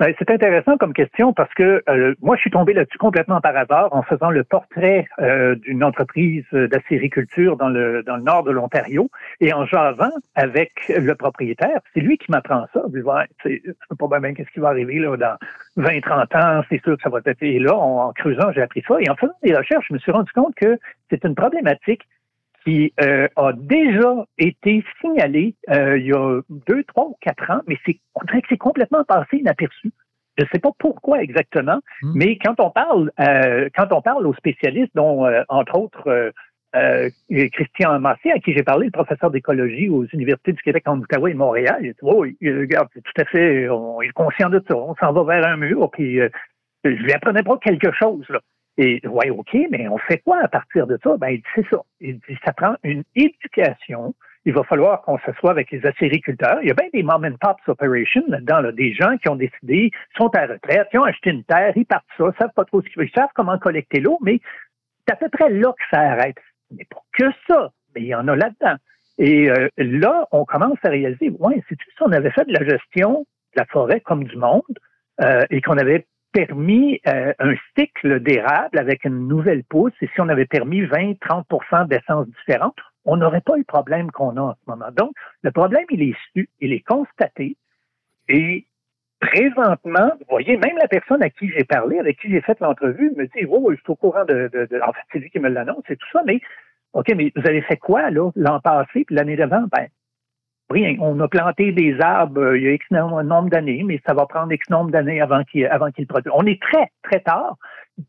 Ben, 0.03 0.13
c'est 0.19 0.31
intéressant 0.31 0.77
comme 0.79 0.95
question 0.95 1.33
parce 1.33 1.55
que 1.55 1.81
euh, 1.89 2.17
moi, 2.21 2.35
je 2.35 2.41
suis 2.41 2.51
tombé 2.51 2.73
là-dessus 2.73 2.99
complètement 2.99 3.41
par 3.41 3.57
hasard 3.57 3.89
en 3.93 4.03
faisant 4.03 4.31
le 4.31 4.43
portrait 4.43 5.07
euh, 5.21 5.55
d'une 5.55 5.85
entreprise 5.85 6.45
d'acériculture 6.53 7.57
dans 7.57 7.69
le, 7.69 8.03
dans 8.03 8.17
le 8.17 8.25
nord 8.25 8.43
de 8.43 8.51
l'Ontario 8.51 9.11
et 9.41 9.53
en 9.53 9.65
jasant 9.65 10.11
avec 10.35 10.73
le 10.89 11.15
propriétaire. 11.15 11.79
C'est 11.95 12.01
lui 12.01 12.19
qui 12.19 12.33
m'apprend 12.33 12.67
ça. 12.75 12.83
Je 12.93 13.01
sais 13.45 13.63
pas 13.97 14.19
bien 14.19 14.35
qu'est-ce 14.35 14.51
qui 14.51 14.59
va 14.59 14.71
arriver 14.71 14.99
là, 14.99 15.17
dans 15.17 15.37
20, 15.77 16.01
30 16.01 16.35
ans. 16.35 16.63
C'est 16.69 16.83
sûr 16.83 16.97
que 16.97 17.03
ça 17.05 17.09
va 17.09 17.21
être... 17.25 17.41
Et 17.41 17.61
là, 17.61 17.77
en 17.77 18.13
creusant, 18.13 18.51
j'ai 18.51 18.63
appris 18.63 18.83
ça. 18.89 18.97
Et 18.99 19.09
en 19.09 19.15
faisant 19.15 19.35
des 19.45 19.55
recherches, 19.55 19.87
je 19.89 19.95
me 19.95 20.01
suis 20.01 20.11
rendu 20.11 20.33
compte 20.33 20.57
que 20.57 20.81
c'est 21.11 21.25
une 21.25 21.37
problématique 21.37 22.09
qui 22.65 22.93
euh, 23.01 23.29
a 23.37 23.53
déjà 23.53 24.25
été 24.39 24.85
signalé 25.01 25.55
euh, 25.71 25.99
il 25.99 26.07
y 26.07 26.13
a 26.13 26.41
deux, 26.69 26.85
trois 26.85 27.07
ou 27.07 27.17
quatre 27.21 27.51
ans, 27.51 27.61
mais 27.67 27.77
c'est 27.85 27.99
on 28.15 28.25
dirait 28.25 28.43
que 28.43 28.49
c'est 28.51 28.59
complètement 28.59 29.05
passé 29.05 29.39
inaperçu. 29.39 29.93
Je 30.39 30.45
ne 30.45 30.49
sais 30.53 30.61
pas 30.61 30.71
pourquoi 30.79 31.23
exactement, 31.23 31.81
hmm. 32.03 32.13
mais 32.15 32.39
quand 32.39 32.59
on 32.59 32.71
parle 32.71 33.11
euh, 33.21 33.69
quand 33.75 33.93
on 33.93 34.01
parle 34.01 34.27
aux 34.27 34.35
spécialistes, 34.35 34.93
dont 34.95 35.27
entre 35.49 35.79
autres 35.79 36.33
Christian 37.53 38.01
Massé, 38.01 38.31
à 38.31 38.39
qui 38.39 38.55
j'ai 38.55 38.63
parlé, 38.63 38.87
le 38.87 38.93
professeur 38.93 39.31
d'écologie 39.31 39.91
aux 39.91 40.07
universités 40.07 40.53
du 40.53 40.63
Québec, 40.63 40.85
en 40.87 40.99
Outaouais 40.99 41.33
et 41.33 41.35
Montréal, 41.35 41.81
il 41.83 41.93
dit 41.93 41.99
oh, 42.03 42.21
regarde, 42.21 42.89
c'est 42.95 43.03
tout 43.03 43.21
à 43.21 43.25
fait, 43.27 43.69
on 43.69 44.01
est 44.01 44.09
conscient 44.13 44.49
de 44.49 44.63
ça, 44.67 44.75
on 44.75 44.95
s'en 44.97 45.13
va 45.13 45.25
vers 45.25 45.47
un 45.47 45.57
mur, 45.59 45.91
puis 45.91 46.19
je 46.85 46.89
lui 46.89 47.13
apprenais 47.13 47.43
pas 47.43 47.59
quelque 47.59 47.93
chose 47.93 48.25
là. 48.31 48.41
Et 48.79 49.01
ouais, 49.07 49.31
OK, 49.31 49.57
mais 49.71 49.89
on 49.89 49.99
fait 49.99 50.19
quoi 50.19 50.41
à 50.43 50.49
partir 50.49 50.87
de 50.87 50.99
ça? 51.03 51.17
Ben, 51.19 51.29
il 51.29 51.39
dit, 51.39 51.49
c'est 51.55 51.69
ça. 51.71 51.83
Il 52.01 52.17
dit, 52.17 52.39
ça 52.45 52.53
prend 52.53 52.75
une 52.83 53.05
éducation. 53.15 54.15
Il 54.45 54.55
va 54.55 54.65
falloir 54.65 55.03
qu'on 55.03 55.19
s'assoie 55.19 55.51
avec 55.51 55.71
les 55.71 55.85
acériculteurs. 55.87 56.59
Il 56.63 56.69
y 56.69 56.71
a 56.71 56.75
bien 56.75 56.89
des 56.93 57.03
mom 57.03 57.25
and 57.25 57.37
pops 57.41 57.69
operations 57.69 58.25
là-dedans, 58.29 58.61
là, 58.61 58.73
des 58.73 58.93
gens 58.93 59.17
qui 59.19 59.29
ont 59.29 59.37
décidé, 59.37 59.91
sont 60.17 60.35
à 60.35 60.47
retraite, 60.47 60.89
qui 60.91 60.99
ont 60.99 61.05
acheté 61.05 61.31
une 61.31 61.45
terre, 61.45 61.73
ils 61.77 61.87
partent 61.87 62.07
ça, 62.17 62.25
savent 62.41 62.53
pas 62.57 62.65
trop 62.65 62.83
ce 62.83 62.87
qu'ils 62.89 62.97
veulent, 62.97 63.11
ils 63.13 63.15
savent 63.15 63.31
comment 63.35 63.59
collecter 63.59 64.01
l'eau, 64.01 64.19
mais 64.21 64.41
c'est 65.07 65.13
à 65.13 65.17
peu 65.17 65.29
près 65.29 65.51
là 65.51 65.73
que 65.73 65.85
ça 65.91 66.01
arrête. 66.01 66.39
Mais 66.73 66.87
pas 66.91 67.03
que 67.13 67.31
ça, 67.47 67.71
mais 67.95 68.01
il 68.01 68.07
y 68.09 68.15
en 68.15 68.27
a 68.27 68.35
là-dedans. 68.35 68.77
Et 69.19 69.51
euh, 69.51 69.69
là, 69.77 70.27
on 70.33 70.45
commence 70.45 70.79
à 70.83 70.89
réaliser, 70.89 71.31
ouais, 71.39 71.63
c'est 71.69 71.77
si 71.77 72.03
on 72.03 72.11
avait 72.11 72.31
fait 72.31 72.47
de 72.47 72.53
la 72.53 72.65
gestion 72.65 73.27
de 73.55 73.61
la 73.61 73.67
forêt 73.67 74.01
comme 74.01 74.25
du 74.25 74.37
monde 74.37 74.63
euh, 75.21 75.45
et 75.51 75.61
qu'on 75.61 75.79
avait 75.79 76.07
permis 76.33 77.01
euh, 77.07 77.33
un 77.39 77.55
cycle 77.77 78.21
d'érable 78.21 78.79
avec 78.79 79.05
une 79.05 79.29
nouvelle 79.29 79.65
pousse, 79.65 79.93
et 80.01 80.09
si 80.09 80.21
on 80.21 80.29
avait 80.29 80.47
permis 80.47 80.83
20-30% 80.83 81.89
d'essence 81.89 82.27
différentes, 82.29 82.79
on 83.05 83.17
n'aurait 83.17 83.41
pas 83.41 83.57
eu 83.57 83.61
le 83.61 83.65
problème 83.65 84.11
qu'on 84.11 84.37
a 84.37 84.41
en 84.41 84.55
ce 84.55 84.71
moment. 84.71 84.91
Donc, 84.93 85.13
le 85.43 85.51
problème, 85.51 85.85
il 85.91 86.03
est 86.03 86.17
su, 86.33 86.49
il 86.61 86.73
est 86.73 86.85
constaté, 86.87 87.57
et 88.29 88.67
présentement, 89.21 90.11
vous 90.19 90.27
voyez, 90.29 90.57
même 90.57 90.77
la 90.79 90.89
personne 90.89 91.23
à 91.23 91.31
qui 91.31 91.49
j'ai 91.51 91.65
parlé, 91.65 91.99
avec 91.99 92.19
qui 92.21 92.31
j'ai 92.31 92.41
fait 92.41 92.59
l'entrevue, 92.61 93.13
me 93.17 93.27
dit, 93.27 93.47
oh, 93.49 93.71
je 93.71 93.77
suis 93.77 93.91
au 93.91 93.97
courant 93.97 94.25
de, 94.25 94.51
de, 94.53 94.67
de... 94.67 94.81
en 94.81 94.93
fait, 94.93 95.03
c'est 95.13 95.19
lui 95.19 95.31
qui 95.31 95.39
me 95.39 95.49
l'annonce 95.49 95.85
et 95.89 95.97
tout 95.97 96.09
ça, 96.13 96.23
mais 96.27 96.41
OK, 96.93 97.07
mais 97.17 97.33
vous 97.37 97.47
avez 97.47 97.63
fait 97.63 97.77
quoi, 97.77 98.11
là, 98.11 98.31
l'an 98.37 98.61
passé, 98.61 99.05
puis 99.05 99.15
l'année 99.15 99.37
d'avant? 99.37 99.65
Ben, 99.71 99.89
rien. 100.73 100.97
On 101.01 101.21
a 101.21 101.29
planté 101.29 101.73
des 101.73 102.01
arbres 102.01 102.41
euh, 102.41 102.59
il 102.59 102.65
y 102.65 102.69
a 102.69 102.73
X 102.73 102.91
nombre 102.91 103.49
d'années, 103.49 103.83
mais 103.85 104.01
ça 104.07 104.15
va 104.15 104.27
prendre 104.27 104.53
X 104.53 104.69
nombre 104.71 104.91
d'années 104.91 105.21
avant 105.21 105.45
qu'ils 105.45 105.67
avant 105.67 105.91
produisent. 106.09 106.33
On 106.35 106.47
est 106.47 106.61
très, 106.61 106.91
très 107.03 107.21
tard, 107.21 107.57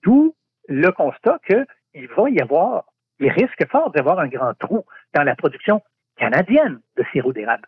d'où 0.03 0.35
le 0.67 0.89
constat 0.91 1.39
qu'il 1.45 2.07
va 2.15 2.29
y 2.29 2.39
avoir, 2.39 2.85
il 3.19 3.29
risque 3.29 3.67
fort 3.69 3.91
d'avoir 3.91 4.19
un 4.19 4.27
grand 4.27 4.53
trou 4.55 4.83
dans 5.13 5.23
la 5.23 5.35
production 5.35 5.81
canadienne 6.17 6.79
de 6.97 7.03
sirop 7.11 7.33
d'érable. 7.33 7.67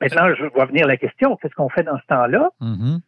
Maintenant, 0.00 0.34
je 0.34 0.46
vois 0.46 0.66
venir 0.66 0.86
la 0.86 0.96
question, 0.96 1.36
qu'est-ce 1.36 1.54
qu'on 1.54 1.68
fait 1.68 1.84
dans 1.84 1.98
ce 1.98 2.06
temps-là? 2.06 2.50
Il 2.60 2.66
mm-hmm. 2.66 2.94
ne 2.94 3.00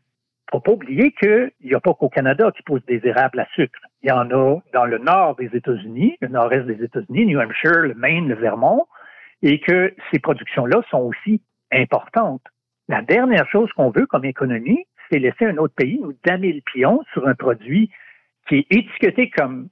faut 0.53 0.61
pas 0.61 0.73
oublier 0.73 1.13
qu'il 1.13 1.51
n'y 1.65 1.75
a 1.75 1.81
pas 1.81 1.93
qu'au 1.95 2.09
Canada 2.09 2.53
qui 2.57 2.63
pousse 2.63 2.85
des 2.87 3.01
érables 3.05 3.41
à 3.41 3.47
sucre. 3.55 3.81
Il 4.03 4.09
y 4.09 4.13
en 4.13 4.31
a 4.31 4.63
dans 4.73 4.85
le 4.85 4.99
nord 4.99 5.35
des 5.35 5.51
États-Unis, 5.53 6.17
le 6.21 6.29
nord-est 6.29 6.67
des 6.67 6.85
États-Unis, 6.85 7.27
New 7.27 7.41
Hampshire, 7.41 7.81
le 7.81 7.95
Maine, 7.95 8.29
le 8.29 8.37
Vermont 8.37 8.87
et 9.45 9.61
que 9.61 9.95
ces 10.11 10.19
productions-là 10.19 10.81
sont 10.91 10.99
aussi 11.03 11.41
importantes. 11.71 12.43
La 12.89 13.03
dernière 13.03 13.49
chose 13.51 13.71
qu'on 13.73 13.91
veut 13.91 14.07
comme 14.07 14.25
économie, 14.25 14.85
c'est 15.11 15.19
laisser 15.19 15.45
un 15.45 15.59
autre 15.59 15.75
pays 15.77 15.99
nous 16.03 16.15
damer 16.25 16.53
le 16.53 16.61
pion 16.63 17.03
sur 17.13 17.29
un 17.29 17.35
produit 17.35 17.91
qui 18.49 18.57
est 18.57 18.67
étiqueté 18.73 19.31
comme 19.31 19.69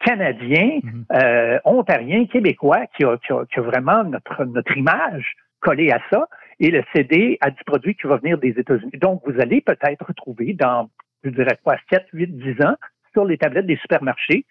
canadien, 0.00 0.80
Mhm. 0.82 1.04
euh, 1.12 1.58
ontarien, 1.64 2.26
québécois, 2.26 2.86
qui 2.96 3.04
a, 3.04 3.16
qui 3.18 3.32
a- 3.32 3.44
qui 3.46 3.58
a 3.58 3.62
vraiment 3.62 4.04
notre, 4.04 4.44
notre 4.44 4.76
image 4.76 5.32
collée 5.60 5.90
à 5.90 6.00
ça, 6.10 6.26
et 6.60 6.70
le 6.70 6.82
CD 6.94 7.38
a 7.40 7.50
du 7.50 7.62
produit 7.64 7.94
qui 7.94 8.06
va 8.06 8.16
venir 8.16 8.38
des 8.38 8.50
États-Unis. 8.58 8.98
Donc, 9.00 9.22
vous 9.26 9.40
allez 9.40 9.60
peut-être 9.60 10.04
retrouver 10.06 10.52
dans, 10.52 10.90
je 11.22 11.30
dirais 11.30 11.58
quoi, 11.62 11.76
7, 11.90 12.04
8, 12.12 12.26
10 12.36 12.60
ans, 12.64 12.76
sur 13.12 13.24
les 13.24 13.38
tablettes 13.38 13.66
des 13.66 13.76
supermarchés, 13.76 14.44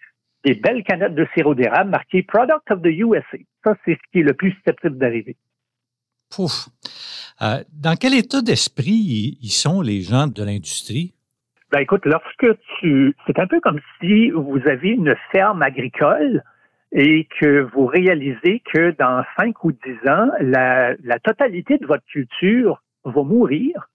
des 0.44 0.54
belles 0.54 0.84
canettes 0.84 1.14
de 1.14 1.26
sirop 1.34 1.54
d'érable 1.54 1.90
marquées 1.90 2.22
Product 2.22 2.70
of 2.70 2.82
the 2.82 2.86
USA. 2.86 3.38
Ça, 3.64 3.74
c'est 3.84 3.94
ce 3.94 4.10
qui 4.12 4.20
est 4.20 4.22
le 4.22 4.34
plus 4.34 4.52
susceptible 4.52 4.98
d'arriver. 4.98 5.36
Pouf. 6.30 6.68
Euh, 7.42 7.62
dans 7.72 7.96
quel 7.96 8.14
état 8.14 8.42
d'esprit 8.42 9.38
ils- 9.40 9.48
sont, 9.50 9.80
les 9.80 10.02
gens 10.02 10.26
de 10.26 10.42
l'industrie? 10.44 11.14
Ben 11.72 11.80
écoute, 11.80 12.04
lorsque 12.04 12.46
tu, 12.78 13.14
c'est 13.26 13.38
un 13.38 13.46
peu 13.46 13.60
comme 13.60 13.80
si 14.00 14.30
vous 14.30 14.60
avez 14.66 14.90
une 14.90 15.14
ferme 15.32 15.62
agricole 15.62 16.42
et 16.92 17.26
que 17.40 17.62
vous 17.74 17.86
réalisez 17.86 18.62
que 18.72 18.92
dans 18.98 19.24
5 19.38 19.64
ou 19.64 19.72
10 19.72 20.08
ans, 20.08 20.28
la, 20.40 20.94
la 21.02 21.18
totalité 21.18 21.78
de 21.78 21.86
votre 21.86 22.04
culture 22.04 22.82
va 23.04 23.22
mourir, 23.22 23.88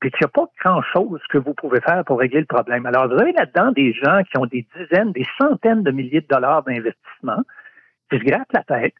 puis 0.00 0.10
qu'il 0.10 0.20
n'y 0.24 0.26
a 0.26 0.28
pas 0.28 0.46
grand-chose 0.62 1.20
que 1.28 1.38
vous 1.38 1.54
pouvez 1.54 1.80
faire 1.80 2.04
pour 2.04 2.18
régler 2.18 2.40
le 2.40 2.46
problème. 2.46 2.86
Alors, 2.86 3.08
vous 3.08 3.20
avez 3.20 3.32
là-dedans 3.32 3.72
des 3.72 3.92
gens 3.92 4.22
qui 4.24 4.38
ont 4.38 4.46
des 4.46 4.66
dizaines, 4.76 5.12
des 5.12 5.26
centaines 5.38 5.82
de 5.82 5.90
milliers 5.90 6.20
de 6.20 6.26
dollars 6.28 6.62
d'investissement, 6.62 7.42
qui 8.10 8.18
se 8.18 8.24
grattent 8.24 8.52
la 8.52 8.62
tête 8.62 8.94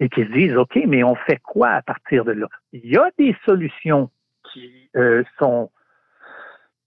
et 0.00 0.08
qui 0.08 0.22
se 0.24 0.32
disent, 0.32 0.56
OK, 0.56 0.78
mais 0.86 1.02
on 1.02 1.14
fait 1.14 1.38
quoi 1.38 1.68
à 1.70 1.82
partir 1.82 2.24
de 2.24 2.32
là? 2.32 2.48
Il 2.72 2.86
y 2.86 2.96
a 2.96 3.10
des 3.18 3.34
solutions 3.46 4.10
qui 4.52 4.90
euh, 4.96 5.22
sont 5.38 5.70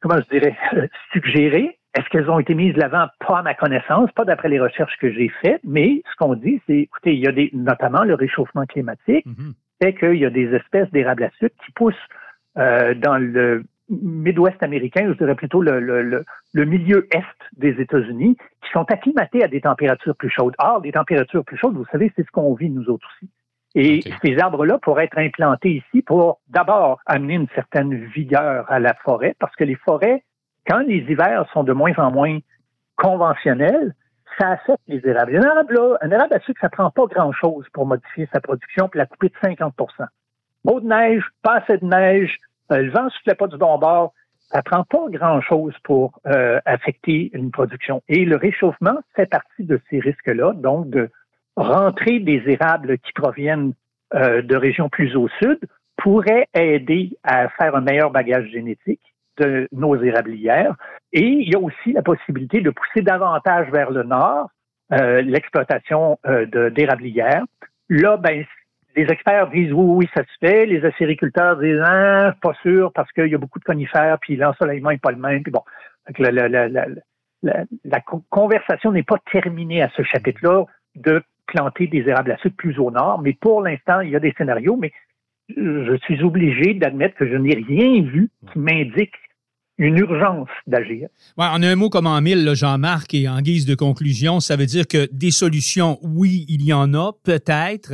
comment 0.01 0.19
je 0.21 0.39
dirais, 0.39 0.55
euh, 0.73 0.87
suggérées. 1.11 1.77
Est-ce 1.97 2.07
qu'elles 2.09 2.29
ont 2.29 2.39
été 2.39 2.53
mises 2.53 2.73
de 2.75 2.79
l'avant? 2.79 3.07
Pas 3.25 3.39
à 3.39 3.41
ma 3.41 3.55
connaissance, 3.55 4.11
pas 4.11 4.25
d'après 4.25 4.49
les 4.49 4.59
recherches 4.59 4.95
que 4.99 5.11
j'ai 5.11 5.29
faites, 5.41 5.61
mais 5.63 6.01
ce 6.11 6.15
qu'on 6.17 6.35
dit, 6.35 6.61
c'est, 6.67 6.77
écoutez, 6.79 7.13
il 7.13 7.19
y 7.19 7.27
a 7.27 7.31
des, 7.31 7.49
notamment 7.53 8.03
le 8.03 8.13
réchauffement 8.13 8.65
climatique, 8.65 9.25
Mhm. 9.25 9.53
fait 9.81 9.93
qu'il 9.95 10.15
y 10.15 10.25
a 10.25 10.29
des 10.29 10.53
espèces 10.53 10.89
d'érable 10.91 11.23
à 11.23 11.29
sucre 11.39 11.55
qui 11.65 11.71
poussent 11.71 11.95
euh, 12.57 12.93
dans 12.95 13.17
le 13.17 13.63
Midwest 13.89 14.61
américain, 14.61 15.07
je 15.07 15.17
dirais 15.17 15.35
plutôt 15.35 15.61
le, 15.61 15.79
le, 15.79 16.01
le, 16.01 16.25
le 16.53 16.65
milieu 16.65 17.07
est 17.11 17.23
des 17.57 17.79
États-Unis, 17.81 18.35
qui 18.61 18.71
sont 18.71 18.83
acclimatés 18.91 19.43
à 19.43 19.47
des 19.47 19.61
températures 19.61 20.15
plus 20.15 20.29
chaudes. 20.29 20.55
Or, 20.59 20.81
des 20.81 20.91
températures 20.91 21.45
plus 21.45 21.57
chaudes, 21.57 21.75
vous 21.75 21.85
savez, 21.91 22.11
c'est 22.15 22.25
ce 22.25 22.31
qu'on 22.31 22.53
vit 22.53 22.69
nous 22.69 22.89
autres 22.89 23.07
aussi. 23.15 23.29
Et 23.75 24.01
ces 24.23 24.39
arbres-là 24.39 24.79
pourraient 24.79 25.05
être 25.05 25.19
implantés 25.19 25.83
ici 25.85 26.01
pour 26.01 26.39
d'abord 26.49 26.99
amener 27.05 27.35
une 27.35 27.47
certaine 27.53 27.93
vigueur 27.93 28.69
à 28.71 28.79
la 28.79 28.93
forêt, 28.95 29.35
parce 29.39 29.55
que 29.55 29.63
les 29.63 29.75
forêts, 29.75 30.23
quand 30.67 30.79
les 30.79 31.05
hivers 31.07 31.45
sont 31.53 31.63
de 31.63 31.73
moins 31.73 31.93
en 31.97 32.11
moins 32.11 32.39
conventionnels, 32.95 33.93
ça 34.39 34.49
affecte 34.49 34.81
les 34.87 35.05
érables. 35.07 35.37
Un 35.37 35.43
érable, 35.43 35.75
là, 35.75 35.97
un 36.01 36.11
érable 36.11 36.33
à 36.33 36.39
sucre, 36.39 36.59
ça 36.59 36.69
prend 36.69 36.89
pas 36.89 37.05
grand-chose 37.05 37.65
pour 37.73 37.85
modifier 37.85 38.27
sa 38.33 38.41
production 38.41 38.89
puis 38.89 38.97
la 38.97 39.05
couper 39.05 39.29
de 39.29 39.35
50 39.41 39.73
Beau 40.67 40.81
de 40.81 40.85
neige, 40.85 41.23
pas 41.43 41.59
assez 41.59 41.77
de 41.77 41.85
neige, 41.85 42.35
euh, 42.73 42.81
le 42.81 42.91
vent 42.91 43.05
ne 43.05 43.09
soufflait 43.09 43.35
pas 43.35 43.47
du 43.47 43.57
bon 43.57 43.77
bord, 43.77 44.13
ça 44.51 44.61
prend 44.61 44.83
pas 44.83 45.05
grand-chose 45.07 45.73
pour 45.85 46.19
euh, 46.27 46.59
affecter 46.65 47.31
une 47.33 47.51
production. 47.51 48.03
Et 48.09 48.25
le 48.25 48.35
réchauffement 48.35 48.97
fait 49.15 49.27
partie 49.27 49.63
de 49.63 49.79
ces 49.89 50.01
risques-là, 50.01 50.51
donc 50.55 50.89
de 50.89 51.09
rentrer 51.55 52.19
des 52.19 52.43
érables 52.47 52.97
qui 52.97 53.13
proviennent 53.13 53.71
euh, 54.13 54.41
de 54.41 54.55
régions 54.57 54.89
plus 54.89 55.15
au 55.15 55.29
sud 55.41 55.57
pourrait 55.95 56.47
aider 56.53 57.17
à 57.23 57.47
faire 57.47 57.73
un 57.73 57.81
meilleur 57.81 58.11
bagage 58.11 58.49
génétique 58.49 59.01
de 59.37 59.69
nos 59.71 59.95
érablières. 59.95 60.75
Et 61.13 61.25
il 61.25 61.49
y 61.49 61.55
a 61.55 61.59
aussi 61.59 61.93
la 61.93 62.01
possibilité 62.01 62.59
de 62.59 62.71
pousser 62.71 63.01
davantage 63.01 63.71
vers 63.71 63.91
le 63.91 64.03
nord 64.03 64.49
l'exploitation 64.89 66.17
d'érablières. 66.71 67.43
Là, 67.89 68.15
ben, 68.15 68.45
les 68.97 69.03
experts 69.09 69.49
disent 69.51 69.71
oui, 69.71 69.85
oui, 70.05 70.09
ça 70.15 70.23
se 70.23 70.45
fait. 70.45 70.65
Les 70.65 70.83
acériculteurs 70.83 71.57
disent 71.57 71.81
ah, 71.85 72.35
pas 72.41 72.53
sûr 72.63 72.91
parce 72.93 73.09
qu'il 73.13 73.27
y 73.27 73.35
a 73.35 73.37
beaucoup 73.37 73.59
de 73.59 73.63
conifères, 73.63 74.17
puis 74.19 74.35
l'ensoleillement 74.35 74.89
n'est 74.89 74.97
pas 74.97 75.11
le 75.11 75.17
même. 75.17 75.43
Puis 75.43 75.51
bon, 75.51 75.61
la, 76.19 76.31
la, 76.31 76.49
la, 76.49 76.67
la, 76.67 76.85
la- 77.43 77.63
la 77.85 77.99
co- 78.01 78.23
conversation 78.29 78.91
n'est 78.91 79.03
pas 79.03 79.17
terminée 79.31 79.81
à 79.81 79.89
ce 79.95 80.03
chapitre-là 80.03 80.65
de 80.95 81.21
planter 81.45 81.87
des 81.87 81.99
érables 82.09 82.31
à 82.31 82.37
sucre 82.37 82.57
plus 82.57 82.77
au 82.79 82.91
nord, 82.91 83.21
mais 83.21 83.33
pour 83.39 83.61
l'instant, 83.61 84.01
il 84.01 84.09
y 84.09 84.15
a 84.15 84.19
des 84.19 84.33
scénarios, 84.37 84.75
mais 84.75 84.91
je 85.55 85.97
suis 86.03 86.21
obligé 86.23 86.73
d'admettre 86.73 87.15
que 87.15 87.25
je 87.29 87.35
n'ai 87.37 87.55
rien 87.55 88.01
vu 88.01 88.29
qui 88.51 88.59
m'indique 88.59 89.13
une 89.77 89.97
urgence 89.99 90.49
d'agir. 90.65 91.07
En 91.37 91.61
un 91.61 91.75
mot 91.75 91.89
comme 91.89 92.07
en 92.07 92.19
mille, 92.19 92.51
Jean-Marc, 92.55 93.13
et 93.13 93.29
en 93.29 93.39
guise 93.41 93.67
de 93.67 93.75
conclusion, 93.75 94.39
ça 94.39 94.55
veut 94.55 94.65
dire 94.65 94.87
que 94.87 95.07
des 95.13 95.29
solutions, 95.29 95.99
oui, 96.01 96.45
il 96.49 96.63
y 96.65 96.73
en 96.73 96.93
a, 96.95 97.11
peut-être. 97.23 97.93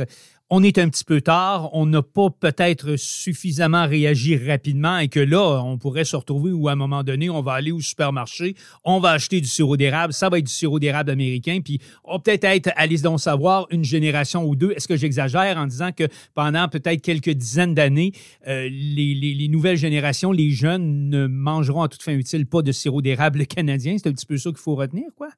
On 0.56 0.62
est 0.62 0.78
un 0.78 0.88
petit 0.88 1.02
peu 1.02 1.20
tard, 1.20 1.70
on 1.72 1.84
n'a 1.84 2.00
pas 2.00 2.30
peut-être 2.30 2.94
suffisamment 2.94 3.88
réagi 3.88 4.36
rapidement 4.36 4.98
et 4.98 5.08
que 5.08 5.18
là, 5.18 5.60
on 5.64 5.78
pourrait 5.78 6.04
se 6.04 6.14
retrouver 6.14 6.52
où 6.52 6.68
à 6.68 6.72
un 6.72 6.76
moment 6.76 7.02
donné, 7.02 7.28
on 7.28 7.42
va 7.42 7.54
aller 7.54 7.72
au 7.72 7.80
supermarché, 7.80 8.54
on 8.84 9.00
va 9.00 9.10
acheter 9.10 9.40
du 9.40 9.48
sirop 9.48 9.76
d'érable, 9.76 10.12
ça 10.12 10.28
va 10.28 10.38
être 10.38 10.46
du 10.46 10.52
sirop 10.52 10.78
d'érable 10.78 11.10
américain, 11.10 11.58
puis 11.64 11.80
on 12.04 12.12
va 12.12 12.18
peut-être 12.20 12.44
être, 12.44 12.70
allez 12.76 12.98
donc 12.98 13.18
savoir, 13.18 13.66
une 13.70 13.82
génération 13.82 14.44
ou 14.44 14.54
deux. 14.54 14.70
Est-ce 14.70 14.86
que 14.86 14.96
j'exagère 14.96 15.58
en 15.58 15.66
disant 15.66 15.90
que 15.90 16.04
pendant 16.34 16.68
peut-être 16.68 17.02
quelques 17.02 17.30
dizaines 17.30 17.74
d'années, 17.74 18.12
euh, 18.46 18.68
les, 18.70 19.12
les- 19.14 19.34
les 19.34 19.48
nouvelles 19.48 19.76
générations, 19.76 20.30
les 20.30 20.50
jeunes 20.52 21.08
ne 21.08 21.26
mangeront 21.26 21.82
à 21.82 21.88
toute 21.88 22.04
fin 22.04 22.12
utile 22.12 22.46
pas 22.46 22.62
de 22.62 22.70
sirop 22.70 23.02
d'érable 23.02 23.44
canadien? 23.48 23.96
C'est 23.98 24.08
un 24.08 24.12
petit 24.12 24.26
peu 24.26 24.38
ça 24.38 24.50
qu'il 24.50 24.58
faut 24.58 24.76
retenir, 24.76 25.06
quoi? 25.16 25.30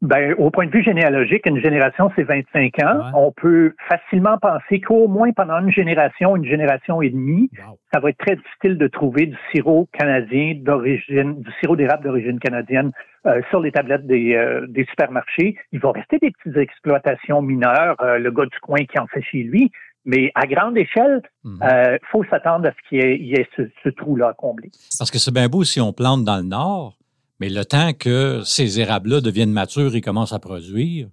Ben, 0.00 0.32
au 0.38 0.50
point 0.50 0.66
de 0.66 0.70
vue 0.70 0.84
généalogique, 0.84 1.44
une 1.46 1.60
génération, 1.60 2.08
c'est 2.14 2.22
25 2.22 2.72
ans. 2.84 2.98
Ouais. 2.98 3.10
On 3.14 3.32
peut 3.32 3.74
facilement 3.88 4.38
penser 4.38 4.80
qu'au 4.80 5.08
moins 5.08 5.32
pendant 5.32 5.58
une 5.58 5.72
génération, 5.72 6.36
une 6.36 6.44
génération 6.44 7.02
et 7.02 7.10
demie, 7.10 7.50
Wow. 7.66 7.78
ça 7.92 7.98
va 7.98 8.10
être 8.10 8.18
très 8.18 8.36
difficile 8.36 8.78
de 8.78 8.86
trouver 8.86 9.26
du 9.26 9.36
sirop 9.52 9.88
canadien 9.92 10.54
d'origine, 10.56 11.40
du 11.42 11.50
sirop 11.60 11.74
d'érable 11.74 12.04
d'origine 12.04 12.38
canadienne 12.38 12.92
euh, 13.26 13.40
sur 13.50 13.58
les 13.60 13.72
tablettes 13.72 14.06
des, 14.06 14.34
euh, 14.36 14.66
des 14.68 14.84
supermarchés. 14.84 15.56
Il 15.72 15.80
va 15.80 15.90
rester 15.90 16.18
des 16.18 16.30
petites 16.30 16.56
exploitations 16.56 17.42
mineures, 17.42 17.96
euh, 18.00 18.18
le 18.18 18.30
gars 18.30 18.44
du 18.46 18.58
coin 18.62 18.84
qui 18.84 19.00
en 19.00 19.08
fait 19.08 19.22
chez 19.22 19.42
lui, 19.42 19.72
mais 20.04 20.30
à 20.36 20.46
grande 20.46 20.78
échelle, 20.78 21.22
Mhm. 21.44 21.58
euh, 21.62 21.98
faut 22.12 22.22
s'attendre 22.30 22.68
à 22.68 22.70
ce 22.72 22.88
qu'il 22.88 22.98
y 22.98 23.00
ait, 23.04 23.16
il 23.18 23.26
y 23.26 23.34
ait 23.34 23.48
ce, 23.56 23.62
ce 23.82 23.88
trou-là 23.88 24.28
à 24.28 24.32
combler. 24.34 24.70
Parce 24.96 25.10
que 25.10 25.18
c'est 25.18 25.34
bien 25.34 25.48
beau 25.48 25.64
si 25.64 25.80
on 25.80 25.92
plante 25.92 26.24
dans 26.24 26.36
le 26.36 26.44
nord, 26.44 26.94
mais 27.40 27.48
le 27.48 27.64
temps 27.64 27.92
que 27.98 28.42
ces 28.44 28.80
érables-là 28.80 29.20
deviennent 29.20 29.52
matures 29.52 29.94
et 29.94 30.00
commencent 30.00 30.32
à 30.32 30.38
produire, 30.38 31.08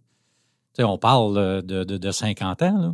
on 0.80 0.98
parle 0.98 1.62
de, 1.64 1.84
de, 1.84 1.98
de 1.98 2.12
50 2.12 2.62
ans. 2.64 2.78
Là. 2.78 2.92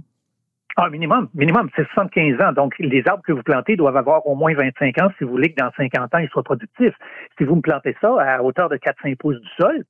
Ah, 0.77 0.89
minimum, 0.89 1.27
minimum, 1.33 1.69
c'est 1.75 1.85
75 1.93 2.41
ans. 2.41 2.53
Donc, 2.53 2.73
les 2.79 3.03
arbres 3.07 3.23
que 3.23 3.33
vous 3.33 3.43
plantez 3.43 3.75
doivent 3.75 3.97
avoir 3.97 4.25
au 4.25 4.35
moins 4.35 4.53
25 4.53 5.01
ans 5.01 5.09
si 5.17 5.25
vous 5.25 5.31
voulez 5.31 5.51
que 5.53 5.61
dans 5.61 5.69
50 5.75 6.15
ans, 6.15 6.19
ils 6.19 6.29
soient 6.29 6.43
productifs. 6.43 6.93
Si 7.37 7.43
vous 7.43 7.55
me 7.55 7.61
plantez 7.61 7.95
ça 7.99 8.15
à 8.21 8.41
hauteur 8.41 8.69
de 8.69 8.77
4-5 8.77 9.15
pouces 9.17 9.39
du 9.39 9.47
sol, 9.59 9.83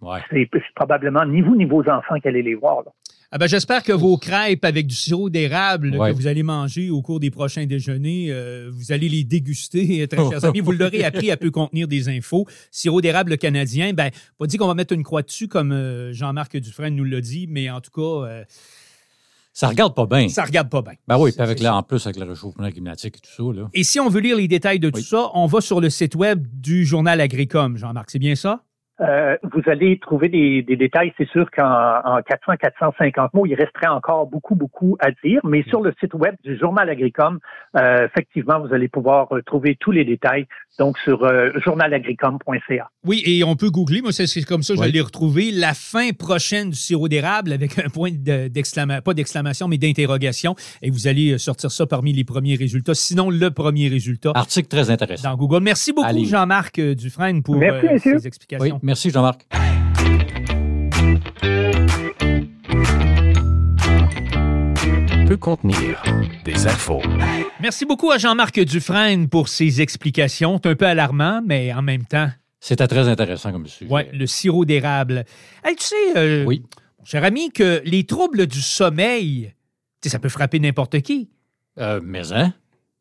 Ouais. 0.00 0.20
c'est 0.30 0.48
c'est 0.52 0.62
probablement 0.76 1.24
ni 1.24 1.40
vous 1.40 1.56
ni 1.56 1.64
vos 1.64 1.80
enfants 1.88 2.20
qui 2.20 2.28
allez 2.28 2.42
les 2.42 2.54
voir. 2.54 2.82
là. 2.84 2.92
Ah 3.30 3.36
ben, 3.36 3.46
J'espère 3.46 3.82
que 3.82 3.92
vos 3.92 4.16
crêpes 4.16 4.64
avec 4.64 4.86
du 4.86 4.94
sirop 4.94 5.28
d'érable 5.28 5.94
Ouais. 5.96 6.10
que 6.12 6.16
vous 6.16 6.26
allez 6.26 6.42
manger 6.42 6.88
au 6.88 7.02
cours 7.02 7.20
des 7.20 7.30
prochains 7.30 7.66
déjeuners, 7.66 8.28
euh, 8.30 8.70
vous 8.72 8.90
allez 8.90 9.08
les 9.08 9.22
déguster, 9.22 10.08
très 10.10 10.30
chers 10.30 10.44
amis. 10.46 10.60
Vous 10.60 10.72
l'aurez 10.72 11.04
appris, 11.04 11.28
elle 11.28 11.36
peut 11.36 11.50
contenir 11.50 11.88
des 11.88 12.08
infos. 12.08 12.46
Sirop 12.70 13.02
d'érable 13.02 13.36
canadien, 13.36 13.92
ben, 13.92 14.10
pas 14.38 14.46
dit 14.46 14.56
qu'on 14.56 14.66
va 14.66 14.74
mettre 14.74 14.94
une 14.94 15.02
croix 15.02 15.22
dessus 15.22 15.46
comme 15.46 15.72
euh, 15.72 16.12
Jean-Marc 16.14 16.56
Dufresne 16.56 16.94
nous 16.96 17.04
l'a 17.04 17.20
dit, 17.20 17.46
mais 17.50 17.68
en 17.68 17.82
tout 17.82 17.90
cas, 17.90 18.26
euh, 18.28 18.44
Ça 19.52 19.68
regarde 19.68 19.94
pas 19.94 20.06
bien. 20.06 20.28
ça 20.30 20.44
regarde 20.44 20.70
pas 20.70 20.80
bien. 20.80 20.94
Ben 21.06 21.18
oui, 21.18 21.32
puis 21.32 21.42
avec 21.42 21.60
là, 21.60 21.76
en 21.76 21.82
plus, 21.82 22.06
avec 22.06 22.16
le 22.16 22.24
réchauffement 22.24 22.70
climatique 22.70 23.16
et 23.16 23.20
tout 23.20 23.52
ça. 23.52 23.60
Là. 23.60 23.68
Et 23.74 23.84
si 23.84 24.00
on 24.00 24.08
veut 24.08 24.20
lire 24.20 24.36
les 24.38 24.48
détails 24.48 24.78
de 24.80 24.88
tout 24.88 25.02
ça, 25.02 25.30
on 25.34 25.44
va 25.46 25.60
sur 25.60 25.82
le 25.82 25.90
site 25.90 26.14
web 26.14 26.46
du 26.54 26.86
journal 26.86 27.20
Agricom, 27.20 27.76
Jean-Marc. 27.76 28.10
C'est 28.10 28.18
bien 28.18 28.36
ça? 28.36 28.62
Euh, 29.00 29.36
vous 29.52 29.62
allez 29.66 29.98
trouver 30.00 30.28
des, 30.28 30.62
des 30.62 30.76
détails. 30.76 31.12
C'est 31.18 31.28
sûr 31.28 31.50
qu'en 31.50 31.62
en 31.64 32.18
400-450 32.20 33.28
mots, 33.34 33.46
il 33.46 33.54
resterait 33.54 33.86
encore 33.86 34.26
beaucoup, 34.26 34.54
beaucoup 34.56 34.96
à 35.00 35.10
dire. 35.24 35.40
Mais 35.44 35.62
sur 35.68 35.80
le 35.82 35.94
site 36.00 36.14
web 36.14 36.34
du 36.44 36.56
Journal 36.58 36.88
Agricom, 36.90 37.38
euh, 37.76 38.06
effectivement, 38.06 38.58
vous 38.60 38.74
allez 38.74 38.88
pouvoir 38.88 39.32
euh, 39.36 39.42
trouver 39.42 39.76
tous 39.78 39.92
les 39.92 40.04
détails. 40.04 40.46
Donc, 40.78 40.96
sur 40.98 41.24
euh, 41.24 41.50
journalagricom.ca. 41.64 42.90
Oui, 43.04 43.22
et 43.26 43.42
on 43.44 43.56
peut 43.56 43.70
googler, 43.70 44.00
moi 44.02 44.12
c'est 44.12 44.42
comme 44.42 44.62
ça 44.62 44.74
que 44.74 44.80
je 44.80 44.84
Oui. 44.84 44.92
l'ai 44.92 45.00
retrouvé, 45.00 45.50
la 45.50 45.74
fin 45.74 46.10
prochaine 46.10 46.70
du 46.70 46.76
sirop 46.76 47.08
d'érable 47.08 47.52
avec 47.52 47.78
un 47.78 47.88
point 47.88 48.10
de- 48.12 48.48
d'exclamation, 48.48 49.02
pas 49.02 49.14
d'exclamation, 49.14 49.68
mais 49.68 49.78
d'interrogation. 49.78 50.54
Et 50.82 50.90
vous 50.90 51.08
allez 51.08 51.38
sortir 51.38 51.70
ça 51.70 51.86
parmi 51.86 52.12
les 52.12 52.24
premiers 52.24 52.54
résultats, 52.54 52.94
sinon 52.94 53.30
le 53.30 53.50
premier 53.50 53.88
résultat 53.88 54.32
Article 54.34 54.68
très 54.68 54.90
intéressant. 54.90 55.30
dans 55.30 55.36
Google. 55.36 55.62
Merci 55.62 55.92
beaucoup. 55.92 56.24
Jean-Marc 56.24 56.80
Dufresne, 56.80 57.42
pour 57.42 57.56
Merci, 57.56 57.86
euh, 57.86 57.98
ces 57.98 58.12
Oui, 58.16 58.26
explications. 58.26 58.80
Merci 58.88 59.10
Jean-Marc. 59.10 59.46
Peut 65.26 65.36
contenir 65.36 66.02
des 66.44 66.66
infos. 66.66 67.02
Merci 67.60 67.84
beaucoup 67.84 68.10
à 68.10 68.16
Jean-Marc 68.16 68.60
Dufresne 68.60 69.28
pour 69.28 69.48
ses 69.48 69.82
explications. 69.82 70.58
C'est 70.62 70.70
un 70.70 70.74
peu 70.74 70.86
alarmant, 70.86 71.42
mais 71.44 71.72
en 71.74 71.82
même 71.82 72.04
temps, 72.06 72.30
C'était 72.60 72.88
très 72.88 73.06
intéressant 73.08 73.52
comme 73.52 73.66
sujet. 73.66 73.90
Oui, 73.92 74.02
le 74.12 74.26
sirop 74.26 74.64
d'érable. 74.64 75.24
Hey, 75.62 75.76
tu 75.76 75.84
sais, 75.84 76.16
euh, 76.16 76.44
Oui. 76.46 76.62
mon 76.98 77.04
cher 77.04 77.24
ami, 77.24 77.52
que 77.52 77.82
les 77.84 78.04
troubles 78.04 78.46
du 78.46 78.62
sommeil, 78.62 79.52
tu 80.00 80.08
sais, 80.08 80.08
ça 80.08 80.18
peut 80.18 80.30
frapper 80.30 80.58
n'importe 80.60 81.00
qui. 81.02 81.28
Euh, 81.78 82.00
mais 82.02 82.32
hein? 82.32 82.54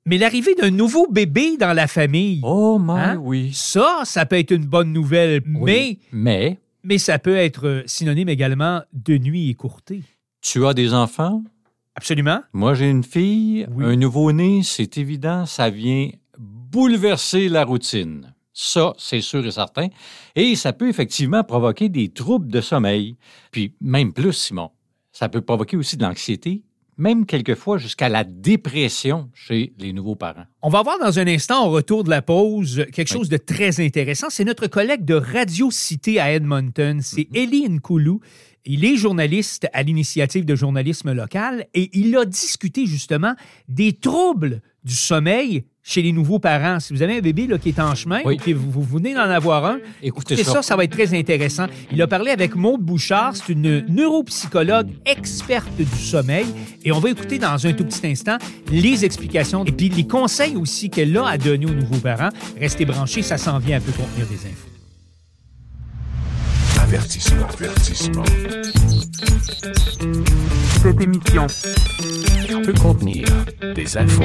Mais 0.07 0.17
l'arrivée 0.17 0.55
d'un 0.55 0.71
nouveau 0.71 1.05
bébé 1.11 1.57
dans 1.57 1.73
la 1.73 1.85
famille, 1.85 2.39
Oh, 2.43 2.79
my, 2.81 2.91
Hein? 2.99 3.17
oui. 3.21 3.51
ça, 3.53 4.01
ça 4.05 4.25
peut 4.25 4.37
être 4.37 4.51
une 4.51 4.65
bonne 4.65 4.91
nouvelle, 4.93 5.41
mais, 5.45 5.59
Oui. 5.59 5.99
Mais, 6.11 6.59
mais 6.83 6.97
ça 6.97 7.19
peut 7.19 7.35
être 7.35 7.67
euh, 7.67 7.83
synonyme 7.85 8.29
également 8.29 8.81
de 8.93 9.17
nuit 9.17 9.49
écourtée. 9.49 10.01
tu 10.41 10.65
as 10.65 10.73
des 10.73 10.93
enfants? 10.93 11.43
Absolument. 11.95 12.39
Moi, 12.53 12.73
j'ai 12.73 12.89
une 12.89 13.03
fille. 13.03 13.67
Oui. 13.71 13.83
Un 13.85 13.95
nouveau-né, 13.97 14.61
c'est 14.63 14.97
évident, 14.97 15.45
ça 15.45 15.69
vient 15.69 16.09
bouleverser 16.37 17.49
la 17.49 17.63
routine. 17.65 18.33
Ça, 18.53 18.93
c'est 18.97 19.21
sûr 19.21 19.45
et 19.45 19.51
certain. 19.51 19.87
Et 20.35 20.55
ça 20.55 20.73
peut 20.73 20.89
effectivement 20.89 21.43
provoquer 21.43 21.89
des 21.89 22.09
troubles 22.09 22.47
de 22.51 22.61
sommeil. 22.61 23.15
Puis 23.51 23.73
même 23.81 24.13
plus, 24.13 24.33
Simon, 24.33 24.71
ça 25.11 25.29
peut 25.29 25.41
provoquer 25.41 25.77
aussi 25.77 25.97
de 25.97 26.03
l'anxiété, 26.03 26.63
même 26.97 27.25
quelquefois 27.25 27.77
jusqu'à 27.77 28.09
la 28.09 28.23
dépression 28.23 29.29
chez 29.33 29.73
les 29.77 29.93
nouveaux 29.93 30.15
parents. 30.15 30.45
On 30.61 30.69
va 30.69 30.81
voir 30.81 30.97
dans 30.99 31.19
un 31.19 31.27
instant, 31.27 31.67
au 31.67 31.71
retour 31.71 32.03
de 32.03 32.09
la 32.09 32.21
pause, 32.21 32.85
quelque 32.93 33.09
chose 33.09 33.29
de 33.29 33.37
très 33.37 33.83
intéressant. 33.83 34.27
C'est 34.29 34.43
notre 34.43 34.67
collègue 34.67 35.05
de 35.05 35.13
Radio 35.13 35.71
Cité 35.71 36.19
à 36.19 36.33
Edmonton. 36.33 36.99
C'est 37.01 37.27
Elie 37.33 37.69
Nkoulou. 37.69 38.19
Il 38.65 38.83
est 38.83 38.97
journaliste 38.97 39.67
à 39.71 39.83
l'initiative 39.83 40.43
de 40.43 40.55
journalisme 40.55 41.13
local 41.13 41.67
et 41.73 41.89
il 41.97 42.17
a 42.17 42.25
discuté 42.25 42.85
justement 42.85 43.33
des 43.69 43.93
troubles 43.93 44.61
du 44.83 44.93
sommeil 44.93 45.63
chez 45.89 46.01
les 46.01 46.11
nouveaux 46.11 46.37
parents. 46.37 46.81
Si 46.81 46.91
vous 46.93 47.01
avez 47.01 47.17
un 47.17 47.21
bébé 47.21 47.47
là, 47.47 47.57
qui 47.57 47.69
est 47.69 47.79
en 47.79 47.95
chemin 47.95 48.19
Oui. 48.25 48.35
ou 48.35 48.43
que 48.43 48.51
vous, 48.51 48.69
vous 48.69 48.83
venez 48.83 49.13
d'en 49.13 49.21
avoir 49.21 49.63
un, 49.65 49.77
Écoutez 50.03 50.33
Écoutez 50.33 50.43
ça. 50.43 50.51
ça, 50.55 50.61
ça 50.61 50.75
va 50.75 50.83
être 50.83 50.91
très 50.91 51.17
intéressant. 51.17 51.67
Il 51.93 52.01
a 52.01 52.07
parlé 52.07 52.31
avec 52.31 52.55
Maude 52.55 52.81
Bouchard, 52.81 53.35
c'est 53.37 53.53
une 53.53 53.85
neuropsychologue 53.87 54.89
experte 55.05 55.77
du 55.77 55.85
sommeil. 55.85 56.45
Et 56.83 56.91
on 56.91 56.99
va 56.99 57.09
écouter 57.09 57.39
dans 57.39 57.65
un 57.65 57.71
tout 57.71 57.85
petit 57.85 58.05
instant 58.05 58.37
les 58.69 59.05
explications 59.05 59.63
et 59.63 59.71
puis 59.71 59.87
les 59.87 60.05
conseils 60.05 60.57
aussi 60.57 60.89
qu'elle 60.89 61.15
a 61.17 61.25
à 61.25 61.37
donner 61.37 61.65
aux 61.65 61.73
nouveaux 61.73 61.99
parents. 61.99 62.29
Restez 62.59 62.83
branchés, 62.83 63.21
ça 63.21 63.37
s'en 63.37 63.57
vient 63.57 63.77
un 63.77 63.81
peu 63.81 63.93
contenir 63.93 64.27
des 64.27 64.45
infos. 64.45 64.67
Avertissement, 66.81 67.47
avertissement. 67.57 68.23
Cette 70.81 71.01
émission 71.01 71.47
Peut 72.63 72.73
contenir 72.73 73.25
des 73.75 73.97
infos. 73.97 74.23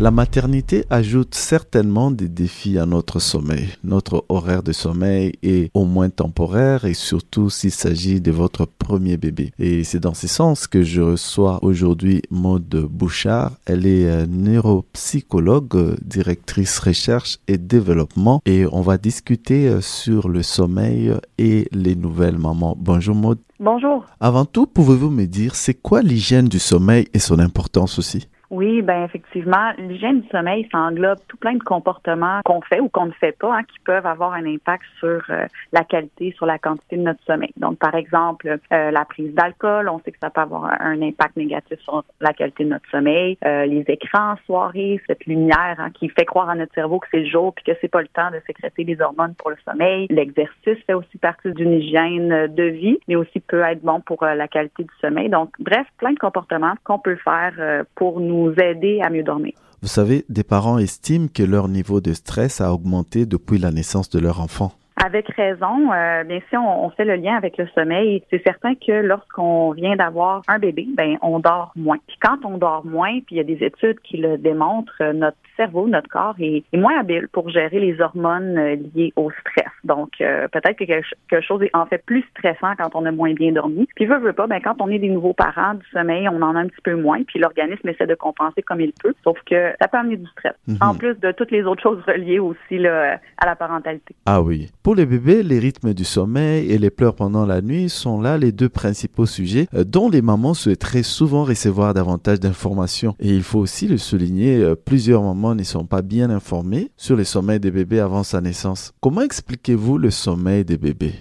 La 0.00 0.12
maternité 0.12 0.84
ajoute 0.90 1.34
certainement 1.34 2.12
des 2.12 2.28
défis 2.28 2.78
à 2.78 2.86
notre 2.86 3.18
sommeil. 3.18 3.70
Notre 3.82 4.24
horaire 4.28 4.62
de 4.62 4.70
sommeil 4.70 5.32
est 5.42 5.72
au 5.74 5.86
moins 5.86 6.08
temporaire 6.08 6.84
et 6.84 6.94
surtout 6.94 7.50
s'il 7.50 7.72
s'agit 7.72 8.20
de 8.20 8.30
votre 8.30 8.64
premier 8.64 9.16
bébé. 9.16 9.50
Et 9.58 9.82
c'est 9.82 9.98
dans 9.98 10.14
ce 10.14 10.28
sens 10.28 10.68
que 10.68 10.84
je 10.84 11.02
reçois 11.02 11.58
aujourd'hui 11.62 12.22
Maude 12.30 12.86
Bouchard. 12.88 13.54
Elle 13.66 13.86
est 13.86 14.08
euh, 14.08 14.26
neuropsychologue, 14.28 15.96
directrice 16.00 16.78
recherche 16.78 17.38
et 17.48 17.58
développement 17.58 18.40
et 18.46 18.66
on 18.70 18.82
va 18.82 18.98
discuter 18.98 19.66
euh, 19.66 19.80
sur 19.80 20.28
le 20.28 20.44
sommeil 20.44 21.12
et 21.38 21.68
les 21.72 21.96
nouvelles 21.96 22.38
mamans. 22.38 22.76
Bonjour 22.78 23.16
Maude. 23.16 23.40
Bonjour. 23.58 24.06
Avant 24.20 24.44
tout, 24.44 24.68
pouvez-vous 24.68 25.10
me 25.10 25.26
dire 25.26 25.56
c'est 25.56 25.74
quoi 25.74 26.02
l'hygiène 26.02 26.46
du 26.46 26.60
sommeil 26.60 27.08
et 27.14 27.18
son 27.18 27.40
importance 27.40 27.98
aussi? 27.98 28.28
Oui, 28.50 28.82
ben 28.82 29.04
effectivement, 29.04 29.72
l'hygiène 29.76 30.22
du 30.22 30.28
sommeil, 30.28 30.66
ça 30.72 30.78
englobe 30.78 31.18
tout 31.28 31.36
plein 31.36 31.54
de 31.54 31.62
comportements 31.62 32.40
qu'on 32.44 32.60
fait 32.62 32.80
ou 32.80 32.88
qu'on 32.88 33.06
ne 33.06 33.12
fait 33.12 33.36
pas, 33.36 33.58
hein, 33.58 33.62
qui 33.64 33.78
peuvent 33.84 34.06
avoir 34.06 34.32
un 34.32 34.46
impact 34.46 34.84
sur 34.98 35.22
euh, 35.30 35.46
la 35.72 35.84
qualité, 35.84 36.32
sur 36.36 36.46
la 36.46 36.58
quantité 36.58 36.96
de 36.96 37.02
notre 37.02 37.22
sommeil. 37.24 37.52
Donc, 37.56 37.78
par 37.78 37.94
exemple, 37.94 38.58
euh, 38.72 38.90
la 38.90 39.04
prise 39.04 39.34
d'alcool, 39.34 39.88
on 39.88 40.00
sait 40.00 40.12
que 40.12 40.18
ça 40.22 40.30
peut 40.30 40.40
avoir 40.40 40.64
un 40.80 41.02
impact 41.02 41.36
négatif 41.36 41.78
sur 41.80 42.04
la 42.20 42.32
qualité 42.32 42.64
de 42.64 42.70
notre 42.70 42.88
sommeil. 42.90 43.36
Euh, 43.44 43.66
les 43.66 43.84
écrans 43.88 44.32
en 44.32 44.36
soirée, 44.46 45.00
cette 45.06 45.26
lumière 45.26 45.76
hein, 45.78 45.90
qui 45.90 46.08
fait 46.08 46.24
croire 46.24 46.48
à 46.48 46.54
notre 46.54 46.72
cerveau 46.74 47.00
que 47.00 47.06
c'est 47.10 47.20
le 47.20 47.28
jour 47.28 47.52
puis 47.54 47.64
que 47.64 47.72
c'est 47.80 47.88
pas 47.88 48.02
le 48.02 48.08
temps 48.08 48.30
de 48.30 48.40
sécréter 48.46 48.84
les 48.84 49.00
hormones 49.00 49.34
pour 49.34 49.50
le 49.50 49.56
sommeil. 49.64 50.06
L'exercice 50.10 50.78
fait 50.86 50.94
aussi 50.94 51.18
partie 51.18 51.52
d'une 51.52 51.72
hygiène 51.72 52.46
de 52.46 52.62
vie, 52.64 52.98
mais 53.08 53.16
aussi 53.16 53.40
peut 53.40 53.62
être 53.62 53.82
bon 53.82 54.00
pour 54.00 54.22
euh, 54.22 54.34
la 54.34 54.48
qualité 54.48 54.84
du 54.84 54.94
sommeil. 55.00 55.28
Donc, 55.28 55.50
bref, 55.58 55.86
plein 55.98 56.12
de 56.12 56.18
comportements 56.18 56.74
qu'on 56.84 56.98
peut 56.98 57.16
faire 57.16 57.52
euh, 57.58 57.84
pour 57.94 58.20
nous 58.20 58.37
aider 58.46 59.00
à 59.02 59.10
mieux 59.10 59.22
dormir. 59.22 59.52
Vous 59.80 59.88
savez, 59.88 60.24
des 60.28 60.42
parents 60.42 60.78
estiment 60.78 61.28
que 61.32 61.42
leur 61.42 61.68
niveau 61.68 62.00
de 62.00 62.12
stress 62.12 62.60
a 62.60 62.72
augmenté 62.72 63.26
depuis 63.26 63.58
la 63.58 63.70
naissance 63.70 64.10
de 64.10 64.18
leur 64.18 64.40
enfant. 64.40 64.72
Avec 65.04 65.28
raison, 65.28 65.92
euh, 65.92 66.24
bien 66.24 66.40
si 66.48 66.56
on, 66.56 66.84
on 66.86 66.90
fait 66.90 67.04
le 67.04 67.14
lien 67.14 67.36
avec 67.36 67.56
le 67.56 67.68
sommeil, 67.68 68.22
c'est 68.30 68.42
certain 68.42 68.74
que 68.74 68.92
lorsqu'on 68.92 69.70
vient 69.70 69.94
d'avoir 69.94 70.42
un 70.48 70.58
bébé, 70.58 70.88
ben 70.96 71.16
on 71.22 71.38
dort 71.38 71.72
moins. 71.76 71.98
Puis 72.06 72.16
quand 72.20 72.44
on 72.44 72.58
dort 72.58 72.84
moins, 72.84 73.20
puis 73.20 73.36
il 73.36 73.38
y 73.38 73.40
a 73.40 73.44
des 73.44 73.64
études 73.64 74.00
qui 74.00 74.16
le 74.16 74.38
démontrent, 74.38 75.00
euh, 75.00 75.12
notre 75.12 75.36
cerveau, 75.56 75.88
notre 75.88 76.08
corps 76.08 76.34
est, 76.40 76.64
est 76.72 76.76
moins 76.76 76.98
habile 76.98 77.28
pour 77.28 77.48
gérer 77.50 77.78
les 77.78 78.00
hormones 78.00 78.58
euh, 78.58 78.76
liées 78.94 79.12
au 79.16 79.30
stress. 79.30 79.70
Donc 79.84 80.12
euh, 80.20 80.48
peut-être 80.48 80.78
que 80.78 80.84
quelque 80.84 81.46
chose 81.46 81.62
est 81.62 81.74
en 81.74 81.86
fait 81.86 82.04
plus 82.04 82.24
stressant 82.36 82.74
quand 82.76 82.94
on 82.94 83.06
a 83.06 83.12
moins 83.12 83.34
bien 83.34 83.52
dormi. 83.52 83.88
Puis 83.94 84.06
veut, 84.06 84.18
veut 84.18 84.32
pas, 84.32 84.46
ben 84.46 84.60
quand 84.60 84.80
on 84.80 84.88
est 84.88 84.98
des 84.98 85.08
nouveaux 85.08 85.34
parents 85.34 85.74
du 85.74 85.86
sommeil, 85.92 86.28
on 86.28 86.42
en 86.42 86.56
a 86.56 86.60
un 86.60 86.66
petit 86.66 86.82
peu 86.82 86.94
moins, 86.94 87.22
puis 87.22 87.38
l'organisme 87.38 87.88
essaie 87.88 88.06
de 88.06 88.14
compenser 88.14 88.62
comme 88.62 88.80
il 88.80 88.92
peut. 89.02 89.14
Sauf 89.22 89.38
que 89.44 89.72
ça 89.80 89.88
peut 89.88 89.98
amener 89.98 90.16
du 90.16 90.26
stress. 90.28 90.54
Mhm. 90.66 90.78
En 90.80 90.94
plus 90.94 91.14
de 91.20 91.32
toutes 91.32 91.50
les 91.50 91.62
autres 91.62 91.82
choses 91.82 92.02
reliées 92.06 92.38
aussi 92.38 92.78
là, 92.78 93.20
à 93.36 93.46
la 93.46 93.56
parentalité. 93.56 94.14
Ah 94.26 94.40
oui. 94.40 94.70
Pour 94.88 94.94
les 94.94 95.04
bébés, 95.04 95.42
les 95.42 95.58
rythmes 95.58 95.92
du 95.92 96.02
sommeil 96.02 96.72
et 96.72 96.78
les 96.78 96.88
pleurs 96.88 97.14
pendant 97.14 97.44
la 97.44 97.60
nuit 97.60 97.90
sont 97.90 98.22
là 98.22 98.38
les 98.38 98.52
deux 98.52 98.70
principaux 98.70 99.26
sujets 99.26 99.66
euh, 99.74 99.84
dont 99.84 100.08
les 100.08 100.22
mamans 100.22 100.54
souhaiteraient 100.54 101.02
souvent 101.02 101.44
recevoir 101.44 101.92
davantage 101.92 102.40
d'informations. 102.40 103.14
Et 103.20 103.28
il 103.28 103.42
faut 103.42 103.58
aussi 103.58 103.86
le 103.86 103.98
souligner, 103.98 104.62
euh, 104.62 104.74
plusieurs 104.76 105.22
mamans 105.22 105.54
ne 105.54 105.62
sont 105.62 105.84
pas 105.84 106.00
bien 106.00 106.30
informées 106.30 106.88
sur 106.96 107.16
le 107.16 107.24
sommeil 107.24 107.60
des 107.60 107.70
bébés 107.70 108.00
avant 108.00 108.22
sa 108.22 108.40
naissance. 108.40 108.94
Comment 109.02 109.20
expliquez-vous 109.20 109.98
le 109.98 110.08
sommeil 110.08 110.64
des 110.64 110.78
bébés? 110.78 111.12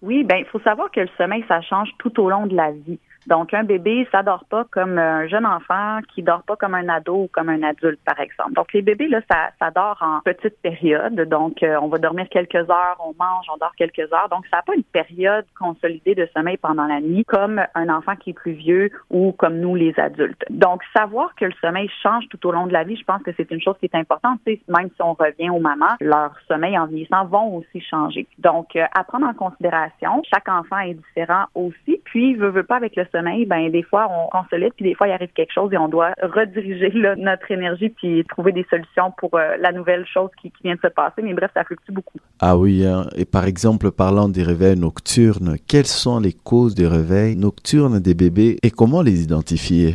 Oui, 0.00 0.24
ben 0.24 0.36
il 0.38 0.46
faut 0.46 0.60
savoir 0.60 0.90
que 0.90 1.00
le 1.00 1.08
sommeil, 1.18 1.44
ça 1.46 1.60
change 1.60 1.90
tout 1.98 2.18
au 2.22 2.30
long 2.30 2.46
de 2.46 2.56
la 2.56 2.72
vie. 2.72 2.98
Donc, 3.26 3.52
un 3.54 3.64
bébé, 3.64 4.08
ça 4.10 4.22
dort 4.22 4.44
pas 4.48 4.64
comme 4.70 4.98
un 4.98 5.26
jeune 5.28 5.46
enfant 5.46 5.98
qui 6.14 6.22
dort 6.22 6.42
pas 6.42 6.56
comme 6.56 6.74
un 6.74 6.88
ado 6.88 7.24
ou 7.24 7.28
comme 7.32 7.48
un 7.48 7.62
adulte, 7.62 8.00
par 8.04 8.18
exemple. 8.20 8.52
Donc, 8.52 8.72
les 8.72 8.82
bébés, 8.82 9.08
là, 9.08 9.20
ça, 9.30 9.50
ça 9.58 9.70
dort 9.70 9.98
en 10.00 10.20
petite 10.20 10.60
période. 10.62 11.14
Donc, 11.28 11.62
euh, 11.62 11.76
on 11.80 11.88
va 11.88 11.98
dormir 11.98 12.28
quelques 12.30 12.54
heures, 12.54 12.96
on 12.98 13.14
mange, 13.18 13.46
on 13.52 13.58
dort 13.58 13.74
quelques 13.76 14.12
heures. 14.12 14.28
Donc, 14.30 14.46
ça 14.50 14.58
n'a 14.58 14.62
pas 14.62 14.74
une 14.74 14.84
période 14.84 15.44
consolidée 15.58 16.14
de 16.14 16.28
sommeil 16.34 16.56
pendant 16.56 16.86
la 16.86 17.00
nuit 17.00 17.24
comme 17.24 17.60
un 17.74 17.88
enfant 17.88 18.16
qui 18.16 18.30
est 18.30 18.34
plus 18.34 18.52
vieux 18.52 18.90
ou 19.10 19.32
comme 19.32 19.58
nous, 19.58 19.74
les 19.74 19.98
adultes. 19.98 20.44
Donc, 20.50 20.82
savoir 20.96 21.34
que 21.34 21.44
le 21.44 21.54
sommeil 21.60 21.90
change 22.02 22.28
tout 22.28 22.46
au 22.46 22.52
long 22.52 22.66
de 22.66 22.72
la 22.72 22.84
vie, 22.84 22.96
je 22.96 23.04
pense 23.04 23.22
que 23.22 23.30
c'est 23.36 23.50
une 23.50 23.60
chose 23.60 23.76
qui 23.78 23.86
est 23.86 23.94
importante. 23.94 24.40
Tu 24.46 24.60
même 24.68 24.88
si 24.94 25.02
on 25.02 25.14
revient 25.14 25.50
aux 25.50 25.60
mamans, 25.60 25.96
leur 26.00 26.32
sommeil 26.48 26.78
en 26.78 26.86
vieillissant 26.86 27.26
vont 27.26 27.56
aussi 27.56 27.80
changer. 27.80 28.26
Donc, 28.38 28.76
euh, 28.76 28.84
à 28.94 29.04
prendre 29.04 29.26
en 29.26 29.34
considération, 29.34 30.22
chaque 30.32 30.48
enfant 30.48 30.78
est 30.78 30.94
différent 30.94 31.44
aussi. 31.54 32.00
Puis, 32.04 32.34
veut, 32.34 32.48
veut 32.48 32.62
pas 32.62 32.76
avec 32.76 32.96
le 32.96 33.06
ben 33.12 33.70
des 33.70 33.82
fois 33.82 34.08
on 34.10 34.28
consolide, 34.28 34.72
puis 34.76 34.84
des 34.84 34.94
fois 34.94 35.08
il 35.08 35.12
arrive 35.12 35.32
quelque 35.34 35.52
chose 35.52 35.72
et 35.72 35.78
on 35.78 35.88
doit 35.88 36.12
rediriger 36.22 36.92
notre 37.16 37.50
énergie 37.50 37.88
puis 37.90 38.24
trouver 38.28 38.52
des 38.52 38.66
solutions 38.70 39.12
pour 39.18 39.34
euh, 39.34 39.56
la 39.58 39.72
nouvelle 39.72 40.06
chose 40.06 40.30
qui, 40.40 40.50
qui 40.50 40.62
vient 40.64 40.74
de 40.74 40.80
se 40.80 40.88
passer. 40.88 41.22
Mais 41.22 41.34
bref, 41.34 41.50
ça 41.54 41.64
fluctue 41.64 41.92
beaucoup. 41.92 42.18
Ah 42.40 42.56
oui, 42.56 42.84
hein. 42.86 43.06
et 43.16 43.24
par 43.24 43.44
exemple, 43.44 43.90
parlant 43.90 44.28
des 44.28 44.42
réveils 44.42 44.78
nocturnes, 44.78 45.56
quelles 45.68 45.86
sont 45.86 46.20
les 46.20 46.32
causes 46.32 46.74
des 46.74 46.86
réveils 46.86 47.36
nocturnes 47.36 48.00
des 48.00 48.14
bébés 48.14 48.56
et 48.62 48.70
comment 48.70 49.02
les 49.02 49.22
identifier? 49.22 49.94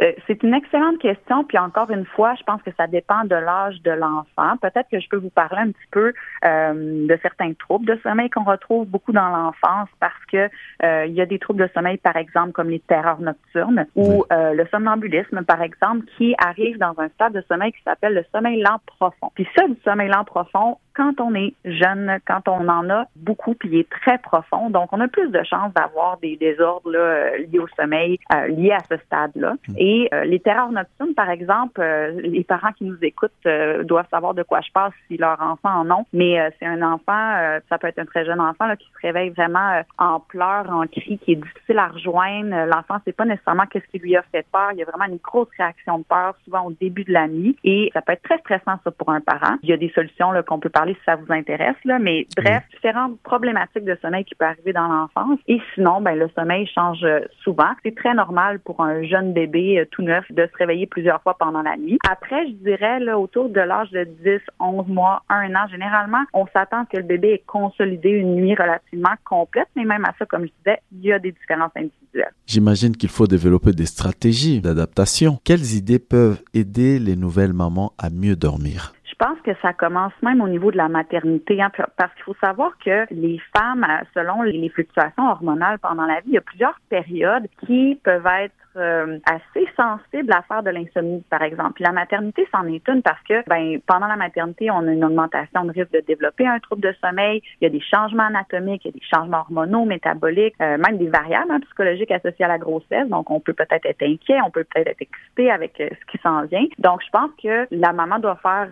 Euh, 0.00 0.12
c'est 0.26 0.42
une 0.42 0.54
excellente 0.54 0.98
question, 0.98 1.44
puis 1.44 1.58
encore 1.58 1.90
une 1.90 2.06
fois, 2.06 2.34
je 2.38 2.42
pense 2.44 2.62
que 2.62 2.70
ça 2.76 2.86
dépend 2.86 3.24
de 3.24 3.34
l'âge 3.34 3.80
de 3.82 3.90
l'enfant. 3.90 4.56
Peut-être 4.60 4.88
que 4.90 4.98
je 4.98 5.08
peux 5.08 5.16
vous 5.16 5.30
parler 5.30 5.60
un 5.60 5.70
petit 5.72 5.88
peu 5.90 6.12
euh, 6.44 7.06
de 7.06 7.18
certains 7.22 7.52
troubles 7.54 7.86
de 7.86 7.98
sommeil 8.02 8.30
qu'on 8.30 8.44
retrouve 8.44 8.86
beaucoup 8.86 9.12
dans 9.12 9.28
l'enfance 9.28 9.88
parce 10.00 10.24
que 10.32 10.48
euh, 10.82 11.06
il 11.06 11.12
y 11.12 11.20
a 11.20 11.26
des 11.26 11.38
troubles 11.38 11.62
de 11.62 11.70
sommeil, 11.74 11.98
par 11.98 12.16
exemple, 12.16 12.52
comme 12.52 12.70
les 12.70 12.80
terreurs 12.80 13.20
nocturnes 13.20 13.86
ou 13.94 14.24
euh, 14.32 14.54
le 14.54 14.66
somnambulisme, 14.70 15.44
par 15.44 15.62
exemple, 15.62 16.06
qui 16.16 16.34
arrive 16.38 16.78
dans 16.78 16.94
un 16.98 17.08
stade 17.10 17.34
de 17.34 17.44
sommeil 17.48 17.72
qui 17.72 17.82
s'appelle 17.82 18.14
le 18.14 18.24
sommeil 18.34 18.62
lent 18.62 18.80
profond. 18.86 19.30
Puis 19.34 19.46
ça, 19.56 19.66
du 19.66 19.76
sommeil 19.84 20.08
lent 20.08 20.24
profond, 20.24 20.78
quand 20.94 21.20
on 21.20 21.34
est 21.34 21.54
jeune, 21.64 22.18
quand 22.26 22.48
on 22.48 22.68
en 22.68 22.88
a 22.90 23.04
beaucoup, 23.16 23.54
puis 23.54 23.68
il 23.72 23.78
est 23.78 23.90
très 23.90 24.18
profond, 24.18 24.70
donc 24.70 24.92
on 24.92 25.00
a 25.00 25.08
plus 25.08 25.30
de 25.30 25.42
chances 25.42 25.72
d'avoir 25.74 26.18
des 26.18 26.36
désordres 26.36 26.90
là, 26.90 26.98
euh, 26.98 27.38
liés 27.38 27.58
au 27.58 27.68
sommeil, 27.76 28.18
euh, 28.34 28.48
liés 28.48 28.72
à 28.72 28.80
ce 28.90 28.96
stade-là. 29.04 29.54
Et 29.76 30.08
euh, 30.12 30.24
les 30.24 30.40
terreurs 30.40 30.72
nocturnes, 30.72 31.14
par 31.14 31.30
exemple, 31.30 31.80
euh, 31.80 32.12
les 32.20 32.44
parents 32.44 32.72
qui 32.72 32.84
nous 32.84 32.98
écoutent 33.02 33.30
euh, 33.46 33.82
doivent 33.84 34.08
savoir 34.10 34.34
de 34.34 34.42
quoi 34.42 34.60
je 34.60 34.70
parle 34.72 34.92
si 35.06 35.16
leur 35.16 35.40
enfant 35.40 35.80
en 35.80 35.90
ont, 35.90 36.06
mais 36.12 36.40
euh, 36.40 36.50
c'est 36.58 36.66
un 36.66 36.82
enfant, 36.82 37.36
euh, 37.38 37.60
ça 37.68 37.78
peut 37.78 37.86
être 37.86 37.98
un 37.98 38.04
très 38.04 38.24
jeune 38.24 38.40
enfant 38.40 38.66
là, 38.66 38.76
qui 38.76 38.86
se 38.86 39.06
réveille 39.06 39.30
vraiment 39.30 39.82
en 39.98 40.20
pleurs, 40.20 40.70
en 40.70 40.86
cris, 40.86 41.18
qui 41.18 41.32
est 41.32 41.36
difficile 41.36 41.78
à 41.78 41.88
rejoindre. 41.88 42.66
L'enfant 42.66 42.98
sait 43.04 43.12
pas 43.12 43.24
nécessairement 43.24 43.66
qu'est-ce 43.66 43.86
qui 43.86 43.98
lui 43.98 44.16
a 44.16 44.22
fait 44.32 44.46
peur. 44.52 44.70
Il 44.72 44.78
y 44.78 44.82
a 44.82 44.86
vraiment 44.86 45.06
une 45.06 45.20
grosse 45.22 45.48
réaction 45.56 45.98
de 45.98 46.04
peur, 46.04 46.34
souvent 46.44 46.66
au 46.66 46.72
début 46.72 47.04
de 47.04 47.12
la 47.12 47.28
nuit, 47.28 47.56
et 47.64 47.90
ça 47.92 48.02
peut 48.02 48.12
être 48.12 48.22
très 48.22 48.38
stressant 48.38 48.78
ça 48.82 48.90
pour 48.90 49.10
un 49.10 49.20
parent. 49.20 49.56
Il 49.62 49.68
y 49.68 49.72
a 49.72 49.76
des 49.76 49.90
solutions 49.90 50.32
qu'on 50.46 50.58
peut 50.58 50.70
parler 50.80 50.94
si 50.94 51.00
ça 51.04 51.16
vous 51.16 51.30
intéresse, 51.30 51.76
là, 51.84 51.98
mais 51.98 52.26
bref, 52.36 52.62
différentes 52.72 53.20
problématiques 53.20 53.84
de 53.84 53.98
sommeil 54.00 54.24
qui 54.24 54.34
peuvent 54.34 54.48
arriver 54.48 54.72
dans 54.72 54.88
l'enfance. 54.88 55.38
Et 55.46 55.60
sinon, 55.74 56.00
ben, 56.00 56.14
le 56.14 56.30
sommeil 56.34 56.66
change 56.74 57.04
euh, 57.04 57.20
souvent. 57.44 57.68
C'est 57.84 57.94
très 57.94 58.14
normal 58.14 58.60
pour 58.60 58.80
un 58.80 59.02
jeune 59.02 59.34
bébé 59.34 59.80
euh, 59.80 59.84
tout 59.90 60.00
neuf 60.00 60.24
de 60.30 60.48
se 60.50 60.56
réveiller 60.56 60.86
plusieurs 60.86 61.20
fois 61.20 61.36
pendant 61.38 61.60
la 61.60 61.76
nuit. 61.76 61.98
Après, 62.08 62.46
je 62.46 62.52
dirais, 62.52 62.98
là, 63.00 63.18
autour 63.18 63.50
de 63.50 63.60
l'âge 63.60 63.90
de 63.90 64.04
10, 64.04 64.40
11 64.58 64.88
mois, 64.88 65.22
1 65.28 65.54
an, 65.54 65.68
généralement, 65.70 66.24
on 66.32 66.46
s'attend 66.46 66.86
que 66.86 66.96
le 66.96 67.02
bébé 67.02 67.32
ait 67.32 67.44
consolidé 67.46 68.08
une 68.08 68.36
nuit 68.36 68.54
relativement 68.54 69.14
complète, 69.24 69.68
mais 69.76 69.84
même 69.84 70.06
à 70.06 70.14
ça, 70.18 70.24
comme 70.24 70.46
je 70.46 70.52
disais, 70.64 70.78
il 70.92 71.04
y 71.04 71.12
a 71.12 71.18
des 71.18 71.32
différences 71.32 71.72
individuelles. 71.76 72.32
J'imagine 72.46 72.96
qu'il 72.96 73.10
faut 73.10 73.26
développer 73.26 73.72
des 73.72 73.86
stratégies 73.86 74.62
d'adaptation. 74.62 75.38
Quelles 75.44 75.74
idées 75.74 75.98
peuvent 75.98 76.42
aider 76.54 76.98
les 76.98 77.16
nouvelles 77.16 77.52
mamans 77.52 77.92
à 77.98 78.08
mieux 78.08 78.36
dormir? 78.36 78.94
Je 79.20 79.26
pense 79.26 79.40
que 79.42 79.50
ça 79.60 79.74
commence 79.74 80.14
même 80.22 80.40
au 80.40 80.48
niveau 80.48 80.70
de 80.70 80.78
la 80.78 80.88
maternité, 80.88 81.60
hein, 81.60 81.70
parce 81.98 82.14
qu'il 82.14 82.24
faut 82.24 82.36
savoir 82.42 82.72
que 82.82 83.04
les 83.10 83.38
femmes, 83.54 83.86
selon 84.14 84.40
les 84.42 84.70
fluctuations 84.70 85.28
hormonales 85.28 85.78
pendant 85.78 86.06
la 86.06 86.20
vie, 86.20 86.28
il 86.28 86.32
y 86.34 86.38
a 86.38 86.40
plusieurs 86.40 86.80
périodes 86.88 87.46
qui 87.66 88.00
peuvent 88.02 88.26
être 88.26 88.54
euh, 88.76 89.18
assez 89.26 89.66
sensible 89.76 90.32
à 90.32 90.42
faire 90.42 90.62
de 90.62 90.70
l'insomnie, 90.70 91.24
par 91.28 91.42
exemple. 91.42 91.72
Puis 91.74 91.84
la 91.84 91.90
maternité, 91.90 92.46
c'en 92.52 92.66
est 92.66 92.86
une 92.86 93.02
parce 93.02 93.20
que 93.28 93.42
ben, 93.48 93.80
pendant 93.84 94.06
la 94.06 94.14
maternité, 94.14 94.70
on 94.70 94.86
a 94.86 94.92
une 94.92 95.04
augmentation 95.04 95.64
de 95.64 95.72
risque 95.72 95.92
de 95.92 96.00
développer 96.06 96.46
un 96.46 96.60
trouble 96.60 96.82
de 96.82 96.94
sommeil. 97.00 97.42
Il 97.60 97.64
y 97.64 97.66
a 97.66 97.70
des 97.70 97.80
changements 97.80 98.26
anatomiques, 98.26 98.84
il 98.84 98.88
y 98.88 98.90
a 98.90 98.92
des 98.92 99.06
changements 99.12 99.40
hormonaux, 99.40 99.84
métaboliques, 99.84 100.54
euh, 100.62 100.78
même 100.78 100.98
des 100.98 101.08
variables 101.08 101.50
hein, 101.50 101.58
psychologiques 101.60 102.12
associées 102.12 102.44
à 102.44 102.48
la 102.48 102.58
grossesse. 102.58 103.08
Donc, 103.08 103.30
on 103.30 103.40
peut 103.40 103.54
peut-être 103.54 103.86
être 103.86 104.02
inquiet, 104.02 104.38
on 104.46 104.50
peut 104.50 104.64
peut-être 104.64 104.88
être 104.88 105.02
excité 105.02 105.50
avec 105.50 105.80
euh, 105.80 105.88
ce 105.90 106.12
qui 106.12 106.22
s'en 106.22 106.44
vient. 106.44 106.64
Donc, 106.78 107.02
je 107.04 107.10
pense 107.10 107.30
que 107.42 107.66
la 107.72 107.92
maman 107.92 108.20
doit 108.20 108.36
faire 108.36 108.68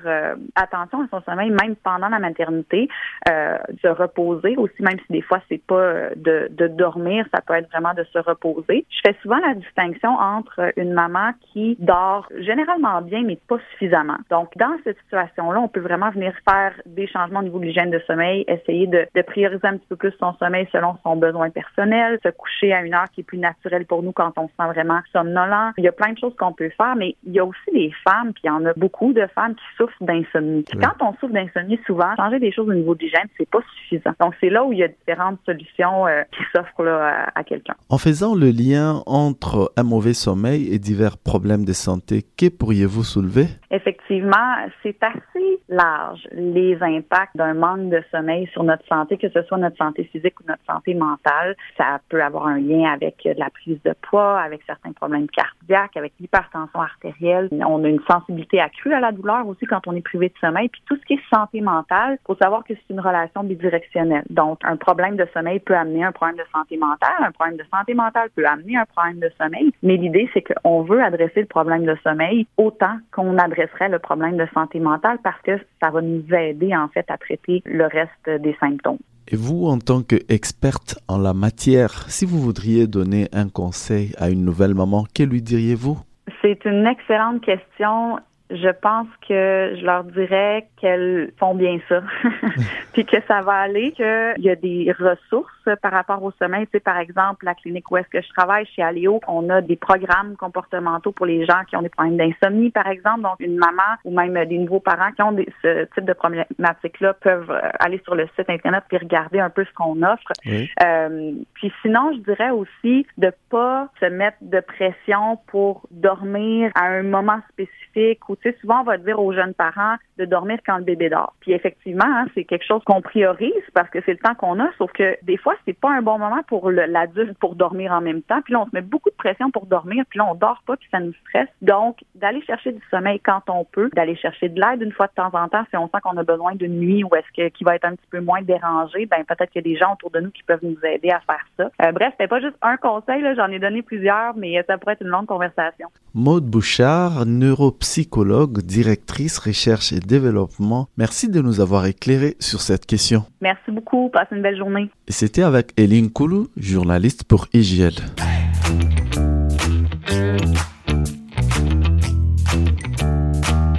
attention 0.55 1.03
à 1.03 1.09
son 1.11 1.23
sommeil, 1.23 1.51
même 1.51 1.75
pendant 1.77 2.09
la 2.09 2.19
maternité, 2.19 2.89
se 3.27 3.89
reposer 3.89 4.57
aussi, 4.57 4.81
même 4.83 4.99
si 5.07 5.13
des 5.13 5.23
fois, 5.23 5.41
c'est 5.49 5.63
pas 5.65 6.11
de 6.15 6.67
dormir, 6.69 7.27
ça 7.35 7.41
peut 7.41 7.55
être 7.55 7.69
vraiment 7.71 7.95
de 7.95 8.05
se 8.05 8.19
reposer. 8.19 8.87
Je 8.91 9.01
fais 9.05 9.17
souvent 9.23 9.39
la 9.39 9.55
distinction 9.55 9.89
entre 10.07 10.73
une 10.77 10.93
maman 10.93 11.33
qui 11.53 11.77
dort 11.79 12.29
généralement 12.39 13.01
bien, 13.03 13.23
mais 13.25 13.39
pas 13.49 13.59
suffisamment. 13.73 14.19
Donc, 14.31 14.51
dans 14.57 14.77
cette 14.85 14.99
situation-là, 14.99 15.61
on 15.61 15.69
peut 15.69 15.81
vraiment 15.81 16.11
venir 16.11 16.33
faire 16.49 16.73
des 16.87 17.07
changements 17.07 17.41
au 17.41 17.45
niveau 17.45 17.59
de 17.59 17.65
l'hygiène 17.65 17.91
de 17.91 18.01
sommeil, 18.07 18.45
essayer 18.49 18.87
de, 18.87 19.07
prioriser 19.27 19.67
un 19.67 19.77
petit 19.77 19.87
peu 19.89 19.97
plus 19.97 20.13
son 20.19 20.33
sommeil 20.39 20.67
selon 20.73 20.97
son 21.03 21.17
besoin 21.17 21.51
personnel, 21.51 22.19
se 22.23 22.31
coucher 22.31 22.73
à 22.73 22.83
une 22.83 22.95
heure 22.95 23.11
qui 23.13 23.21
est 23.21 23.25
plus 23.25 23.39
naturelle 23.39 23.85
pour 23.85 24.03
nous 24.03 24.13
quand 24.13 24.33
on 24.37 24.49
se 24.49 24.53
sent 24.59 24.69
vraiment 24.69 25.01
somnolent. 25.13 25.73
Il 25.77 25.85
y 25.85 25.89
a 25.89 25.93
plein 25.93 26.13
de 26.13 26.19
choses 26.19 26.35
qu'on 26.39 26.53
peut 26.53 26.71
faire, 26.77 26.97
mais 26.97 27.17
il 27.27 27.33
y 27.33 27.41
a 27.41 27.45
aussi 27.45 27.71
des 27.73 27.93
femmes, 28.05 28.33
puis 28.33 28.43
il 28.45 28.47
y 28.47 28.51
en 28.51 28.65
a 28.65 28.73
beaucoup 28.75 29.13
de 29.13 29.27
femmes 29.35 29.55
qui 29.55 29.65
souffrent 29.77 30.03
d'insomnie. 30.03 30.65
Quand 30.81 31.05
on 31.05 31.13
souffre 31.15 31.33
d'insomnie, 31.33 31.79
souvent, 31.87 32.15
changer 32.17 32.39
des 32.39 32.53
choses 32.53 32.69
au 32.69 32.75
niveau 32.75 32.95
de 32.95 33.01
l'hygiène, 33.01 33.29
c'est 33.37 33.49
pas 33.49 33.61
suffisant. 33.77 34.13
Donc, 34.21 34.35
c'est 34.41 34.51
là 34.51 34.65
où 34.65 34.73
il 34.73 34.79
y 34.79 34.85
a 34.85 34.89
différentes 34.89 35.39
solutions 35.45 36.07
euh, 36.07 36.23
qui 36.33 36.43
s'offrent 36.55 36.87
à, 36.87 37.31
à 37.35 37.45
quelqu'un. 37.45 37.75
En 37.91 37.99
faisant 37.99 38.35
le 38.35 38.51
lien 38.51 39.03
entre 39.07 39.73
un 39.79 39.85
mauvais 39.85 40.14
sommeil 40.14 40.67
et 40.73 40.81
divers 40.81 41.17
problèmes 41.17 41.64
de 41.64 41.73
santé. 41.73 42.27
Que 42.37 42.49
pourriez-vous 42.49 43.05
soulever? 43.05 43.47
Effectivement, 43.71 44.57
c'est 44.83 45.03
assez 45.03 45.61
large 45.69 46.27
les 46.33 46.83
impacts 46.83 47.37
d'un 47.37 47.55
manque 47.55 47.91
de 47.91 48.03
sommeil 48.11 48.47
sur 48.53 48.63
notre 48.63 48.87
santé, 48.87 49.19
que 49.19 49.29
ce 49.29 49.43
soit 49.43 49.59
notre 49.59 49.77
santé 49.77 50.05
physique 50.05 50.41
ou 50.41 50.45
notre 50.49 50.65
santé 50.67 50.95
mentale. 50.95 51.55
Ça 51.77 52.01
peut 52.09 52.23
avoir 52.23 52.47
un 52.47 52.59
lien 52.59 52.91
avec 52.91 53.29
la 53.37 53.51
prise 53.51 53.79
de 53.85 53.95
poids, 54.03 54.41
avec 54.41 54.63
certains 54.67 54.93
problèmes 54.93 55.29
cardiaques, 55.29 55.97
avec 55.97 56.13
l'hypertension 56.19 56.81
artérielle. 56.81 57.49
On 57.53 57.85
a 57.85 57.89
une 57.89 58.01
sensibilité 58.11 58.61
accrue 58.61 58.95
à 58.95 59.01
la 59.01 59.13
douleur 59.13 59.47
aussi 59.47 59.67
quand 59.67 59.87
on 59.87 59.95
est 59.95 60.03
privé 60.03 60.29
de 60.29 60.39
sommeil. 60.41 60.69
Puis 60.69 60.83
tout 60.87 60.97
ce 60.97 61.05
qui 61.05 61.15
est 61.15 61.35
santé 61.35 61.61
mentale, 61.61 62.19
faut 62.27 62.37
savoir 62.37 62.65
que 62.65 62.75
c'est 62.75 62.95
une 62.95 63.01
relation 63.01 63.45
bidirectionnelle. 63.45 64.25
Donc, 64.31 64.61
un 64.65 64.77
problème 64.77 65.17
de 65.17 65.27
sommeil 65.35 65.61
peut 65.61 65.77
amener 65.77 66.05
un 66.05 66.13
problème 66.13 66.37
de 66.37 66.45
santé 66.55 66.77
mentale. 66.79 67.17
Un 67.21 67.33
problème 67.33 67.59
de 67.59 67.65
santé 67.75 67.95
mentale 67.95 68.31
peut 68.35 68.47
amener 68.47 68.77
un 68.77 68.87
problème 68.87 69.21
de 69.21 69.31
sommeil. 69.39 69.73
Mais 69.83 69.97
l'idée, 69.97 70.29
c'est 70.33 70.43
qu'on 70.43 70.83
veut 70.83 71.03
adresser 71.03 71.41
le 71.41 71.47
problème 71.47 71.85
de 71.85 71.97
sommeil 72.03 72.47
autant 72.57 72.97
qu'on 73.13 73.37
adresserait 73.59 73.88
le 73.88 73.99
problème 73.99 74.37
de 74.37 74.47
santé 74.55 74.81
mentale 74.81 75.18
parce 75.23 75.40
que 75.42 75.59
ça 75.83 75.90
va 75.90 76.01
nous 76.01 76.25
aider, 76.35 76.75
en 76.75 76.88
fait, 76.88 77.05
à 77.09 77.18
traiter 77.18 77.62
le 77.64 77.87
reste 77.87 78.42
des 78.42 78.57
symptômes. 78.61 78.99
Et 79.31 79.37
vous, 79.37 79.66
en 79.66 79.79
tant 79.79 80.03
qu'experte 80.03 80.99
en 81.07 81.18
la 81.18 81.35
matière, 81.35 82.09
si 82.09 82.25
vous 82.25 82.40
voudriez 82.40 82.87
donner 82.87 83.29
un 83.33 83.49
conseil 83.49 84.14
à 84.16 84.31
une 84.31 84.44
nouvelle 84.44 84.75
maman, 84.75 85.05
que 85.14 85.23
lui 85.23 85.42
diriez-vous? 85.42 85.99
C'est 86.40 86.64
une 86.64 86.87
excellente 86.87 87.42
question 87.42 88.18
je 88.51 88.71
pense 88.81 89.09
que 89.29 89.77
je 89.79 89.85
leur 89.85 90.05
dirais 90.05 90.67
qu'elles 90.81 91.33
font 91.39 91.55
bien 91.55 91.79
ça, 91.89 92.03
puis 92.93 93.05
que 93.05 93.17
ça 93.27 93.41
va 93.43 93.55
aller, 93.55 93.93
qu'il 93.93 94.45
y 94.45 94.51
a 94.51 94.57
des 94.57 94.93
ressources 94.99 95.53
par 95.83 95.93
rapport 95.93 96.23
au 96.23 96.33
sommeil. 96.33 96.67
Tu 96.67 96.73
sais, 96.73 96.81
par 96.81 96.99
exemple, 96.99 97.45
la 97.45 97.55
clinique 97.55 97.91
où 97.91 97.97
est-ce 97.97 98.09
que 98.09 98.23
je 98.23 98.29
travaille, 98.31 98.67
chez 98.75 98.83
Aléo, 98.83 99.21
on 99.29 99.49
a 99.51 99.61
des 99.61 99.77
programmes 99.77 100.37
comportementaux 100.37 101.13
pour 101.13 101.27
les 101.27 101.45
gens 101.45 101.63
qui 101.69 101.77
ont 101.77 101.83
des 101.83 101.89
problèmes 101.89 102.17
d'insomnie, 102.17 102.71
par 102.71 102.87
exemple. 102.87 103.23
Donc, 103.23 103.35
une 103.41 103.57
maman 103.57 103.97
ou 104.05 104.15
même 104.15 104.43
des 104.47 104.59
nouveaux 104.59 104.81
parents 104.81 105.13
qui 105.13 105.23
ont 105.23 105.37
ce 105.63 105.85
type 105.95 106.05
de 106.05 106.13
problématique-là 106.13 107.15
peuvent 107.15 107.51
euh, 107.51 107.69
aller 107.79 108.01
sur 108.05 108.15
le 108.15 108.27
site 108.37 108.49
Internet 108.49 108.85
puis 108.89 108.99
regarder 108.99 109.41
un 109.41 109.51
peu 109.51 109.65
ce 109.65 109.73
qu'on 109.75 110.03
offre. 110.03 110.33
Euh, 110.47 111.33
puis 111.55 111.73
sinon, 111.83 112.13
je 112.13 112.19
dirais 112.21 112.51
aussi 112.51 113.07
de 113.19 113.33
pas 113.51 113.89
se 114.01 114.07
mettre 114.07 114.39
de 114.41 114.61
pression 114.61 115.39
pour 115.47 115.87
dormir 115.91 116.71
à 116.75 116.87
un 116.87 117.03
moment 117.03 117.41
spécifique 117.51 118.29
ou, 118.29 118.37
tu 118.42 118.51
sais, 118.51 118.57
souvent, 118.61 118.81
on 118.81 118.85
va 118.85 118.98
dire 118.98 119.20
aux 119.20 119.33
jeunes 119.33 119.55
parents 119.55 119.96
de 120.18 120.24
dormir 120.24 120.59
quand 120.66 120.79
le 120.79 120.85
bébé 120.85 121.09
dort. 121.09 121.35
Puis 121.40 121.53
effectivement, 121.53 122.05
hein, 122.07 122.27
c'est 122.35 122.44
quelque 122.44 122.64
chose 122.66 122.83
qu'on 122.85 123.01
priorise 123.01 123.53
parce 123.74 123.90
que 123.90 124.01
c'est 124.05 124.12
le 124.12 124.18
temps 124.18 124.35
qu'on 124.35 124.61
a, 124.61 124.68
sauf 124.79 124.90
que 124.92 125.16
des 125.22 125.37
fois, 125.37 125.55
c'est 125.64 125.79
pas 125.79 125.90
un 125.90 126.03
bon 126.03 126.18
moment 126.18 126.42
pour 126.46 126.70
l'adulte 126.70 127.38
pour 127.38 127.55
dormir 127.55 127.92
en 127.92 128.01
même 128.01 128.22
temps. 128.22 128.40
Puis 128.42 128.53
là, 128.53 128.61
on 128.61 128.66
se 128.66 128.70
met 128.72 128.83
beaucoup 128.83 129.11
de 129.11 129.14
pression 129.16 129.51
pour 129.51 129.66
dormir, 129.66 130.05
puis 130.09 130.18
là, 130.18 130.27
on 130.31 130.35
dort 130.35 130.62
pas, 130.66 130.77
puis 130.77 130.88
ça 130.90 131.01
nous 131.01 131.14
stresse. 131.27 131.48
Donc, 131.62 131.98
d'aller 132.14 132.42
chercher 132.42 132.72
du 132.72 132.83
sommeil 132.90 133.20
quand 133.20 133.42
on 133.48 133.64
peut, 133.64 133.90
d'aller 133.94 134.16
chercher 134.16 134.48
de 134.48 134.61
l'aide 134.61 134.83
une 134.83 134.92
fois 134.92 135.07
de 135.07 135.12
temps 135.12 135.31
en 135.33 135.48
temps 135.48 135.64
si 135.70 135.77
on 135.77 135.87
sent 135.87 135.98
qu'on 136.03 136.16
a 136.16 136.24
besoin 136.24 136.55
d'une 136.55 136.79
nuit 136.79 137.05
ou 137.05 137.14
est-ce 137.14 137.27
que 137.37 137.48
qui 137.48 137.64
va 137.64 137.77
être 137.77 137.85
un 137.85 137.94
petit 137.94 138.07
peu 138.11 138.20
moins 138.20 138.42
dérangé, 138.42 139.07
ben 139.07 139.24
peut-être 139.24 139.51
qu'il 139.51 139.66
y 139.66 139.68
a 139.68 139.72
des 139.72 139.79
gens 139.79 139.94
autour 139.94 140.11
de 140.11 140.20
nous 140.20 140.31
qui 140.31 140.42
peuvent 140.42 140.62
nous 140.62 140.79
aider 140.85 141.11
à 141.11 141.20
faire 141.20 141.44
ça. 141.57 141.70
Euh, 141.83 141.92
bref, 141.92 142.11
c'était 142.12 142.29
pas 142.29 142.40
juste 142.40 142.57
un 142.62 142.77
conseil, 142.77 143.24
j'en 143.37 143.51
ai 143.51 143.59
donné 143.59 143.83
plusieurs, 143.83 144.37
mais 144.37 144.62
ça 144.66 144.79
pourrait 144.79 144.94
être 144.94 145.03
une 145.03 145.09
longue 145.09 145.27
conversation. 145.27 145.88
Maude 146.14 146.44
Bouchard, 146.44 147.27
neuropsychologue, 147.27 148.28
directrice 148.62 149.38
recherche 149.38 149.93
et 149.93 150.01
développement. 150.01 150.88
Merci 150.97 151.29
de 151.29 151.41
nous 151.41 151.61
avoir 151.61 151.87
éclairé 151.87 152.37
sur 152.38 152.61
cette 152.61 152.87
question. 152.87 153.25
Merci 153.41 153.71
beaucoup. 153.71 154.11
Passez 154.11 154.37
une 154.37 154.43
belle 154.43 154.57
journée. 154.57 154.91
Et 155.07 155.12
c'était 155.12 155.43
avec 155.43 155.73
Eline 155.77 156.11
Koulou, 156.11 156.49
journaliste 156.57 157.25
pour 157.25 157.47
IGL. 157.53 157.95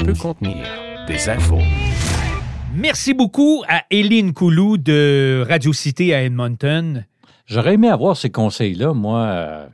Peut 0.06 0.14
contenir 0.20 0.66
des 1.08 1.30
infos. 1.30 1.62
Merci 2.76 3.14
beaucoup 3.14 3.64
à 3.68 3.84
Eline 3.92 4.34
Koulou 4.34 4.78
de 4.78 5.46
Radio 5.48 5.74
Cité 5.74 6.14
à 6.14 6.24
Edmonton. 6.24 7.06
J'aurais 7.46 7.74
aimé 7.76 7.90
avoir 7.90 8.16
ces 8.16 8.30
conseils-là, 8.30 8.94
moi. 8.94 9.70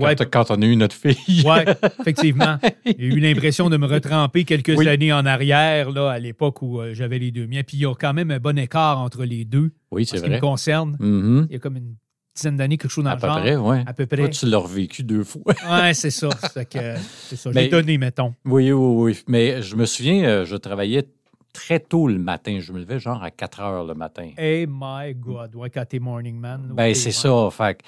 Euh, 0.00 0.14
quand, 0.30 0.50
on 0.50 0.62
a 0.62 0.64
eu 0.64 0.76
notre 0.76 0.94
fille. 0.94 1.42
oui, 1.44 1.72
effectivement. 2.00 2.58
J'ai 2.86 3.06
eu 3.06 3.20
l'impression 3.20 3.68
de 3.68 3.76
me 3.76 3.86
retremper 3.86 4.44
quelques 4.44 4.78
années 4.86 5.12
en 5.12 5.26
arrière, 5.26 5.90
là, 5.90 6.10
à 6.10 6.18
l'époque 6.18 6.62
où 6.62 6.80
euh, 6.80 6.94
j'avais 6.94 7.18
les 7.18 7.30
deux 7.30 7.46
miens. 7.46 7.62
Puis 7.66 7.76
il 7.76 7.80
y 7.80 7.86
a 7.86 7.94
quand 7.94 8.14
même 8.14 8.30
un 8.30 8.38
bon 8.38 8.58
écart 8.58 8.98
entre 8.98 9.24
les 9.24 9.44
deux. 9.44 9.72
Oui, 9.90 10.06
c'est 10.06 10.16
vrai. 10.16 10.26
Ce 10.26 10.30
qui 10.30 10.36
me 10.36 10.40
concerne. 10.40 10.96
Mm-hmm. 10.98 11.46
Il 11.50 11.52
y 11.52 11.56
a 11.56 11.58
comme 11.58 11.76
une 11.76 11.94
dizaine 12.34 12.56
d'années, 12.56 12.78
quelque 12.78 12.90
chose 12.90 13.04
dans 13.04 13.10
à 13.10 13.14
le 13.16 13.20
peu 13.20 13.26
genre. 13.26 13.40
Près, 13.40 13.56
ouais. 13.56 13.84
À 13.86 13.92
peu 13.92 14.06
près. 14.06 14.16
Toi, 14.16 14.28
tu 14.28 14.46
l'as 14.46 14.58
revécu 14.58 15.02
deux 15.02 15.24
fois. 15.24 15.42
oui, 15.70 15.94
c'est 15.94 16.10
ça. 16.10 16.30
C'est 16.54 17.36
ça. 17.36 17.50
J'ai 17.52 17.68
donné, 17.68 17.98
mettons. 17.98 18.34
Oui, 18.46 18.72
oui, 18.72 18.72
oui. 18.72 19.18
Mais 19.28 19.60
je 19.60 19.76
me 19.76 19.84
souviens, 19.84 20.24
euh, 20.24 20.44
je 20.46 20.56
travaillais 20.56 21.04
très 21.52 21.80
tôt 21.80 22.08
le 22.08 22.18
matin. 22.18 22.58
Je 22.60 22.72
me 22.72 22.78
levais 22.78 22.98
genre 22.98 23.22
à 23.22 23.30
4 23.30 23.60
heures 23.60 23.84
le 23.84 23.94
matin. 23.94 24.30
Hey 24.36 24.66
my 24.68 25.14
God, 25.14 25.54
ouais, 25.54 25.70
quand 25.70 25.84
t'es 25.86 25.98
morning 25.98 26.38
man. 26.38 26.72
Ben, 26.74 26.94
c'est 26.94 27.12
ça. 27.12 27.48
Fait, 27.50 27.80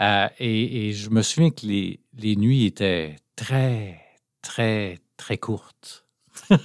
euh, 0.00 0.28
et, 0.38 0.88
et, 0.88 0.92
je 0.92 1.10
me 1.10 1.22
souviens 1.22 1.50
que 1.50 1.66
les, 1.66 2.00
les 2.18 2.36
nuits 2.36 2.64
étaient 2.66 3.16
très, 3.36 4.00
très, 4.42 4.98
très 5.16 5.38
courtes. 5.38 6.06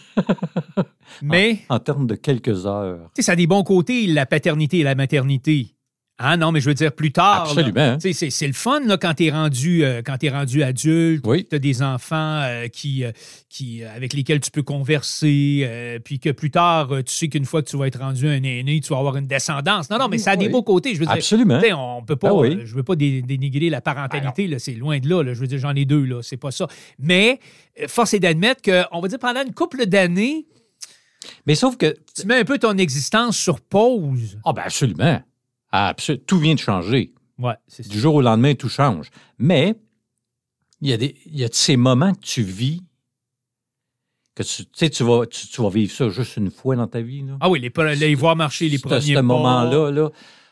Mais. 1.22 1.60
En, 1.70 1.76
en, 1.76 1.80
termes 1.80 2.08
de 2.08 2.16
quelques 2.16 2.66
heures. 2.66 3.10
Tu 3.16 3.22
sais, 3.22 3.26
ça 3.26 3.32
a 3.34 3.36
des 3.36 3.48
bons 3.48 3.64
côtés, 3.64 4.08
la 4.08 4.26
paternité 4.26 4.80
et 4.80 4.84
la 4.84 4.96
maternité. 4.96 5.75
Ah 6.18 6.38
non, 6.38 6.54
mais 6.54 6.62
je 6.62 6.70
veux 6.70 6.74
dire 6.74 6.94
plus 6.94 7.12
tard. 7.12 7.42
Absolument. 7.42 7.98
C'est 8.00 8.48
le 8.48 8.54
fun 8.54 8.80
là, 8.86 8.98
quand 8.98 9.16
tu 9.16 9.26
es 9.26 9.32
rendu 9.32 9.84
euh, 9.84 10.02
quand 10.02 10.24
es 10.24 10.30
rendu 10.30 10.64
adulte, 10.64 11.26
oui. 11.28 11.46
tu 11.46 11.56
as 11.56 11.60
des 11.60 11.84
enfants 11.84 12.42
euh, 12.42 12.70
qui, 12.70 13.04
euh, 13.04 13.12
qui 13.50 13.84
avec 13.84 14.14
lesquels 14.14 14.40
tu 14.40 14.50
peux 14.50 14.64
converser, 14.64 15.64
euh, 15.64 16.00
puis 16.00 16.20
que 16.20 16.30
plus 16.30 16.52
tard, 16.52 16.88
tu 17.06 17.14
sais 17.14 17.28
qu'une 17.28 17.44
fois 17.44 17.62
que 17.62 17.70
tu 17.70 17.76
vas 17.76 17.88
être 17.88 18.00
rendu 18.00 18.30
un 18.30 18.42
aîné, 18.44 18.80
tu 18.80 18.94
vas 18.94 19.00
avoir 19.00 19.18
une 19.18 19.28
descendance. 19.28 19.90
Non, 19.90 19.98
non, 19.98 20.08
mais 20.08 20.18
ça 20.18 20.32
a 20.32 20.36
des 20.38 20.48
beaux 20.48 20.64
côtés. 20.64 20.96
Je 20.96 21.02
veux 21.02 21.10
Absolument. 21.10 21.60
Dire, 21.60 21.78
on 21.78 22.02
peut 22.02 22.16
pas, 22.16 22.30
ah 22.32 22.50
je 22.64 22.74
veux 22.74 22.84
pas 22.84 22.96
dénigrer 22.96 23.70
la 23.70 23.82
parentalité, 23.82 24.48
là, 24.48 24.58
c'est 24.58 24.74
loin 24.74 25.00
de 25.00 25.10
là, 25.10 25.22
là, 25.22 25.34
Je 25.34 25.40
veux 25.42 25.48
dire, 25.48 25.60
j'en 25.60 25.76
ai 25.76 25.84
deux, 25.84 26.06
là, 26.06 26.22
c'est 26.22 26.38
pas 26.38 26.52
ça. 26.52 26.68
Mais 26.98 27.40
force 27.88 28.14
est 28.14 28.20
d'admettre 28.20 28.62
qu'on 28.62 29.02
va 29.02 29.08
dire 29.10 29.20
pendant 29.20 29.44
une 29.44 29.54
couple 29.54 29.86
d'années, 29.86 30.46
Mais 31.46 31.56
sauf 31.56 31.76
que. 31.76 31.94
Tu 32.16 32.26
mets 32.26 32.40
un 32.40 32.46
peu 32.46 32.58
ton 32.58 32.78
existence 32.78 33.36
sur 33.36 33.60
pause. 33.60 34.40
Ah, 34.46 34.54
ben 34.54 34.62
absolument. 34.66 35.20
Absol- 35.76 36.24
Tout 36.26 36.38
vient 36.40 36.54
de 36.56 36.60
changer. 36.60 37.14
Ouais. 37.38 37.54
Du 37.90 38.00
jour 38.00 38.16
au 38.16 38.22
lendemain, 38.22 38.54
tout 38.56 38.70
change. 38.70 39.10
Mais 39.38 39.76
il 40.82 40.90
y 40.90 40.94
a, 40.94 40.98
des, 40.98 41.16
il 41.26 41.38
y 41.40 41.44
a 41.44 41.50
de 41.50 41.54
ces 41.54 41.76
moments 41.78 42.14
que 42.14 42.20
tu 42.22 42.44
vis 42.44 42.82
que 44.36 44.44
tu, 44.44 44.64
tu 44.66 44.70
sais, 44.74 44.90
tu 44.90 45.04
vas, 45.04 45.26
tu, 45.26 45.48
tu 45.48 45.62
vas 45.62 45.70
vivre 45.70 45.92
ça 45.94 46.10
juste 46.10 46.36
une 46.38 46.52
fois 46.52 46.76
dans 46.76 46.88
ta 46.88 47.00
vie. 47.02 47.22
Là. 47.24 47.38
Ah 47.40 47.50
oui, 47.50 47.60
les, 47.60 47.96
les 47.96 48.16
voir 48.16 48.36
marcher 48.36 48.68
les 48.68 48.80
premiers 48.80 49.16
Ce 49.16 49.20
moment-là, 49.20 49.92
là, 49.92 50.10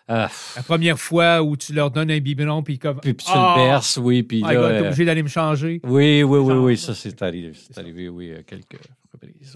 euh, 0.09 0.27
La 0.55 0.63
première 0.63 0.97
fois 0.99 1.41
où 1.41 1.57
tu 1.57 1.73
leur 1.73 1.91
donnes 1.91 2.09
un 2.11 2.19
biberon, 2.19 2.63
puis 2.63 2.79
comme. 2.79 2.99
puis, 3.01 3.13
puis 3.13 3.25
tu 3.25 3.31
Ah! 3.33 3.55
le 3.57 3.63
berces, 3.63 3.97
oui, 3.97 4.23
puis 4.23 4.41
Ah, 4.45 4.53
là, 4.53 4.61
gars, 4.61 4.67
t'es 4.69 4.73
euh, 4.75 4.87
obligé 4.87 5.05
d'aller 5.05 5.23
me 5.23 5.27
changer. 5.29 5.81
oui, 5.83 6.23
oui, 6.23 6.39
oui, 6.39 6.53
oui, 6.53 6.77
ça. 6.77 6.93
c'est 6.95 7.21
arrivé, 7.21 7.51
c'est 7.55 7.77
arrivé, 7.77 8.07
oui, 8.09 8.31
quelques 8.47 8.79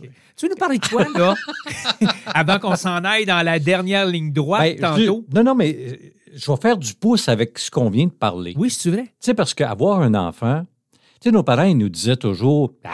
oui. 0.02 0.10
Tu 0.36 0.46
veux 0.46 0.50
nous 0.52 0.58
parler 0.58 0.78
de 0.78 0.88
quoi, 0.88 1.06
là? 1.16 1.36
Avant 2.28 2.60
qu'on 2.60 2.76
s'en 2.76 3.04
aille 3.04 3.26
dans 3.26 3.44
la 3.44 3.60
dernière 3.60 4.06
ligne 4.06 4.32
droite, 4.32 4.62
Ben, 4.62 4.80
tantôt. 4.80 5.26
je- 5.30 5.36
non, 5.36 5.44
non, 5.44 5.56
mais 5.56 5.76
euh, 5.78 5.96
je 6.36 6.52
vais 6.52 6.58
faire 6.58 6.78
du 6.78 6.94
pouce 6.94 7.28
avec 7.30 7.58
ce 7.60 7.70
qu'on 7.72 7.90
vient 7.90 8.06
de 8.08 8.12
parler. 8.12 8.54
Oui, 8.58 8.70
c'est 8.70 8.92
vrai. 8.92 9.04
Tu 9.04 9.12
sais, 9.20 9.34
parce 9.34 9.54
qu'avoir 9.54 10.02
un 10.02 10.14
enfant, 10.14 10.66
tu 10.94 11.00
sais, 11.30 11.32
nos 11.32 11.44
parents, 11.44 11.64
ils 11.64 11.78
nous 11.78 11.90
disaient 11.90 12.16
toujours, 12.18 12.74
ah, 12.84 12.92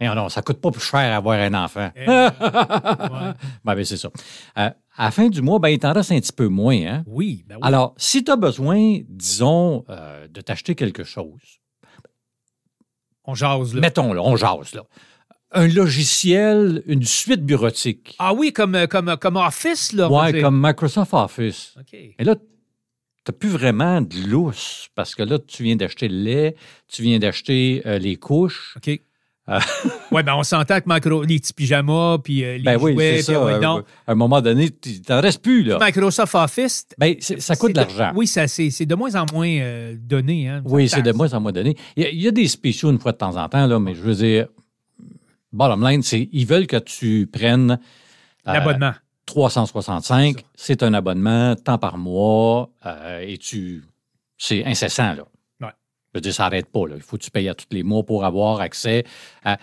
mais 0.00 0.14
non, 0.14 0.28
ça 0.28 0.42
coûte 0.42 0.60
pas 0.60 0.70
plus 0.70 0.80
cher 0.80 1.12
avoir 1.16 1.38
un 1.40 1.54
enfant. 1.54 1.90
Eh, 1.96 2.00
ouais. 2.08 2.28
Ben, 3.64 3.74
ben, 3.74 3.84
c'est 3.84 3.96
ça. 3.96 4.08
Euh, 4.58 4.70
à 4.96 5.04
la 5.06 5.10
fin 5.10 5.28
du 5.28 5.42
mois, 5.42 5.58
ben, 5.58 5.68
il 5.70 5.78
t'en 5.80 5.92
reste 5.92 6.12
un 6.12 6.20
petit 6.20 6.32
peu 6.32 6.46
moins. 6.48 6.76
Hein? 6.86 7.04
Oui, 7.06 7.44
ben 7.48 7.56
oui. 7.56 7.60
Alors, 7.64 7.94
si 7.96 8.22
tu 8.22 8.30
as 8.30 8.36
besoin, 8.36 9.00
disons, 9.08 9.84
euh, 9.88 10.28
de 10.28 10.40
t'acheter 10.40 10.74
quelque 10.76 11.02
chose, 11.04 11.40
on 13.24 13.34
jase, 13.34 13.74
là. 13.74 13.80
mettons, 13.80 14.12
là, 14.12 14.22
on 14.22 14.36
jase, 14.36 14.72
là. 14.74 14.82
Un 15.52 15.66
logiciel, 15.68 16.82
une 16.86 17.04
suite 17.04 17.44
bureautique. 17.44 18.14
Ah 18.18 18.34
oui, 18.34 18.52
comme, 18.52 18.74
euh, 18.74 18.86
comme, 18.86 19.16
comme 19.16 19.36
Office, 19.36 19.92
là. 19.92 20.30
dire. 20.30 20.42
comme 20.42 20.60
Microsoft 20.62 21.14
Office. 21.14 21.74
OK. 21.78 21.98
Mais 22.18 22.24
là, 22.24 22.34
tu 23.24 23.32
plus 23.32 23.48
vraiment 23.50 24.00
de 24.00 24.16
lousse 24.26 24.88
parce 24.94 25.14
que 25.14 25.22
là, 25.22 25.38
tu 25.38 25.62
viens 25.62 25.76
d'acheter 25.76 26.08
le 26.08 26.16
lait, 26.18 26.56
tu 26.86 27.02
viens 27.02 27.18
d'acheter 27.18 27.82
euh, 27.86 27.98
les 27.98 28.16
couches. 28.16 28.74
OK. 28.76 29.00
Euh. 29.48 29.58
ouais, 30.12 30.22
ben 30.22 30.34
on 30.34 30.42
s'entend 30.42 30.78
que 30.80 30.84
Micro, 30.86 31.22
les 31.22 31.38
petits 31.38 31.52
pyjamas, 31.54 32.18
puis 32.18 32.44
euh, 32.44 32.58
les 32.58 32.62
Ben 32.62 32.78
oui, 32.80 32.94
c'est 32.98 33.14
puis 33.14 33.22
ça. 33.22 33.44
ouais, 33.44 33.54
euh, 33.54 33.60
donc, 33.60 33.84
à 34.06 34.12
un 34.12 34.14
moment 34.14 34.40
donné, 34.42 34.70
tu 34.70 35.00
t'en 35.00 35.20
restes 35.20 35.42
plus, 35.42 35.62
là. 35.62 35.78
Microsoft 35.80 36.34
Office, 36.34 36.86
Ben, 36.98 37.16
ça 37.20 37.56
coûte 37.56 37.72
de 37.72 37.76
l'argent. 37.78 38.12
Oui, 38.14 38.26
ça, 38.26 38.46
c'est 38.46 38.84
de 38.84 38.94
moins 38.94 39.14
en 39.14 39.24
moins 39.32 39.48
euh, 39.48 39.94
donné. 39.98 40.48
Hein, 40.48 40.62
Oui, 40.66 40.88
c'est 40.88 41.02
de 41.02 41.12
moins 41.12 41.32
en 41.32 41.40
moins 41.40 41.52
donné. 41.52 41.76
Il 41.96 42.02
y, 42.02 42.06
a, 42.06 42.10
il 42.10 42.20
y 42.22 42.28
a 42.28 42.30
des 42.30 42.46
spéciaux 42.48 42.90
une 42.90 42.98
fois 42.98 43.12
de 43.12 43.18
temps 43.18 43.36
en 43.36 43.48
temps, 43.48 43.66
là, 43.66 43.78
mais 43.78 43.94
je 43.94 44.00
veux 44.00 44.14
dire, 44.14 44.48
bottom 45.52 45.86
line, 45.86 46.02
c'est 46.02 46.28
ils 46.32 46.46
veulent 46.46 46.66
que 46.66 46.76
tu 46.76 47.26
prennes 47.26 47.78
euh, 48.46 48.52
L'abonnement. 48.52 48.92
365. 49.26 50.44
C'est 50.54 50.82
un 50.82 50.94
abonnement, 50.94 51.54
temps 51.54 51.78
par 51.78 51.98
mois, 51.98 52.70
euh, 52.86 53.20
et 53.20 53.36
tu. 53.38 53.84
C'est 54.38 54.64
incessant, 54.64 55.14
là. 55.14 55.24
Ouais. 55.60 55.72
Je 56.12 56.18
veux 56.18 56.20
dire, 56.20 56.32
ça 56.32 56.44
n'arrête 56.44 56.70
pas, 56.70 56.86
là. 56.86 56.94
Il 56.96 57.02
faut 57.02 57.18
que 57.18 57.24
tu 57.24 57.30
payes 57.30 57.48
à 57.48 57.54
tous 57.54 57.66
les 57.72 57.82
mois 57.82 58.04
pour 58.04 58.24
avoir 58.24 58.60
accès 58.60 59.04
à. 59.44 59.58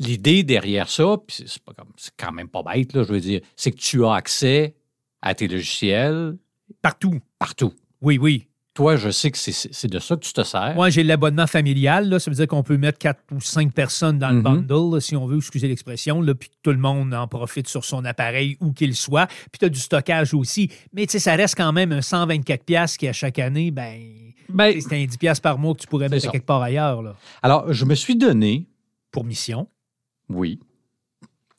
L'idée 0.00 0.44
derrière 0.44 0.88
ça, 0.88 1.16
puis 1.26 1.36
c'est 1.36 1.48
c'est 1.48 1.62
pas 1.62 1.72
comme, 1.72 1.92
c'est 1.96 2.12
quand 2.16 2.30
même 2.30 2.48
pas 2.48 2.62
bête, 2.62 2.92
là, 2.92 3.02
je 3.02 3.12
veux 3.12 3.20
dire, 3.20 3.40
c'est 3.56 3.72
que 3.72 3.78
tu 3.78 4.04
as 4.04 4.12
accès 4.14 4.76
à 5.20 5.34
tes 5.34 5.48
logiciels 5.48 6.36
Partout. 6.80 7.20
partout. 7.38 7.74
Oui, 8.00 8.18
oui. 8.18 8.47
Toi, 8.78 8.94
je 8.94 9.10
sais 9.10 9.32
que 9.32 9.38
c'est- 9.38 9.86
de 9.88 9.98
ça 9.98 10.14
que 10.14 10.20
tu 10.20 10.32
te 10.32 10.44
sers. 10.44 10.72
Moi, 10.76 10.88
j'ai 10.88 11.02
l'abonnement 11.02 11.48
familial. 11.48 12.08
Là, 12.08 12.20
ça 12.20 12.30
veut 12.30 12.36
dire 12.36 12.46
qu'on 12.46 12.62
peut 12.62 12.76
mettre 12.76 12.96
quatre 12.98 13.20
ou 13.32 13.40
cinq 13.40 13.74
personnes 13.74 14.20
dans 14.20 14.28
le 14.30 14.36
Mhm. 14.36 14.42
bundle, 14.42 14.94
là, 14.94 15.00
si 15.00 15.16
on 15.16 15.26
veut, 15.26 15.38
excusez 15.38 15.66
l'expression, 15.66 16.22
puis 16.38 16.48
que 16.48 16.54
tout 16.62 16.70
le 16.70 16.76
monde 16.78 17.12
en 17.12 17.26
profite 17.26 17.66
sur 17.66 17.84
son 17.84 18.04
appareil, 18.04 18.56
où 18.60 18.70
qu'il 18.72 18.94
soit. 18.94 19.26
Puis 19.26 19.58
tu 19.58 19.64
as 19.64 19.68
du 19.68 19.80
stockage 19.80 20.32
aussi. 20.32 20.70
Mais 20.92 21.06
tu 21.06 21.12
sais, 21.12 21.18
ça 21.18 21.34
reste 21.34 21.56
quand 21.56 21.72
même 21.72 21.90
un 21.90 22.02
124$ 22.02 22.64
piastres 22.64 22.98
qui, 22.98 23.08
à 23.08 23.12
chaque 23.12 23.40
année, 23.40 23.72
ben, 23.72 24.00
Ben, 24.48 24.80
c'est 24.80 24.92
un 24.94 25.04
10$ 25.04 25.18
piastres 25.18 25.42
par 25.42 25.58
mois 25.58 25.74
que 25.74 25.80
tu 25.80 25.88
pourrais 25.88 26.08
mettre 26.08 26.30
quelque 26.30 26.46
part 26.46 26.62
ailleurs, 26.62 27.02
là, 27.02 27.16
alors, 27.42 27.72
je 27.72 27.84
me 27.84 27.96
suis 27.96 28.14
donné, 28.14 28.68
pour 29.10 29.24
mission. 29.24 29.68
oui, 30.28 30.60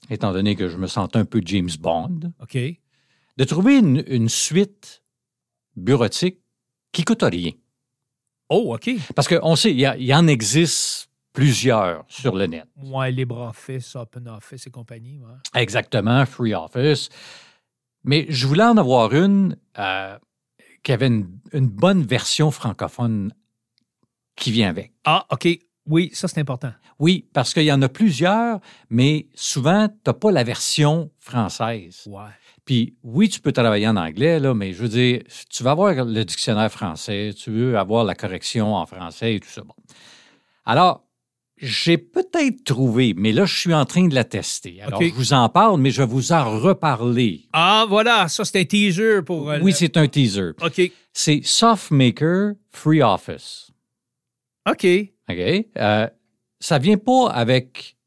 étant 0.09 0.31
donné 0.31 0.55
que 0.55 0.69
je 0.69 0.77
me 0.77 0.87
sentais 0.87 1.19
un 1.19 1.25
peu 1.25 1.41
James 1.45 1.69
Bond, 1.81 2.31
OK? 2.41 2.57
de 3.37 3.43
trouver 3.43 3.77
une, 3.77 4.03
une 4.07 4.29
suite 4.29 5.03
bureautique 5.75 6.39
qui 6.91 7.03
coûte 7.03 7.23
rien. 7.23 7.51
Oh, 8.49 8.73
OK. 8.73 8.89
Parce 9.15 9.27
qu'on 9.27 9.55
sait, 9.55 9.71
il 9.71 9.79
y, 9.79 10.13
en 10.13 10.27
existe 10.27 11.09
plusieurs 11.33 12.03
sur 12.07 12.35
le 12.35 12.47
net. 12.47 12.65
Ouais, 12.77 13.11
LibreOffice, 13.11 13.95
OpenOffice 13.95 14.67
et 14.67 14.71
compagnie. 14.71 15.19
ouais. 15.19 15.61
Exactement, 15.61 16.25
Free 16.25 16.55
Office. 16.55 17.09
Mais 18.03 18.25
je 18.29 18.47
voulais 18.47 18.63
en 18.63 18.77
avoir 18.77 19.13
une 19.13 19.55
euh, 19.77 20.17
qui 20.81 20.91
avait 20.91 21.07
une, 21.07 21.39
une 21.53 21.67
bonne 21.67 22.03
version 22.03 22.49
francophone 22.49 23.33
qui 24.35 24.51
vient 24.51 24.69
avec. 24.69 24.93
Ah, 25.05 25.25
OK. 25.31 25.47
Oui, 25.85 26.11
ça, 26.13 26.27
c'est 26.27 26.39
important. 26.39 26.71
Oui, 26.99 27.27
parce 27.33 27.53
qu'il 27.53 27.63
y 27.63 27.71
en 27.71 27.81
a 27.81 27.89
plusieurs, 27.89 28.59
mais 28.89 29.27
souvent, 29.33 29.87
tu 29.87 29.95
n'as 30.05 30.13
pas 30.13 30.31
la 30.31 30.43
version 30.43 31.11
française. 31.19 32.03
Ouais. 32.05 32.29
Puis 32.69 32.93
oui, 33.01 33.29
tu 33.29 33.39
peux 33.39 33.51
travailler 33.51 33.87
en 33.87 33.95
anglais, 33.95 34.39
là, 34.39 34.53
mais 34.53 34.73
je 34.73 34.83
veux 34.83 34.89
dire, 34.89 35.23
tu 35.49 35.63
vas 35.63 35.71
avoir 35.71 36.05
le 36.05 36.23
dictionnaire 36.23 36.71
français, 36.71 37.31
tu 37.35 37.49
veux 37.49 37.75
avoir 37.79 38.03
la 38.03 38.13
correction 38.13 38.75
en 38.75 38.85
français 38.85 39.33
et 39.33 39.39
tout 39.39 39.49
ça. 39.49 39.61
Bon. 39.63 39.73
Alors, 40.65 41.03
j'ai 41.57 41.97
peut-être 41.97 42.63
trouvé, 42.63 43.15
mais 43.17 43.31
là, 43.31 43.45
je 43.45 43.57
suis 43.59 43.73
en 43.73 43.85
train 43.85 44.07
de 44.07 44.13
la 44.13 44.23
tester. 44.23 44.83
Alors, 44.83 45.01
je 45.01 45.09
vous 45.15 45.33
en 45.33 45.49
parle, 45.49 45.81
mais 45.81 45.89
je 45.89 46.03
vais 46.03 46.07
vous 46.07 46.31
en 46.31 46.59
reparler. 46.59 47.47
Ah, 47.53 47.87
voilà, 47.89 48.27
ça, 48.27 48.45
c'est 48.45 48.59
un 48.59 48.65
teaser 48.65 49.23
pour. 49.25 49.49
euh, 49.49 49.57
Oui, 49.63 49.71
le- 49.71 49.75
c'est 49.75 49.97
un 49.97 50.07
teaser. 50.07 50.51
OK. 50.61 50.91
C'est 51.11 51.41
SoftMaker 51.43 52.51
Free 52.69 53.01
Office. 53.01 53.71
OK. 54.69 54.85
OK? 55.27 55.65
Euh, 55.75 56.07
ça 56.59 56.77
vient 56.77 56.97
pas 56.97 57.31
avec 57.31 57.97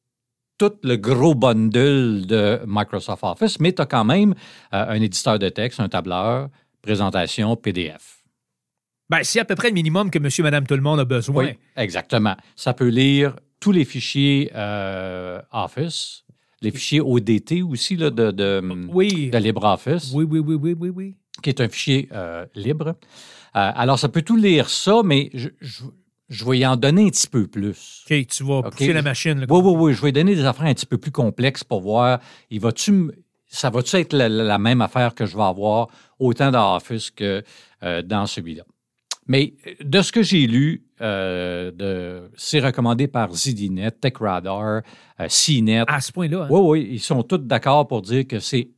tout 0.69 0.79
le 0.85 0.97
gros 0.97 1.35
bundle 1.35 2.25
de 2.27 2.61
Microsoft 2.67 3.25
Office, 3.25 3.59
mais 3.59 3.73
tu 3.73 3.83
as 3.83 3.87
quand 3.87 4.05
même 4.05 4.33
euh, 4.73 4.85
un 4.95 5.01
éditeur 5.03 5.39
de 5.41 5.49
texte, 5.49 5.81
un 5.81 5.89
tableur, 5.89 6.49
présentation, 6.83 7.57
PDF. 7.57 8.23
Ben, 9.11 9.25
c'est 9.25 9.41
à 9.41 9.45
peu 9.45 9.57
près 9.57 9.69
le 9.69 9.75
minimum 9.75 10.09
que 10.11 10.21
monsieur, 10.21 10.45
madame, 10.45 10.65
tout 10.67 10.75
le 10.77 10.81
monde 10.81 11.01
a 11.01 11.05
besoin. 11.05 11.45
Oui, 11.47 11.51
exactement. 11.77 12.37
Ça 12.55 12.75
peut 12.75 12.87
lire 12.89 13.35
tous 13.59 13.73
les 13.73 13.85
fichiers 13.85 14.53
euh, 14.55 15.41
Office, 15.53 16.25
les 16.61 16.71
fichiers 16.71 17.01
ODT 17.01 17.63
aussi 17.63 17.97
là, 17.97 18.11
de, 18.11 18.31
de, 18.31 18.63
Oui. 18.93 19.31
de 19.31 19.39
LibreOffice, 19.39 20.13
Oui, 20.15 20.25
oui, 20.31 20.39
oui, 20.39 20.55
oui, 20.55 20.77
oui, 20.79 20.89
oui. 20.91 21.17
qui 21.43 21.51
est 21.51 21.61
un 21.61 21.69
fichier 21.69 22.09
euh, 22.13 22.47
libre. 22.55 22.89
Euh, 22.91 22.95
alors, 23.75 23.99
ça 23.99 24.09
peut 24.09 24.23
tout 24.23 24.37
lire 24.37 24.71
ça, 24.71 25.03
mais 25.05 25.29
je, 25.35 25.49
je, 25.61 25.83
je 26.33 26.45
vais 26.45 26.59
y 26.59 26.67
en 26.67 26.77
donner 26.77 27.07
un 27.07 27.11
petit 27.11 27.29
peu 27.29 27.47
plus. 27.47 28.05
OK, 28.11 28.27
tu 28.27 28.43
vas 28.45 28.55
OK? 28.59 28.71
pousser 28.73 28.93
la 28.93 29.03
machine. 29.03 29.39
là. 29.41 29.47
Oui, 29.49 29.61
oui, 29.63 29.75
oui. 29.77 29.95
Je 29.95 30.03
vais 30.03 30.13
donner 30.13 30.35
des 30.35 30.45
affaires 30.45 30.67
un 30.67 30.75
petit 30.75 30.87
peu 30.87 30.99
plus 30.99 31.11
complexes 31.13 31.63
pour 31.65 31.81
voir, 31.81 32.19
il 32.51 32.61
va-tu 32.61 33.11
ça 33.55 33.69
va-tu 33.69 33.97
être 33.97 34.15
la, 34.15 34.31
la 34.31 34.57
même 34.59 34.81
affaire 34.81 35.15
que 35.15 35.27
je 35.27 35.37
vais 35.37 35.43
avoir 35.43 35.89
autant 36.19 36.51
dans 36.51 36.75
Office 36.75 37.11
que 37.11 37.43
euh, 37.83 38.01
dans 38.01 38.25
celui-là. 38.27 38.63
Mais 39.27 39.53
euh, 39.67 39.73
de 39.85 40.01
ce 40.01 40.11
que 40.11 40.23
j'ai 40.23 40.47
lu, 40.47 40.85
euh, 41.03 42.29
c'est 42.35 42.61
recommandé 42.61 43.09
par 43.09 43.31
ZDNet, 43.35 43.91
TechRadar, 44.01 44.81
euh, 45.21 45.29
CNET. 45.29 45.85
À 45.87 46.01
ce 46.01 46.11
point-là. 46.13 46.45
hein? 46.45 46.49
Oui, 46.51 46.61
oui, 46.81 46.89
ils 46.93 47.01
sont 47.01 47.23
tous 47.23 47.37
d'accord 47.39 47.87
pour 47.87 48.01
dire 48.01 48.27
que 48.27 48.39
c'est 48.41 48.71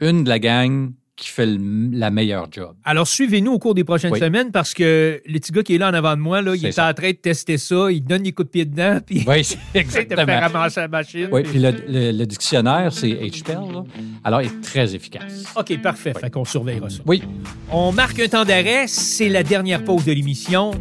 une 0.00 0.22
de 0.24 0.28
la 0.28 0.38
gang 0.38 0.92
qui 1.22 1.30
fait 1.30 1.46
le- 1.46 1.90
la 1.92 2.10
meilleure 2.10 2.48
job. 2.50 2.74
Alors, 2.84 3.06
suivez-nous 3.06 3.52
au 3.52 3.58
cours 3.58 3.74
des 3.74 3.84
prochaines 3.84 4.12
Oui. 4.12 4.18
semaines 4.18 4.50
parce 4.50 4.74
que 4.74 5.22
le 5.24 5.38
petit 5.38 5.52
gars 5.52 5.62
qui 5.62 5.76
est 5.76 5.78
là 5.78 5.88
en 5.90 5.94
avant 5.94 6.16
de 6.16 6.20
moi, 6.20 6.42
là, 6.42 6.54
il 6.56 6.66
est 6.66 6.78
en 6.78 6.92
train 6.92 7.10
de 7.10 7.16
tester 7.16 7.58
ça. 7.58 7.90
Il 7.92 8.02
donne 8.02 8.22
des 8.24 8.32
coups 8.32 8.48
de 8.48 8.50
pied 8.50 8.64
dedans, 8.64 8.98
puis 9.06 9.24
Oui, 9.26 9.44
c'est 9.44 9.56
il 9.74 9.80
essaie 9.80 10.04
de 10.04 10.14
faire 10.14 10.18
exactement. 10.20 10.40
ramasser 10.40 10.80
la 10.80 10.88
machine. 10.88 11.28
Oui, 11.30 11.42
puis 11.44 11.58
le, 11.60 11.70
le- 11.88 12.10
le 12.12 12.26
dictionnaire, 12.26 12.92
c'est 12.92 13.10
HPL, 13.12 13.54
là. 13.72 13.84
alors 14.24 14.42
il 14.42 14.48
est 14.48 14.60
très 14.62 14.94
efficace. 14.94 15.44
OK, 15.56 15.80
parfait. 15.80 16.12
Fait 16.20 16.30
qu'on 16.30 16.44
surveillera 16.44 16.90
ça. 16.90 16.98
Oui, 17.06 17.22
On 17.70 17.92
marque 17.92 18.18
un 18.18 18.28
temps 18.28 18.44
d'arrêt. 18.44 18.86
C'est 18.88 19.28
la 19.28 19.42
dernière 19.44 19.84
pause 19.84 20.04
de 20.04 20.12
l'émission. 20.12 20.72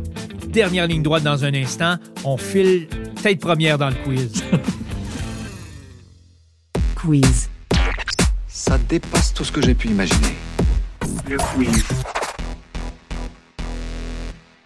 Dernière 0.50 0.88
ligne 0.88 1.04
droite 1.04 1.24
dans 1.24 1.46
un 1.46 1.54
instant. 1.54 1.96
On 2.26 2.36
file 2.38 2.88
tête 3.22 3.40
première 3.40 3.78
dans 3.78 3.90
le 3.90 3.96
quiz. 4.04 4.44
Quiz. 6.96 7.50
Ça 8.64 8.78
dépasse 8.78 9.34
tout 9.34 9.44
ce 9.44 9.52
que 9.52 9.60
j'ai 9.60 9.74
pu 9.74 9.88
imaginer. 9.88 10.36
Le 11.28 11.36
quiz. 11.36 11.84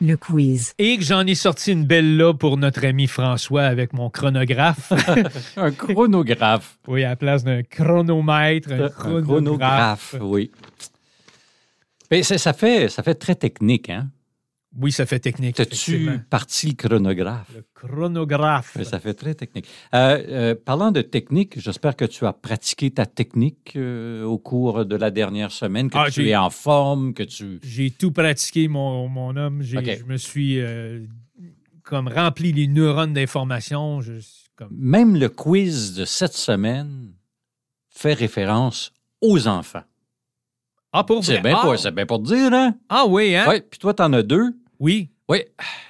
Le 0.01 0.17
quiz. 0.17 0.73
Et 0.77 0.97
que 0.97 1.03
j'en 1.05 1.25
ai 1.25 1.33
sorti 1.33 1.71
une 1.71 1.85
belle 1.85 2.17
là 2.17 2.33
pour 2.33 2.57
notre 2.57 2.85
ami 2.85 3.07
François 3.07 3.63
avec 3.63 3.93
mon 3.93 4.09
chronographe. 4.09 4.91
un 5.55 5.71
chronographe. 5.71 6.77
oui, 6.89 7.05
à 7.05 7.11
la 7.11 7.15
place 7.15 7.45
d'un 7.45 7.63
chronomètre, 7.63 8.69
un, 8.73 8.83
Un 8.83 8.89
chronographe. 8.89 10.15
oui. 10.19 10.51
Mais 12.11 12.21
ça, 12.23 12.37
ça 12.37 12.51
fait, 12.51 12.89
ça 12.89 13.01
fait 13.01 13.15
très 13.15 13.35
technique, 13.35 13.89
hein? 13.89 14.09
Oui, 14.77 14.91
ça 14.91 15.05
fait 15.05 15.19
technique. 15.19 15.55
T'as-tu 15.55 16.19
parti 16.29 16.67
le 16.69 16.73
chronographe? 16.73 17.47
Le 17.55 17.65
chronographe. 17.73 18.77
Ça 18.83 18.99
fait 18.99 19.13
très 19.13 19.33
technique. 19.33 19.67
Euh, 19.93 20.21
euh, 20.27 20.55
parlant 20.55 20.91
de 20.91 21.01
technique, 21.01 21.59
j'espère 21.59 21.95
que 21.95 22.03
tu 22.03 22.25
as 22.25 22.33
pratiqué 22.33 22.91
ta 22.91 23.05
technique 23.05 23.73
euh, 23.77 24.23
au 24.23 24.37
cours 24.37 24.85
de 24.85 24.95
la 24.95 25.11
dernière 25.11 25.51
semaine, 25.51 25.89
que 25.89 25.97
Ah, 25.97 26.11
tu 26.11 26.27
es 26.27 26.35
en 26.35 26.49
forme, 26.49 27.13
que 27.13 27.23
tu... 27.23 27.59
J'ai 27.63 27.91
tout 27.91 28.11
pratiqué, 28.11 28.67
mon, 28.67 29.07
mon 29.07 29.35
homme. 29.37 29.61
Je 29.61 30.03
me 30.05 30.17
suis 30.17 30.59
comme 31.83 32.07
rempli 32.07 32.51
les 32.51 32.67
neurones 32.67 33.13
d'informations. 33.13 34.01
Comme... 34.57 34.69
Même 34.71 35.15
le 35.15 35.29
quiz 35.29 35.95
de 35.95 36.03
cette 36.03 36.33
semaine 36.33 37.13
fait 37.89 38.13
référence 38.13 38.91
aux 39.21 39.47
enfants. 39.47 39.83
Ah, 40.91 41.03
pour 41.03 41.23
C'est 41.23 41.41
bien, 41.41 41.57
ah, 41.57 41.91
bien 41.91 42.05
pour 42.05 42.23
te 42.23 42.27
dire, 42.27 42.53
hein? 42.53 42.75
ah 42.87 43.05
oui, 43.05 43.35
hein? 43.35 43.45
Oui, 43.49 43.61
puis 43.69 43.79
toi, 43.79 43.93
t'en 43.93 44.13
as 44.13 44.23
deux. 44.23 44.53
Oui. 44.79 45.09
Oui, 45.27 45.39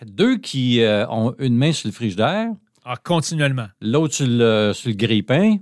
deux 0.06 0.38
qui 0.38 0.82
euh, 0.82 1.06
ont 1.10 1.36
une 1.40 1.58
main 1.58 1.74
sur 1.74 1.90
le 1.90 1.94
frigidaire, 1.94 2.48
Ah, 2.86 2.96
continuellement. 3.04 3.68
l'autre 3.82 4.14
sur 4.14 4.28
le, 4.28 4.72
sur 4.74 4.90
le 4.90 4.96
grille-pain. 4.96 5.58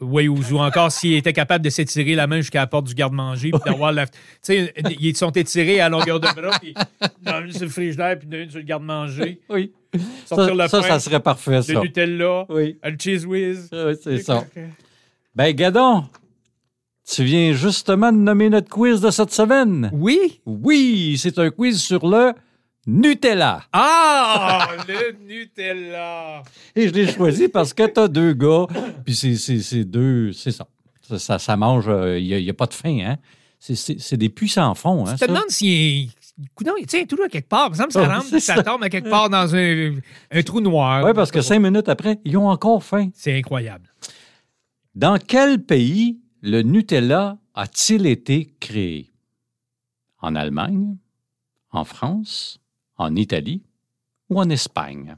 Oui, 0.00 0.26
ou, 0.28 0.36
ou 0.52 0.58
encore 0.58 0.90
s'il 0.92 1.14
était 1.14 1.32
capable 1.32 1.64
de 1.64 1.70
s'étirer 1.70 2.14
la 2.16 2.26
main 2.26 2.38
jusqu'à 2.38 2.58
la 2.58 2.66
porte 2.66 2.88
du 2.88 2.94
garde-manger, 2.94 3.50
puis 3.52 3.60
d'avoir 3.64 3.92
la. 3.92 4.06
Tu 4.08 4.12
sais, 4.42 4.74
ils 5.00 5.16
sont 5.16 5.30
étirés 5.30 5.80
à 5.80 5.88
longueur 5.88 6.18
de 6.20 6.26
bras, 6.34 6.58
puis 6.60 6.74
une 7.24 7.52
sur 7.52 7.62
le 7.62 7.68
frigidaire, 7.68 8.18
puis 8.18 8.28
une 8.30 8.50
sur 8.50 8.58
le 8.58 8.64
garde-manger. 8.64 9.40
Oui. 9.48 9.72
Sortir 10.26 10.48
Ça, 10.48 10.54
le 10.64 10.68
ça, 10.68 10.80
pain, 10.80 10.88
ça 10.88 10.98
serait 11.00 11.20
parfait, 11.20 11.56
le 11.56 11.62
ça. 11.62 11.80
Nutella, 11.80 12.46
Oui, 12.48 12.76
le 12.82 12.96
cheese 12.98 13.24
whiz. 13.24 13.68
oui, 13.72 13.94
c'est 14.02 14.18
ça. 14.18 14.44
Ben, 15.34 15.54
Gadon, 15.54 16.04
tu 17.08 17.24
viens 17.24 17.52
justement 17.52 18.12
de 18.12 18.18
nommer 18.18 18.48
notre 18.50 18.68
quiz 18.68 19.00
de 19.00 19.10
cette 19.10 19.32
semaine. 19.32 19.90
Oui. 19.92 20.40
Oui, 20.46 21.16
c'est 21.18 21.38
un 21.38 21.50
quiz 21.50 21.80
sur 21.80 22.06
le 22.08 22.32
Nutella. 22.86 23.62
Ah, 23.72 24.68
le 24.88 25.12
Nutella. 25.26 26.42
Et 26.74 26.88
je 26.88 26.92
l'ai 26.92 27.06
choisi 27.10 27.48
parce 27.48 27.72
que 27.74 27.86
t'as 27.86 28.08
deux 28.08 28.32
gars, 28.32 28.66
puis 29.04 29.14
c'est, 29.14 29.36
c'est, 29.36 29.60
c'est 29.60 29.84
deux, 29.84 30.32
c'est 30.32 30.52
ça. 30.52 30.66
Ça, 31.08 31.18
ça, 31.18 31.38
ça 31.38 31.56
mange, 31.56 31.86
il 32.18 32.42
n'y 32.42 32.50
a, 32.50 32.54
pas 32.54 32.66
de 32.66 32.74
fin, 32.74 32.98
hein. 33.00 33.16
C'est, 33.58 33.74
c'est, 33.76 34.00
c'est 34.00 34.16
des 34.16 34.28
puissants 34.28 34.74
fonds, 34.74 35.06
hein. 35.06 35.12
Tu 35.12 35.14
te 35.14 35.18
ça. 35.20 35.26
demandes 35.26 35.48
s'il. 35.50 36.10
Coudonc, 36.54 36.72
il 36.80 36.86
tient 36.86 37.04
tout 37.04 37.16
là 37.16 37.28
quelque 37.28 37.48
part. 37.48 37.66
Il 37.68 37.72
me 37.72 37.76
semble 37.76 37.88
que 37.88 37.92
ça 37.92 38.04
Oh, 38.04 38.10
rentre, 38.10 38.38
ça. 38.40 38.62
tombe 38.62 38.82
à 38.82 38.88
quelque 38.88 39.08
part 39.08 39.28
dans 39.28 39.54
un, 39.54 39.94
un 40.32 40.42
trou 40.42 40.60
noir. 40.60 41.04
Oui, 41.04 41.12
parce 41.14 41.30
que 41.30 41.40
cinq 41.42 41.58
minutes 41.60 41.88
après, 41.88 42.18
ils 42.24 42.36
ont 42.36 42.48
encore 42.48 42.82
faim. 42.82 43.10
C'est 43.14 43.36
incroyable. 43.36 43.84
Dans 44.94 45.18
quel 45.18 45.62
pays 45.62 46.18
le 46.42 46.62
Nutella 46.62 47.38
a-t-il 47.54 48.06
été 48.06 48.54
créé? 48.60 49.10
En 50.20 50.34
Allemagne, 50.36 50.96
en 51.70 51.84
France, 51.84 52.60
en 52.96 53.16
Italie 53.16 53.62
ou 54.28 54.38
en 54.40 54.48
Espagne? 54.50 55.16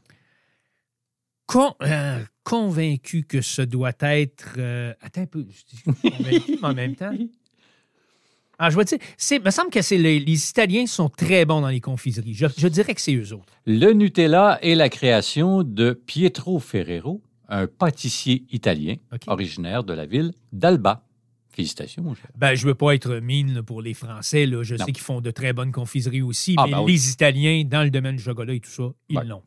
Con- 1.47 1.75
euh, 1.83 2.25
convaincu 2.43 3.25
que 3.25 3.41
ce 3.43 3.63
doit 3.63 3.93
être. 4.01 4.55
euh, 4.59 4.95
attends 5.01 5.23
un 5.23 5.27
peu. 5.27 5.47
Je 5.51 5.77
dis 5.77 5.83
convaincu, 5.83 6.59
mais 6.61 6.65
en 6.69 6.75
même 6.75 6.97
temps. 6.97 7.13
Ah, 8.59 8.71
je 8.71 8.77
vais 8.77 8.85
dire, 8.85 8.99
c'est, 9.19 9.41
me 9.45 9.51
semble 9.51 9.71
que 9.71 9.83
c'est 9.83 9.99
les, 9.99 10.21
les 10.21 10.49
Italiens 10.51 10.87
sont 10.87 11.09
très 11.09 11.45
bons 11.45 11.61
dans 11.61 11.69
les 11.69 11.81
confiseries. 11.81 12.35
Je, 12.35 12.47
je 12.57 12.69
dirais 12.69 12.95
que 12.95 13.01
c'est 13.01 13.15
eux 13.15 13.33
autres. 13.35 13.53
Le 13.67 13.93
Nutella 13.93 14.59
est 14.63 14.75
la 14.77 14.89
création 14.89 15.65
de 15.65 15.93
Pietro 15.93 16.61
Ferrero, 16.61 17.21
un 17.49 17.67
pâtissier 17.67 18.45
italien 18.51 18.97
originaire 19.27 19.85
de 19.85 19.93
la 19.93 20.07
ville 20.07 20.33
d'Alba. 20.53 21.05
Félicitations, 21.55 22.03
mon 22.03 22.15
cher. 22.15 22.27
Ben, 22.37 22.55
je 22.57 22.67
veux 22.67 22.75
pas 22.75 22.95
être 22.97 23.15
mine 23.21 23.63
pour 23.63 23.81
les 23.81 23.95
Français. 23.95 24.45
Là. 24.45 24.63
Je 24.65 24.75
Non. 24.75 24.85
sais 24.87 24.93
qu'ils 24.93 25.05
font 25.05 25.21
de 25.21 25.31
très 25.31 25.53
bonnes 25.53 25.71
confiseries 25.71 26.23
aussi, 26.23 26.57
Ah, 26.59 26.65
mais 26.67 26.73
ben 26.73 26.83
oui. 26.83 26.93
les 26.93 27.11
Italiens, 27.13 27.63
dans 27.65 27.85
le 27.85 27.91
domaine 27.91 28.17
du 28.17 28.23
chocolat 28.23 28.55
et 28.55 28.61
tout 28.61 28.71
ça, 28.71 28.91
ils 29.09 29.19
Ouais. 29.19 29.25
l'ont. 29.25 29.43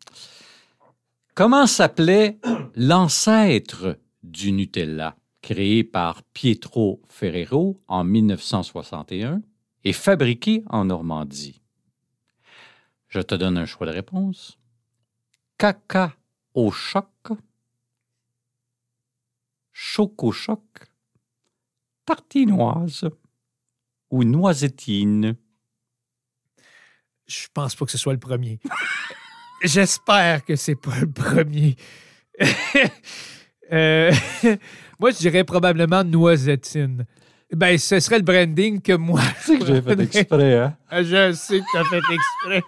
Comment 1.36 1.68
s'appelait 1.68 2.40
l'ancêtre 2.76 4.00
du 4.24 4.54
Nutella, 4.54 5.18
créé 5.42 5.84
par 5.84 6.24
Pietro 6.24 7.02
Ferrero 7.10 7.82
en 7.88 8.04
1961 8.06 9.42
et 9.84 9.92
fabriqué 9.94 10.64
en 10.68 10.86
Normandie? 10.86 11.62
Je 13.10 13.20
te 13.20 13.36
donne 13.36 13.58
un 13.58 13.66
choix 13.66 13.86
de 13.86 13.92
réponse. 13.92 14.58
Caca 15.58 16.16
au 16.54 16.72
choc, 16.72 17.10
choco 19.74 20.32
choc, 20.32 20.62
tartinoise 22.08 23.08
ou 24.10 24.24
noisettine. 24.24 25.36
Je 27.28 27.48
pense 27.54 27.76
pas 27.76 27.86
que 27.86 27.92
ce 27.92 27.98
soit 27.98 28.14
le 28.14 28.20
premier. 28.20 28.60
J'espère 29.64 30.46
que 30.46 30.56
c'est 30.56 30.76
pas 30.76 31.00
le 31.00 31.12
premier. 31.12 31.76
Euh, 33.70 34.14
moi, 34.98 35.12
je 35.12 35.18
dirais 35.18 35.44
probablement 35.44 36.02
noisettine. 36.02 37.06
Ben, 37.54 37.78
ce 37.78 38.00
serait 38.00 38.20
le 38.20 38.24
branding 38.24 38.82
que 38.82 38.94
moi. 38.94 39.20
C'est 39.42 39.60
que 39.60 39.66
j'ai 39.66 39.82
fait 39.82 40.00
exprès, 40.00 40.58
hein? 40.58 40.78
Je 40.90 41.34
sais 41.34 41.60
que 41.60 41.66
tu 41.70 41.78
as 41.78 41.84
fait 41.84 41.98
exprès. 41.98 42.64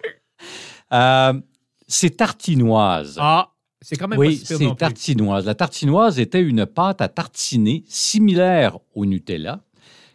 Euh, 0.92 1.40
c'est 1.88 2.18
tartinoise. 2.18 3.16
Ah, 3.18 3.50
c'est 3.82 3.96
quand 3.96 4.08
même 4.08 4.18
oui, 4.18 4.36
c'est 4.36 4.58
tartinoise. 4.76 5.46
La 5.46 5.54
tartinoise 5.54 6.18
était 6.18 6.42
une 6.42 6.66
pâte 6.66 7.00
à 7.00 7.08
tartiner 7.08 7.82
similaire 7.86 8.78
au 8.94 9.06
Nutella 9.06 9.62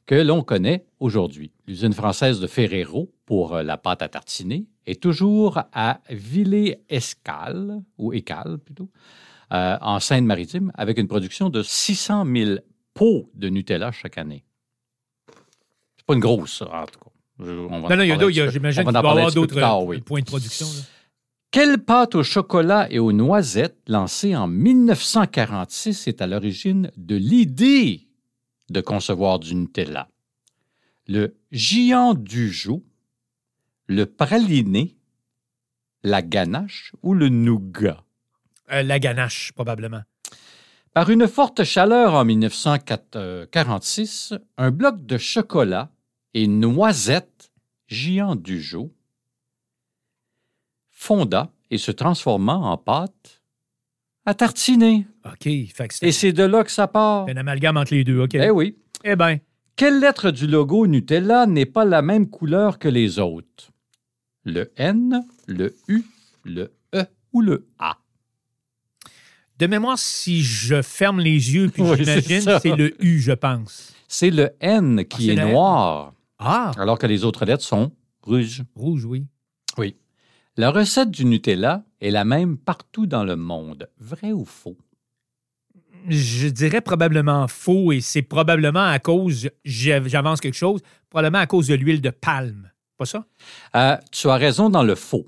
que 0.06 0.16
l'on 0.16 0.44
connaît 0.44 0.86
aujourd'hui. 1.00 1.52
L'usine 1.68 1.94
française 1.94 2.40
de 2.40 2.46
Ferrero 2.48 3.12
pour 3.26 3.56
euh, 3.56 3.64
la 3.64 3.78
pâte 3.78 4.04
à 4.04 4.08
tartiner 4.10 4.66
est 4.86 5.02
toujours 5.02 5.60
à 5.74 6.00
Villers-Escales, 6.12 7.82
ou 7.98 8.14
Écales 8.14 8.60
plutôt, 8.60 8.90
euh, 9.52 9.78
en 9.82 10.00
Seine-Maritime, 10.00 10.72
avec 10.76 11.00
une 11.00 11.08
production 11.08 11.50
de 11.50 11.64
600 11.64 12.26
000 12.36 12.52
pots 12.94 13.32
de 13.34 13.50
Nutella 13.50 13.92
chaque 13.92 14.18
année. 14.20 14.44
C'est 15.98 16.06
pas 16.06 16.14
une 16.14 16.20
grosse, 16.20 16.62
en 16.62 16.86
tout 16.86 17.00
cas. 17.00 17.10
On 17.40 17.82
va 17.82 17.90
Non, 17.90 17.96
non, 17.98 18.04
il 18.04 18.08
y 18.08 18.12
a 18.12 18.18
d'autres- 18.18 18.52
j'imagine 18.52 18.84
qu'il 18.84 18.94
va 18.94 19.00
y 19.00 19.08
avoir 19.08 19.32
d'autres 19.34 19.58
euh, 19.58 19.84
oui. 19.86 20.02
points 20.02 20.22
de 20.22 20.26
production. 20.26 20.68
là. 20.68 20.82
Quelle 21.56 21.78
pâte 21.78 22.16
au 22.16 22.24
chocolat 22.24 22.92
et 22.92 23.00
aux 23.00 23.14
noisettes 23.14 23.80
lancée 23.88 24.36
en 24.36 24.46
1946 24.46 26.10
est 26.10 26.22
à 26.22 26.28
l'origine 26.28 26.92
de 26.98 27.16
l'idée 27.16 28.10
de 28.70 28.82
concevoir 28.82 29.40
du 29.40 29.56
Nutella? 29.56 30.10
Le 31.08 31.38
géant 31.54 32.14
du 32.14 32.52
joug, 32.52 32.84
le 33.88 34.06
praliné, 34.06 34.98
la 36.04 36.22
ganache 36.22 36.92
ou 37.02 37.14
le 37.14 37.30
nougat? 37.30 38.04
Euh, 38.74 38.84
la 38.84 39.00
ganache, 39.00 39.54
probablement. 39.54 40.02
Par 40.92 41.10
une 41.10 41.26
forte 41.26 41.64
chaleur 41.64 42.16
en 42.16 42.26
1946, 42.26 44.34
un 44.58 44.72
bloc 44.72 45.06
de 45.06 45.18
chocolat 45.18 45.90
et 46.34 46.48
noisettes 46.48 47.54
géant 47.88 48.36
du 48.36 48.62
joug 48.62 48.92
fonda 51.06 51.52
et 51.72 51.78
se 51.78 51.92
transforma 51.92 52.56
en 52.56 52.78
pâte 52.78 53.42
à 54.26 54.34
tartiner. 54.34 55.06
OK. 55.26 55.44
Fait 55.44 55.88
que 55.88 56.06
Et 56.06 56.12
c'est 56.12 56.34
de 56.34 56.44
là 56.44 56.64
que 56.64 56.72
ça 56.72 56.88
part. 56.88 57.28
un 57.30 57.38
amalgame 57.38 57.78
entre 57.78 57.94
les 57.94 58.04
deux. 58.04 58.20
OK. 58.22 58.34
Eh 58.36 58.50
oui. 58.50 58.76
Eh 59.04 59.16
bien, 59.16 59.38
Quelle 59.76 60.00
lettre 60.00 60.32
du 60.32 60.48
logo 60.48 60.88
Nutella 60.88 61.46
n'est 61.46 61.66
pas 61.68 61.86
la 61.86 62.02
même 62.02 62.30
couleur 62.30 62.80
que 62.80 62.88
les 62.88 63.20
autres? 63.20 63.72
Le 64.44 64.72
N, 64.78 65.24
le 65.48 65.76
U, 65.88 66.04
le 66.44 66.72
E 66.96 67.04
ou 67.34 67.42
le 67.42 67.68
A? 67.80 67.98
de 69.58 69.68
mémoire, 69.68 69.98
si 69.98 70.42
je 70.44 70.82
ferme 70.82 71.20
les 71.22 71.54
yeux 71.56 71.70
puis 71.70 71.82
Oui, 71.86 71.96
j'imagine, 71.98 72.42
c'est 72.62 72.76
le 72.76 73.02
U, 73.04 73.20
je 73.22 73.32
pense. 73.32 73.94
C'est 74.08 74.30
le 74.30 74.52
N 74.60 75.00
Ah, 75.00 75.04
qui 75.06 75.28
c'est 75.28 75.34
est 75.36 75.46
noir, 75.52 76.14
Ah, 76.40 76.72
alors 76.78 76.98
que 77.00 77.08
les 77.08 77.24
autres 77.24 77.46
lettres 77.46 77.64
sont 77.64 77.92
rouges. 78.22 78.64
rouge, 78.76 79.06
oui. 79.06 79.26
Oui. 79.78 79.96
La 80.58 80.72
recette 80.72 81.12
du 81.12 81.26
Nutella 81.26 81.84
est 82.00 82.12
la 82.12 82.24
même 82.24 82.58
partout 82.58 83.08
dans 83.08 83.26
le 83.26 83.36
monde. 83.36 83.90
Vrai 84.00 84.32
ou 84.32 84.46
faux? 84.46 84.78
Je 86.08 86.48
dirais 86.48 86.80
probablement 86.80 87.50
faux 87.50 87.92
et 87.92 88.00
c'est 88.00 88.22
probablement 88.22 88.86
à 88.86 89.00
cause, 89.00 89.50
j'av- 89.66 90.08
j'avance 90.08 90.40
quelque 90.40 90.54
chose, 90.56 90.80
probablement 91.10 91.40
à 91.40 91.46
cause 91.46 91.68
de 91.68 91.74
l'huile 91.74 92.00
de 92.00 92.10
palme. 92.10 92.72
Pas 92.98 93.06
ça? 93.06 93.26
Euh, 93.76 93.98
tu 94.14 94.30
as 94.30 94.36
raison 94.36 94.70
dans 94.70 94.84
le 94.84 94.96
faux. 94.96 95.28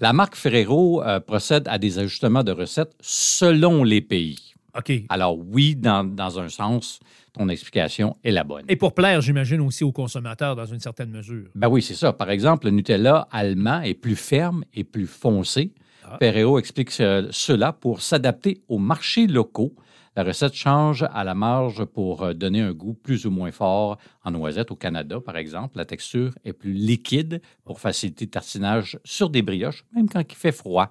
La 0.00 0.12
marque 0.12 0.34
Ferrero 0.34 1.00
euh, 1.04 1.20
procède 1.20 1.68
à 1.68 1.78
des 1.78 2.00
ajustements 2.00 2.42
de 2.42 2.50
recettes 2.50 2.96
selon 3.00 3.84
les 3.84 4.00
pays. 4.00 4.52
OK. 4.76 4.92
Alors 5.10 5.38
oui, 5.38 5.76
dans, 5.76 6.02
dans 6.02 6.40
un 6.40 6.48
sens, 6.48 6.98
ton 7.36 7.48
explication 7.48 8.16
est 8.24 8.30
la 8.30 8.44
bonne. 8.44 8.64
Et 8.68 8.76
pour 8.76 8.94
plaire, 8.94 9.20
j'imagine 9.20 9.60
aussi 9.60 9.84
aux 9.84 9.92
consommateurs 9.92 10.56
dans 10.56 10.66
une 10.66 10.80
certaine 10.80 11.10
mesure. 11.10 11.48
Ben 11.54 11.68
oui, 11.68 11.82
c'est 11.82 11.94
ça. 11.94 12.12
Par 12.12 12.30
exemple, 12.30 12.66
le 12.66 12.72
Nutella 12.72 13.28
allemand 13.30 13.80
est 13.82 13.94
plus 13.94 14.16
ferme 14.16 14.64
et 14.74 14.84
plus 14.84 15.06
foncé. 15.06 15.72
Ah. 16.04 16.16
Ferrero 16.18 16.58
explique 16.58 16.90
ce- 16.90 17.28
cela 17.30 17.72
pour 17.72 18.00
s'adapter 18.00 18.62
aux 18.68 18.78
marchés 18.78 19.26
locaux, 19.26 19.74
La 20.18 20.24
recette 20.24 20.54
change 20.54 21.04
à 21.12 21.24
la 21.24 21.34
marge 21.34 21.84
pour 21.84 22.22
euh, 22.22 22.32
donner 22.32 22.62
un 22.62 22.72
goût 22.72 22.94
plus 22.94 23.26
ou 23.26 23.30
moins 23.30 23.52
fort 23.52 23.98
en 24.24 24.30
noisette. 24.30 24.70
Au 24.70 24.74
Canada, 24.74 25.20
par 25.20 25.36
exemple, 25.36 25.76
la 25.76 25.84
texture 25.84 26.32
est 26.42 26.54
plus 26.54 26.72
liquide 26.72 27.42
pour 27.64 27.80
faciliter 27.80 28.24
le 28.24 28.30
tartinage 28.30 28.98
sur 29.04 29.28
des 29.28 29.42
brioches, 29.42 29.84
même 29.94 30.08
quand 30.08 30.22
il 30.26 30.34
fait 30.34 30.52
froid. 30.52 30.90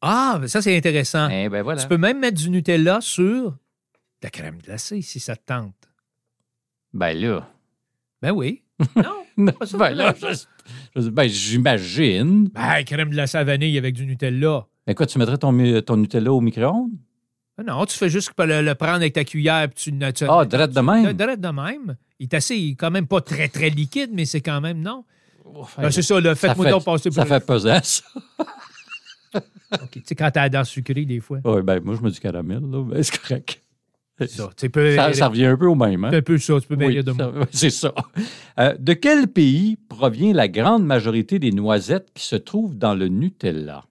Ah, 0.00 0.40
ça, 0.46 0.62
c'est 0.62 0.74
intéressant. 0.74 1.28
Eh 1.30 1.50
ben 1.50 1.62
voilà. 1.62 1.82
Tu 1.82 1.86
peux 1.88 1.98
même 1.98 2.18
mettre 2.20 2.38
du 2.40 2.48
Nutella 2.48 3.00
sur 3.02 3.56
la 4.26 4.30
crème 4.30 4.58
glacée 4.60 5.02
si 5.02 5.20
ça 5.20 5.36
te 5.36 5.42
tente. 5.46 5.88
Ben 6.92 7.12
là. 7.16 7.48
Ben 8.20 8.32
oui. 8.32 8.62
Non? 8.96 9.22
Non, 9.38 9.52
pas 9.52 9.66
ça, 9.66 9.78
ben 9.78 9.90
là, 9.90 10.14
là. 10.20 10.32
je- 10.32 11.00
je- 11.00 11.10
ben, 11.10 11.28
j'imagine. 11.28 12.48
Ben, 12.48 12.82
crème 12.84 13.10
glacée 13.10 13.38
à 13.38 13.44
vanille 13.44 13.78
avec 13.78 13.94
du 13.94 14.04
Nutella. 14.04 14.66
Ben 14.86 14.94
quoi, 14.94 15.06
tu 15.06 15.18
mettrais 15.18 15.38
ton, 15.38 15.52
Nutella 15.52 16.32
au 16.32 16.40
micro-ondes? 16.40 16.90
Ah 17.58 17.62
Non, 17.62 17.86
tu 17.86 17.96
fais 17.96 18.08
juste 18.08 18.32
le, 18.38 18.62
le 18.62 18.74
prendre 18.74 18.96
avec 18.96 19.12
ta 19.12 19.22
cuillère 19.24 19.68
puis 19.68 19.92
tu 19.92 20.12
tu- 20.12 20.24
Ah, 20.28 20.44
drette 20.44 20.72
de 20.72 20.80
même? 20.80 21.12
Drette 21.12 21.40
de 21.40 21.48
même. 21.48 21.96
Il 22.18 22.24
est 22.24 22.34
assez, 22.34 22.56
il 22.56 22.72
est 22.72 22.74
quand 22.74 22.90
même 22.90 23.06
pas 23.06 23.20
très, 23.20 23.48
très 23.48 23.70
liquide, 23.70 24.10
mais 24.12 24.24
c'est 24.24 24.40
quand 24.40 24.60
même, 24.60 24.80
non? 24.80 25.04
Ben, 25.78 25.90
c'est 25.92 26.02
ça, 26.02 26.20
ça 26.20 26.34
Faites-moi 26.34 26.64
fait- 26.66 26.70
donc 26.72 26.84
passer 26.84 27.10
Ça 27.12 27.22
pour- 27.24 27.28
fait 27.28 27.46
pesant, 27.46 27.78
ça. 27.82 28.02
OK. 29.82 29.90
Tu 29.90 30.02
sais, 30.04 30.14
quand 30.14 30.30
t'as 30.30 30.42
la 30.42 30.48
dent 30.48 30.64
sucrée, 30.64 31.04
des 31.04 31.20
fois. 31.20 31.38
Oui, 31.44 31.62
ben 31.62 31.80
moi, 31.84 31.94
je 31.96 32.02
mets 32.02 32.10
du 32.10 32.20
caramel, 32.20 32.60
là. 32.70 32.82
Ben, 32.82 33.02
c'est 33.02 33.18
correct. 33.20 33.62
Ça, 34.28 34.48
peux, 34.72 34.96
Ça, 34.96 35.12
ça 35.12 35.28
revient 35.28 35.44
un 35.44 35.56
peu 35.58 35.66
au 35.66 35.74
même, 35.74 36.04
hein? 36.04 36.08
c'est 36.10 36.16
un 36.16 36.22
peu 36.22 36.38
ça, 36.38 36.58
tu 36.60 36.66
peux 36.68 36.76
Oui, 36.76 37.02
de 37.04 37.12
ça- 37.12 37.32
c'est 37.52 37.70
ça. 37.70 37.94
Euh, 38.58 38.74
de 38.78 38.94
quel 38.94 39.28
pays 39.28 39.76
provient 39.90 40.32
la 40.32 40.48
grande 40.48 40.86
majorité 40.86 41.38
des 41.38 41.52
noisettes 41.52 42.10
qui 42.14 42.24
se 42.24 42.36
trouvent 42.36 42.76
dans 42.78 42.94
le 42.94 43.08
Nutella? 43.08 43.84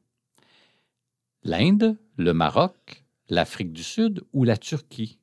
L'Inde, 1.44 1.96
le 2.18 2.34
Maroc, 2.34 3.04
l'Afrique 3.30 3.72
du 3.72 3.84
Sud 3.84 4.24
ou 4.34 4.44
la 4.46 4.58
Turquie? 4.58 5.20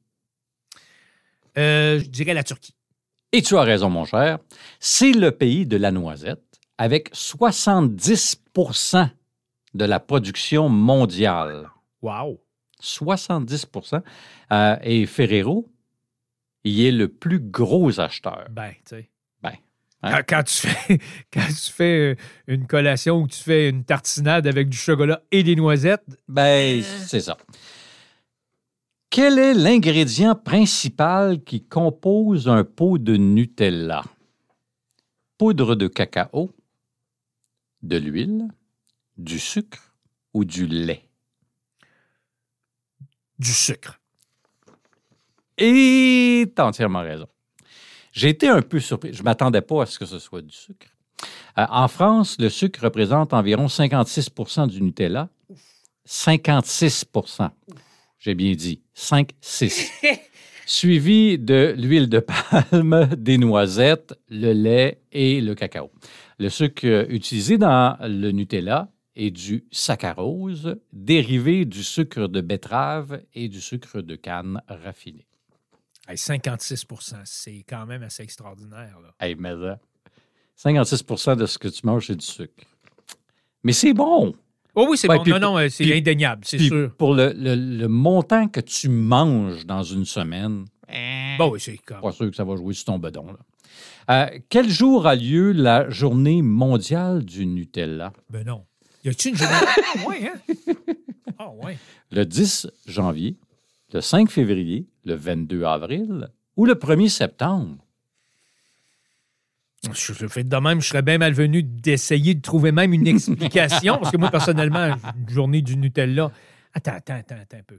Euh, 1.59 1.99
je 1.99 2.07
dirais 2.09 2.35
la 2.35 2.45
Turquie. 2.45 2.75
Et 3.33 3.43
tu 3.43 3.57
as 3.57 3.63
raison, 3.63 3.91
mon 3.91 4.05
cher. 4.05 4.39
C'est 4.79 5.13
le 5.13 5.33
pays 5.33 5.67
de 5.67 5.77
la 5.77 5.91
noisette 5.91 6.45
avec 6.79 7.13
70% 7.13 9.09
de 9.75 9.85
la 9.85 9.99
production 10.01 10.69
mondiale. 10.69 11.71
Wow. 12.03 12.41
70% 12.83 14.03
Euh, 14.53 14.77
Et 14.83 15.07
Ferrero, 15.07 15.71
il 16.65 16.81
est 16.85 16.93
le 16.93 17.09
plus 17.09 17.41
gros 17.41 17.99
acheteur. 18.01 18.47
Ben, 18.51 18.73
tu 18.85 18.97
sais. 18.97 19.11
Ben, 19.43 19.53
Quand, 20.03 20.09
hein? 20.09 20.23
quand 20.29 20.43
tu 20.45 20.67
fais, 20.67 20.99
quand 21.33 21.47
tu 21.49 21.73
fais 21.73 22.13
euh, 22.13 22.17
une 22.49 22.67
collation 22.67 23.23
ou 23.23 23.29
tu 23.29 23.43
fais 23.43 23.69
une 23.69 23.85
tartinade 23.85 24.47
avec 24.47 24.69
du 24.69 24.77
chocolat 24.77 25.23
et 25.31 25.43
des 25.43 25.55
noisettes, 25.57 26.05
Ben, 26.29 26.83
c'est 26.83 27.21
ça. 27.21 27.37
Quel 29.11 29.39
est 29.39 29.55
l'ingrédient 29.55 30.35
principal 30.35 31.43
qui 31.45 31.63
compose 31.63 32.49
un 32.49 32.65
pot 32.65 32.97
de 32.99 33.17
Nutella? 33.17 34.03
Poudre 35.37 35.75
de 35.75 35.87
cacao, 35.89 36.51
de 37.83 37.97
l'huile, 37.99 38.49
du 39.19 39.39
sucre 39.39 39.93
ou 40.33 40.45
du 40.45 40.67
lait? 40.67 41.09
Du 43.39 43.53
sucre. 43.53 44.01
Et 45.59 46.53
t'as 46.55 46.65
entièrement 46.65 47.01
raison. 47.01 47.27
J'ai 48.13 48.29
été 48.29 48.49
un 48.49 48.63
peu 48.63 48.81
surpris. 48.81 49.13
Je 49.13 49.21
ne 49.21 49.25
m'attendais 49.25 49.63
pas 49.63 49.83
à 49.83 49.87
ce 49.87 49.99
que 49.99 50.07
ce 50.07 50.19
soit 50.19 50.43
du 50.43 50.53
sucre. 50.53 50.89
Euh, 51.59 51.67
en 51.69 51.89
France, 51.89 52.37
le 52.39 52.49
sucre 52.49 52.85
représente 52.85 53.33
environ 53.33 53.67
56% 53.67 54.69
du 54.69 54.83
Nutella. 54.83 55.29
56 56.05 57.07
J'ai 58.19 58.35
bien 58.35 58.53
dit. 58.53 58.83
5-6. 58.97 59.91
Suivi 60.67 61.39
de 61.39 61.75
l'huile 61.77 62.09
de 62.09 62.21
palme, 62.21 63.09
des 63.17 63.37
noisettes, 63.39 64.15
le 64.29 64.53
lait 64.53 65.03
et 65.11 65.41
le 65.41 65.55
cacao. 65.55 65.91
Le 66.39 66.49
sucre 66.49 66.87
euh, 66.87 67.07
utilisé 67.09 67.59
dans 67.59 67.97
le 68.01 68.31
Nutella 68.31 68.89
est 69.17 69.31
du 69.31 69.65
saccharose, 69.71 70.77
dérivé 70.93 71.65
du 71.65 71.83
sucre 71.83 72.27
de 72.29 72.41
betterave 72.41 73.23
et 73.35 73.49
du 73.49 73.61
sucre 73.61 74.01
de 74.01 74.17
canne 74.17 74.61
raffiné. 74.69 75.27
Hey, 76.09 76.19
56 76.19 76.87
c'est 77.25 77.65
quand 77.69 77.87
même 77.87 78.03
assez 78.03 78.23
extraordinaire. 78.23 78.99
Là. 79.03 79.15
Hey, 79.21 79.35
mais 79.37 79.55
là, 79.55 79.79
56 80.57 81.05
de 81.37 81.47
ce 81.47 81.59
que 81.59 81.69
tu 81.69 81.87
manges, 81.87 82.07
c'est 82.09 82.17
du 82.17 82.27
sucre. 82.27 82.65
Mais 83.63 83.73
c'est 83.73 83.95
bon. 83.95 84.35
Oh 84.75 84.87
oui, 84.91 84.97
c'est 84.97 85.09
Ouais, 85.09 85.19
bon. 85.19 85.23
puis 85.23 85.33
non, 85.33 85.39
non, 85.39 85.69
c'est 85.69 85.95
indéniable, 85.97 86.45
c'est 86.47 86.59
sûr. 86.59 86.95
pour 86.97 87.15
le, 87.15 87.33
le- 87.37 87.55
le 87.55 87.89
montant 87.89 88.49
que 88.49 88.61
tu 88.61 88.89
manges 88.89 89.67
dans 89.67 89.83
une 89.83 90.05
semaine, 90.07 90.65
Bon, 91.39 91.51
oui, 91.51 91.61
c'est 91.61 91.79
comme. 91.79 92.01
pas 92.03 92.13
sûr 92.13 92.29
que 92.31 92.37
ça 92.37 92.45
va 92.45 92.55
jouer 92.57 92.75
sur 92.75 92.87
ton 92.87 92.99
bedon. 92.99 93.27
là. 93.27 93.39
Euh, 94.11 94.39
quel 94.51 94.69
jour 94.69 95.07
a 95.07 95.15
lieu 95.15 95.53
la 95.53 95.89
journée 95.89 96.43
mondiale 96.43 97.25
du 97.25 97.47
Nutella? 97.47 98.13
Ben 98.29 98.45
non. 98.45 98.67
Y 99.05 99.09
a-tu 99.09 99.29
une 99.31 99.37
journée? 99.37 99.55
Ah, 99.55 100.09
ouais, 100.09 100.29
hein? 100.29 100.75
Ah, 101.39 101.51
ouais. 101.51 101.77
Le 102.11 102.25
10 102.25 102.69
janvier, 102.87 103.37
le 103.93 104.01
5 104.01 104.31
février, 104.31 104.87
le 105.05 105.15
22 105.15 105.65
avril 105.65 106.29
ou 106.57 106.67
le 106.67 106.75
1er 106.75 107.09
septembre? 107.09 107.77
Je, 109.93 110.13
fais 110.13 110.45
de 110.45 110.57
même, 110.57 110.81
je 110.81 110.89
serais 110.89 111.03
bien 111.03 111.19
malvenu 111.19 111.65
d'essayer 111.65 112.35
de 112.35 112.41
trouver 112.41 112.71
même 112.71 112.93
une 112.93 113.07
explication, 113.09 113.99
parce 113.99 114.13
que 114.13 114.17
moi, 114.17 114.31
personnellement, 114.31 114.95
une 115.17 115.29
journée 115.29 115.61
du 115.61 115.77
Nutella. 115.77 116.31
Attends, 116.73 116.93
attends, 116.93 117.15
attends, 117.15 117.35
attends 117.41 117.57
un 117.57 117.63
peu. 117.67 117.79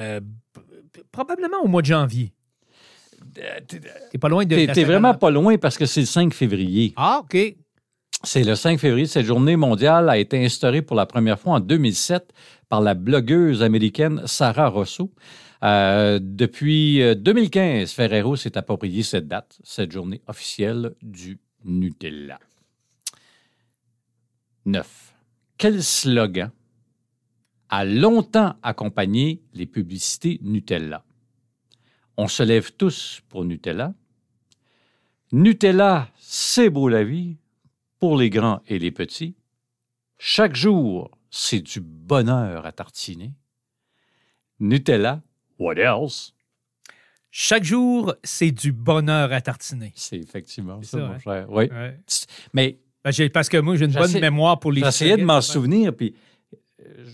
Euh, 0.00 0.20
probablement 1.10 1.62
au 1.62 1.68
mois 1.68 1.80
de 1.80 1.86
janvier. 1.86 2.34
T'es 3.34 4.18
pas 4.18 4.28
loin 4.28 4.44
de. 4.44 4.72
T'es 4.72 4.84
vraiment 4.84 5.14
pas 5.14 5.30
loin 5.30 5.56
parce 5.56 5.78
que 5.78 5.86
c'est 5.86 6.00
le 6.00 6.06
5 6.06 6.34
février. 6.34 6.92
Ah, 6.96 7.22
OK. 7.22 7.36
C'est 8.24 8.42
le 8.42 8.56
5 8.56 8.80
février. 8.80 9.06
Cette 9.06 9.26
journée 9.26 9.56
mondiale 9.56 10.08
a 10.08 10.18
été 10.18 10.44
instaurée 10.44 10.82
pour 10.82 10.96
la 10.96 11.06
première 11.06 11.38
fois 11.38 11.54
en 11.54 11.60
2007 11.60 12.32
par 12.68 12.80
la 12.80 12.94
blogueuse 12.94 13.62
américaine 13.62 14.22
Sarah 14.26 14.68
Rosso. 14.68 15.12
Euh, 15.62 16.18
depuis 16.20 17.00
euh, 17.00 17.14
2015, 17.14 17.92
Ferrero 17.92 18.36
s'est 18.36 18.58
approprié 18.58 19.02
cette 19.02 19.28
date, 19.28 19.58
cette 19.62 19.92
journée 19.92 20.20
officielle 20.26 20.94
du 21.00 21.38
Nutella. 21.64 22.38
9. 24.66 25.14
Quel 25.56 25.82
slogan 25.82 26.50
a 27.68 27.84
longtemps 27.84 28.54
accompagné 28.62 29.42
les 29.54 29.66
publicités 29.66 30.38
Nutella? 30.42 31.04
On 32.16 32.26
se 32.26 32.42
lève 32.42 32.72
tous 32.72 33.22
pour 33.28 33.44
Nutella. 33.44 33.94
Nutella, 35.32 36.08
c'est 36.18 36.70
beau 36.70 36.88
la 36.88 37.04
vie 37.04 37.36
pour 37.98 38.16
les 38.16 38.30
grands 38.30 38.60
et 38.66 38.78
les 38.78 38.90
petits. 38.90 39.34
Chaque 40.18 40.56
jour, 40.56 41.10
c'est 41.30 41.60
du 41.60 41.80
bonheur 41.80 42.66
à 42.66 42.72
tartiner. 42.72 43.32
Nutella, 44.60 45.22
what 45.58 45.74
else? 45.76 46.34
Chaque 47.30 47.64
jour, 47.64 48.14
c'est 48.24 48.50
du 48.50 48.72
bonheur 48.72 49.32
à 49.32 49.40
tartiner. 49.40 49.92
C'est 49.94 50.16
effectivement 50.18 50.82
ça, 50.82 50.90
ça, 50.90 50.98
mon 50.98 51.12
hein? 51.12 51.18
cher. 51.18 51.46
Oui. 51.50 51.68
Ouais. 51.70 51.98
Mais 52.54 52.78
Ben, 53.04 53.30
parce 53.30 53.48
que 53.48 53.58
moi, 53.58 53.76
j'ai 53.76 53.84
une 53.84 53.92
bonne 53.92 54.18
mémoire 54.18 54.58
pour 54.58 54.72
les. 54.72 54.80
j'essayais 54.80 55.16
de 55.16 55.24
m'en 55.24 55.40
souvenir, 55.40 55.94
puis 55.94 56.14
euh, 56.80 57.06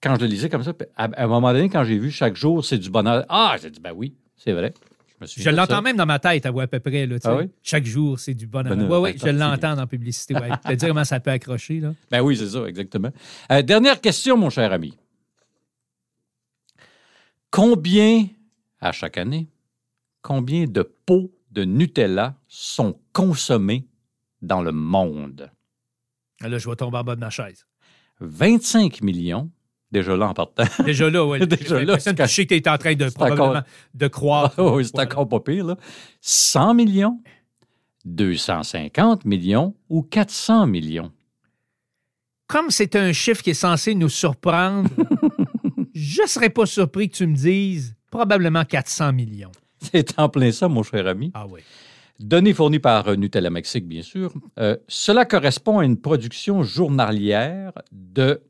quand 0.00 0.14
je 0.14 0.20
le 0.20 0.26
lisais 0.26 0.48
comme 0.48 0.62
ça, 0.62 0.72
à 0.96 1.22
un 1.22 1.26
moment 1.26 1.52
donné, 1.52 1.68
quand 1.68 1.84
j'ai 1.84 1.98
vu 1.98 2.10
chaque 2.10 2.36
jour, 2.36 2.64
c'est 2.64 2.78
du 2.78 2.88
bonheur. 2.88 3.24
Ah, 3.28 3.56
j'ai 3.60 3.70
dit, 3.70 3.80
ben 3.80 3.92
oui, 3.94 4.14
c'est 4.36 4.52
vrai. 4.52 4.72
Je, 5.20 5.42
Je 5.42 5.50
l'entends 5.50 5.82
même 5.82 5.96
dans 5.96 6.06
ma 6.06 6.18
tête, 6.18 6.46
à, 6.46 6.50
à 6.50 6.66
peu 6.66 6.80
près. 6.80 7.06
Là. 7.06 7.16
Ah 7.24 7.36
oui? 7.36 7.50
Chaque 7.62 7.84
jour, 7.84 8.18
c'est 8.20 8.34
du 8.34 8.46
bonheur. 8.46 8.76
Bonheur 8.76 8.90
Oui, 8.90 9.10
oui, 9.10 9.12
je 9.16 9.22
tartiner. 9.24 9.38
l'entends 9.40 9.74
dans 9.74 9.80
la 9.82 9.86
publicité. 9.86 10.34
Ouais. 10.34 10.50
Tu 10.66 10.76
dire 10.76 10.88
comment 10.88 11.04
ça 11.04 11.18
peut 11.20 11.30
accrocher. 11.30 11.80
Là. 11.80 11.94
Ben 12.10 12.20
oui, 12.20 12.36
c'est 12.36 12.48
ça, 12.50 12.64
exactement. 12.66 13.10
Euh, 13.50 13.62
dernière 13.62 14.00
question, 14.00 14.36
mon 14.36 14.50
cher 14.50 14.72
ami. 14.72 14.96
Combien, 17.50 18.26
à 18.80 18.92
chaque 18.92 19.16
année, 19.18 19.48
combien 20.22 20.64
de 20.66 20.82
pots 20.82 21.32
de 21.50 21.64
Nutella 21.64 22.36
sont 22.46 23.00
consommés 23.12 23.86
dans 24.42 24.62
le 24.62 24.72
monde? 24.72 25.50
Là, 26.40 26.58
je 26.58 26.68
vais 26.68 26.76
tomber 26.76 26.98
en 26.98 27.04
bas 27.04 27.14
de 27.16 27.20
ma 27.20 27.30
chaise. 27.30 27.66
25 28.20 29.00
millions, 29.02 29.50
déjà 29.92 30.16
là 30.16 30.28
en 30.28 30.34
partant. 30.34 30.64
Déjà 30.84 31.08
là, 31.10 31.24
oui. 31.24 31.38
Déjà 31.46 31.82
là, 31.84 31.96
je 31.98 32.26
sais 32.26 32.46
que 32.46 32.54
tu 32.54 32.60
es 32.60 32.68
en 32.68 32.78
train 32.78 32.94
de, 32.94 33.08
probablement, 33.10 33.44
encore- 33.50 33.62
de 33.94 34.08
croire. 34.08 34.52
Ah 34.58 34.64
oui, 34.74 34.84
c'est 34.84 34.92
Voilà. 34.94 35.10
encore 35.10 35.28
pas 35.28 35.40
pire, 35.40 35.64
là. 35.66 35.76
100 36.20 36.74
millions, 36.74 37.20
250 38.04 39.24
millions 39.24 39.74
ou 39.88 40.02
400 40.02 40.66
millions? 40.66 41.12
Comme 42.46 42.70
c'est 42.70 42.96
un 42.96 43.12
chiffre 43.12 43.42
qui 43.42 43.50
est 43.50 43.54
censé 43.54 43.94
nous 43.94 44.08
surprendre, 44.08 44.88
je 45.92 46.22
ne 46.22 46.26
serais 46.26 46.48
pas 46.50 46.64
surpris 46.66 47.10
que 47.10 47.16
tu 47.16 47.26
me 47.26 47.34
dises 47.36 47.94
probablement 48.10 48.64
400 48.64 49.12
millions. 49.12 49.52
C'est 49.80 50.18
en 50.18 50.28
plein 50.28 50.50
ça, 50.50 50.66
mon 50.68 50.82
cher 50.82 51.06
ami. 51.06 51.30
Ah 51.34 51.46
oui. 51.48 51.60
Données 52.18 52.54
fournies 52.54 52.80
par 52.80 53.06
euh, 53.06 53.14
Nutella 53.16 53.48
Mexique, 53.50 53.86
bien 53.86 54.02
sûr. 54.02 54.32
Euh, 54.58 54.76
cela 54.88 55.24
correspond 55.24 55.78
à 55.78 55.84
une 55.84 55.96
production 56.00 56.62
journalière 56.64 57.72
de 57.92 58.40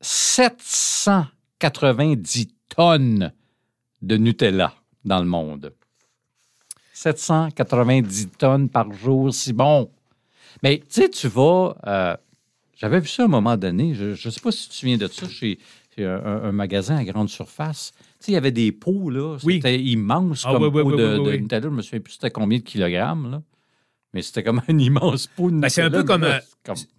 790 0.00 2.48
tonnes 2.74 3.32
de 4.02 4.16
Nutella 4.16 4.74
dans 5.04 5.20
le 5.20 5.26
monde. 5.26 5.72
790 6.92 8.30
tonnes 8.38 8.68
par 8.68 8.92
jour, 8.92 9.32
si 9.32 9.52
bon. 9.52 9.90
Mais 10.62 10.78
tu 10.78 10.86
sais, 11.02 11.08
tu 11.10 11.28
vas. 11.28 11.76
euh, 11.86 12.16
J'avais 12.76 13.00
vu 13.00 13.08
ça 13.08 13.22
à 13.22 13.26
un 13.26 13.28
moment 13.28 13.56
donné. 13.56 13.94
Je 13.94 14.06
ne 14.10 14.14
sais 14.16 14.40
pas 14.40 14.50
si 14.52 14.64
tu 14.64 14.68
te 14.70 14.74
souviens 14.74 14.96
de 14.98 15.06
ça 15.06 15.28
chez, 15.28 15.58
chez 15.94 16.04
un, 16.04 16.24
un 16.44 16.52
magasin 16.52 16.96
à 16.96 17.04
grande 17.04 17.28
surface. 17.28 17.92
Tu 17.92 17.98
sais, 18.26 18.32
il 18.32 18.34
y 18.34 18.38
avait 18.38 18.50
des 18.52 18.72
pots, 18.72 19.10
là. 19.10 19.36
Oui. 19.44 19.54
C'était 19.56 19.80
immense 19.80 20.42
Ah 20.46 20.52
comme 20.52 20.62
oui, 20.64 20.70
oui, 20.72 20.82
pot 20.82 20.90
oui, 20.90 20.96
de, 20.96 21.18
oui, 21.18 21.24
de 21.24 21.30
oui. 21.30 21.40
Nutella. 21.42 21.62
Je 21.64 21.68
me 21.68 21.82
souviens 21.82 22.00
plus 22.00 22.14
c'était 22.14 22.30
combien 22.30 22.58
de 22.58 22.64
kilogrammes, 22.64 23.30
là. 23.30 23.42
Mais 24.14 24.22
c'était 24.22 24.42
comme 24.42 24.62
un 24.66 24.78
immense 24.78 25.26
pot 25.26 25.50
de 25.50 25.60
Ben, 25.60 25.68
c'est 25.68 25.82
un 25.82 25.90
peu 25.90 26.04
comme, 26.04 26.24
euh, 26.24 26.38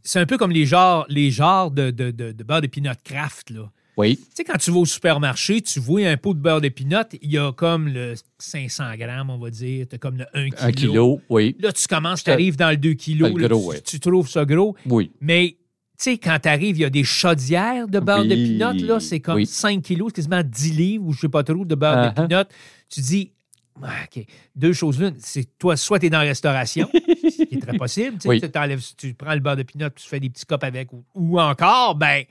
C'est 0.04 0.20
un 0.20 0.26
peu 0.26 0.38
comme 0.38 0.52
les 0.52 0.66
genres, 0.66 1.06
les 1.10 1.32
genres 1.32 1.72
de, 1.72 1.92
de, 1.92 2.12
de, 2.12 2.32
de 2.32 2.44
beurre 2.44 2.62
craft, 3.04 3.50
là. 3.50 3.72
Oui. 4.00 4.16
Tu 4.16 4.24
sais, 4.34 4.44
quand 4.46 4.58
tu 4.58 4.72
vas 4.72 4.78
au 4.80 4.86
supermarché, 4.86 5.62
tu 5.62 5.82
vois 5.82 6.08
un 6.08 6.16
pot 6.16 6.34
de 6.34 6.40
beurre 6.40 6.62
de 6.62 6.70
pinot, 6.70 7.04
il 7.22 7.32
y 7.32 7.38
a 7.38 7.52
comme 7.52 7.90
le 7.90 8.14
500 8.38 8.96
grammes, 8.96 9.30
on 9.30 9.38
va 9.38 9.50
dire. 9.50 9.88
Tu 9.90 9.96
as 9.96 9.98
comme 9.98 10.18
le 10.18 10.26
1 10.34 10.52
kilo. 10.52 10.68
Un 10.68 10.72
kilo, 10.72 11.22
oui. 11.30 11.58
Là, 11.60 11.74
tu 11.74 11.86
commences, 11.86 12.24
tu 12.24 12.32
arrives 12.32 12.56
dans 12.56 12.70
le 12.70 12.78
2 12.78 12.94
kilos. 12.94 13.34
Le 13.34 13.42
là, 13.42 13.48
gros, 13.50 13.74
tu, 13.86 14.00
trouves 14.00 14.30
ça 14.30 14.46
gros. 14.46 14.74
Oui. 14.86 15.12
Mais, 15.20 15.58
tu 15.98 16.12
sais, 16.12 16.18
quand 16.18 16.40
tu 16.42 16.48
arrives, 16.48 16.78
il 16.78 16.82
y 16.82 16.86
a 16.86 16.90
des 16.90 17.04
chaudières 17.04 17.90
de 17.90 18.00
beurre 18.00 18.24
de 18.24 18.36
Oui, 18.36 18.58
pinot, 18.58 18.72
là. 18.86 19.02
C'est 19.02 19.20
comme 19.20 19.36
oui. 19.36 19.46
5 19.46 19.82
kilos, 19.82 20.14
c'est 20.16 20.22
quasiment 20.22 20.44
10 20.44 20.74
livres 20.76 21.06
ou 21.06 21.12
je 21.12 21.20
sais 21.20 21.30
pas 21.30 21.44
trop 21.44 21.66
de 21.66 21.76
beurre 21.76 22.14
de 22.14 22.22
pinot. 22.22 22.44
Tu 22.88 23.02
dis, 23.02 23.34
OK, 23.82 24.26
deux 24.56 24.74
choses 24.74 25.00
l'une, 25.00 25.16
c'est 25.20 25.58
toi, 25.58 25.78
soit 25.78 26.00
tu 26.00 26.08
es 26.08 26.10
dans 26.10 26.20
la 26.20 26.26
restauration, 26.26 26.90
ce 26.94 27.44
qui 27.46 27.56
est 27.56 27.62
très 27.62 27.78
possible. 27.78 28.16
Tu, 28.18 28.22
sais, 28.24 28.30
Oui. 28.30 28.42
tu 28.42 28.50
t'enlèves- 28.52 28.96
tu 28.98 29.14
prends 29.14 29.34
le 29.34 29.40
beurre 29.40 29.56
de 29.56 29.64
pinot, 29.64 29.90
tu 29.96 30.08
fais 30.08 30.20
des 30.20 30.30
petits 30.30 30.46
copes 30.46 30.64
avec, 30.64 30.92
ou, 30.92 31.04
ou 31.16 31.40
encore, 31.40 31.96
ben, 31.96 32.24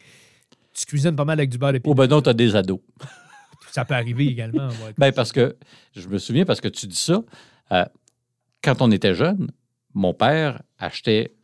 tu 0.74 0.84
cuisines 0.86 1.16
pas 1.16 1.24
mal 1.24 1.38
avec 1.38 1.50
du 1.50 1.58
beurre 1.58 1.72
de 1.72 1.78
pinot. 1.78 1.92
Oh, 1.92 1.94
ben 1.94 2.06
non, 2.06 2.20
tu 2.22 2.28
as 2.28 2.34
des 2.34 2.54
ados. 2.54 2.80
Ça 3.70 3.84
peut 3.84 3.94
arriver 3.94 4.26
également. 4.26 4.68
ouais. 4.68 4.94
Ben 4.98 5.12
parce 5.12 5.32
que, 5.32 5.56
je 5.94 6.08
me 6.08 6.18
souviens, 6.18 6.44
parce 6.44 6.60
que 6.60 6.68
tu 6.68 6.86
dis 6.86 6.96
ça, 6.96 7.22
euh, 7.72 7.84
quand 8.62 8.80
on 8.82 8.90
était 8.90 9.14
jeune, 9.14 9.50
mon 9.94 10.14
père 10.14 10.62
achetait 10.78 11.34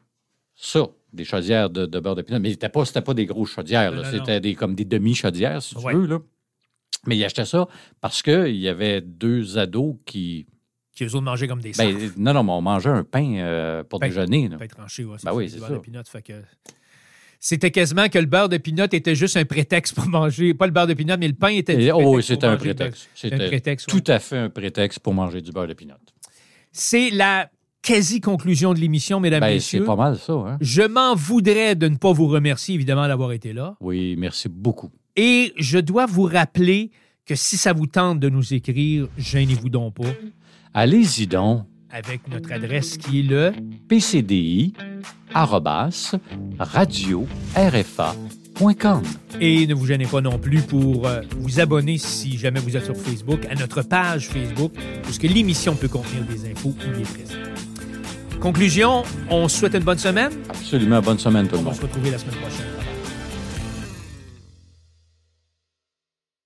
ça, 0.55 0.87
des 1.13 1.25
chaudières 1.25 1.71
de, 1.71 1.87
de 1.87 2.01
beurre 2.01 2.15
de 2.17 2.23
pinot. 2.23 2.41
Mais 2.41 2.51
c'était 2.51 2.69
pas, 2.69 2.85
c'était 2.85 3.03
pas 3.03 3.15
des 3.15 3.27
grosses 3.27 3.51
chaudières, 3.53 3.93
c'était 4.11 4.41
des, 4.41 4.55
comme 4.55 4.75
des 4.75 4.85
demi-chaudières, 4.85 5.63
si 5.63 5.75
tu 5.75 5.83
veux. 5.83 6.07
Là. 6.07 6.19
Mais 7.07 7.17
il 7.17 7.25
achetait 7.25 7.45
ça 7.45 7.67
parce 8.01 8.23
qu'il 8.23 8.57
y 8.57 8.69
avait 8.69 9.01
deux 9.01 9.59
ados 9.59 9.97
qui. 10.07 10.47
Qui 10.95 11.05
eux 11.05 11.09
autres 11.15 11.23
mangeaient 11.23 11.49
comme 11.49 11.61
des 11.61 11.73
Ben, 11.77 11.97
non, 12.17 12.33
non, 12.35 12.45
mais 12.45 12.53
on 12.53 12.61
mangeait 12.63 12.89
un 12.91 13.03
pain 13.03 13.35
euh, 13.39 13.83
pour 13.83 13.99
Ben, 13.99 14.09
déjeuner. 14.09 14.49
là. 14.49 14.59
pain 14.59 14.67
tranché, 14.69 15.05
ouais, 15.05 15.17
Ben 15.25 15.33
oui, 15.35 15.51
c'est 15.51 15.59
ça. 15.59 15.67
fait 16.05 16.23
que 16.23 16.33
C'était 17.41 17.71
quasiment 17.73 18.09
que 18.09 18.19
le 18.19 18.27
beurre 18.27 18.49
de 18.49 18.59
pinot 18.59 18.85
était 18.93 19.15
juste 19.17 19.37
un 19.37 19.45
prétexte 19.45 19.95
pour 19.95 20.07
manger. 20.09 20.55
Pas 20.55 20.67
le 20.67 20.73
beurre 20.73 20.87
de 20.87 20.95
pinot, 20.95 21.17
mais 21.19 21.27
le 21.29 21.35
pain 21.35 21.49
était 21.49 21.83
Et- 21.83 21.91
oh, 21.93 22.21
c'était 22.21 22.47
un 22.47 22.57
prétexte. 22.57 23.09
C'était 23.15 23.35
un 23.43 23.49
prétexte, 23.49 23.93
ouais. 23.93 24.01
tout 24.01 24.11
à 24.11 24.19
fait 24.21 24.39
un 24.39 24.51
prétexte 24.51 25.01
pour 25.01 25.15
manger 25.15 25.41
du 25.41 25.51
beurre 25.51 25.67
de 25.67 25.75
pinot. 25.75 25.95
C'est 26.71 27.11
la 27.11 27.51
quasi-conclusion 27.83 28.73
de 28.73 28.79
l'émission, 28.79 29.21
mesdames, 29.21 29.41
Ben, 29.41 29.49
c'est 29.61 29.79
messieurs. 29.79 29.85
pas 29.85 29.97
mal 29.97 30.17
ça. 30.17 30.33
Hein? 30.33 30.57
Je 30.61 30.83
m'en 30.83 31.15
voudrais 31.15 31.75
de 31.75 31.87
ne 31.89 31.97
pas 31.97 32.13
vous 32.13 32.29
remercier, 32.29 32.75
évidemment, 32.75 33.07
d'avoir 33.07 33.33
été 33.33 33.53
là. 33.53 33.77
Oui, 33.81 34.17
merci 34.17 34.49
beaucoup. 34.49 34.91
Et 35.17 35.53
je 35.59 35.79
dois 35.79 36.07
vous 36.07 36.25
rappeler 36.25 36.91
que 37.27 37.35
si 37.35 37.57
ça 37.57 37.73
vous 37.73 37.87
tente 37.87 38.21
de 38.21 38.29
nous 38.29 38.53
écrire, 38.53 39.09
gênez-vous 39.17 39.69
donc 39.69 39.95
pas, 39.95 40.05
Allez-y 40.75 41.27
donc. 41.27 41.67
avec 41.91 42.27
notre 42.29 42.53
adresse 42.53 42.97
qui 42.99 43.21
est 43.21 43.23
le 43.23 43.53
pcdi 43.89 44.75
radio 46.59 47.27
rfa.com. 47.57 49.03
Et 49.41 49.67
ne 49.67 49.75
vous 49.75 49.87
gênez 49.87 50.07
pas 50.07 50.21
non 50.21 50.39
plus 50.39 50.61
pour 50.63 51.07
euh, 51.07 51.21
vous 51.39 51.61
abonner 51.61 51.99
si 51.99 52.37
jamais 52.39 52.61
vous 52.61 52.77
êtes 52.77 52.85
sur 52.85 52.97
Facebook 52.97 53.45
à 53.51 53.55
notre 53.55 53.83
page 53.83 54.29
Facebook, 54.29 54.73
puisque 55.03 55.25
l'émission 55.25 55.75
peut 55.77 55.89
contenir 55.89 56.25
des 56.25 56.51
infos 56.51 56.69
où 56.71 56.75
il 56.95 57.01
est 57.01 57.05
présent. 57.05 57.35
Conclusion, 58.41 59.03
on 59.31 59.49
souhaite 59.49 59.75
une 59.75 59.85
bonne 59.85 59.99
semaine. 59.99 60.33
Absolument 60.51 61.01
bonne 61.01 61.19
semaine 61.19 61.47
tout 61.49 61.55
le 61.55 61.61
On 61.61 61.65
va 61.65 61.71
monde. 61.71 61.79
se 61.79 61.83
retrouver 61.83 62.11
la 62.11 62.19
semaine 62.19 62.37
prochaine. 62.37 62.67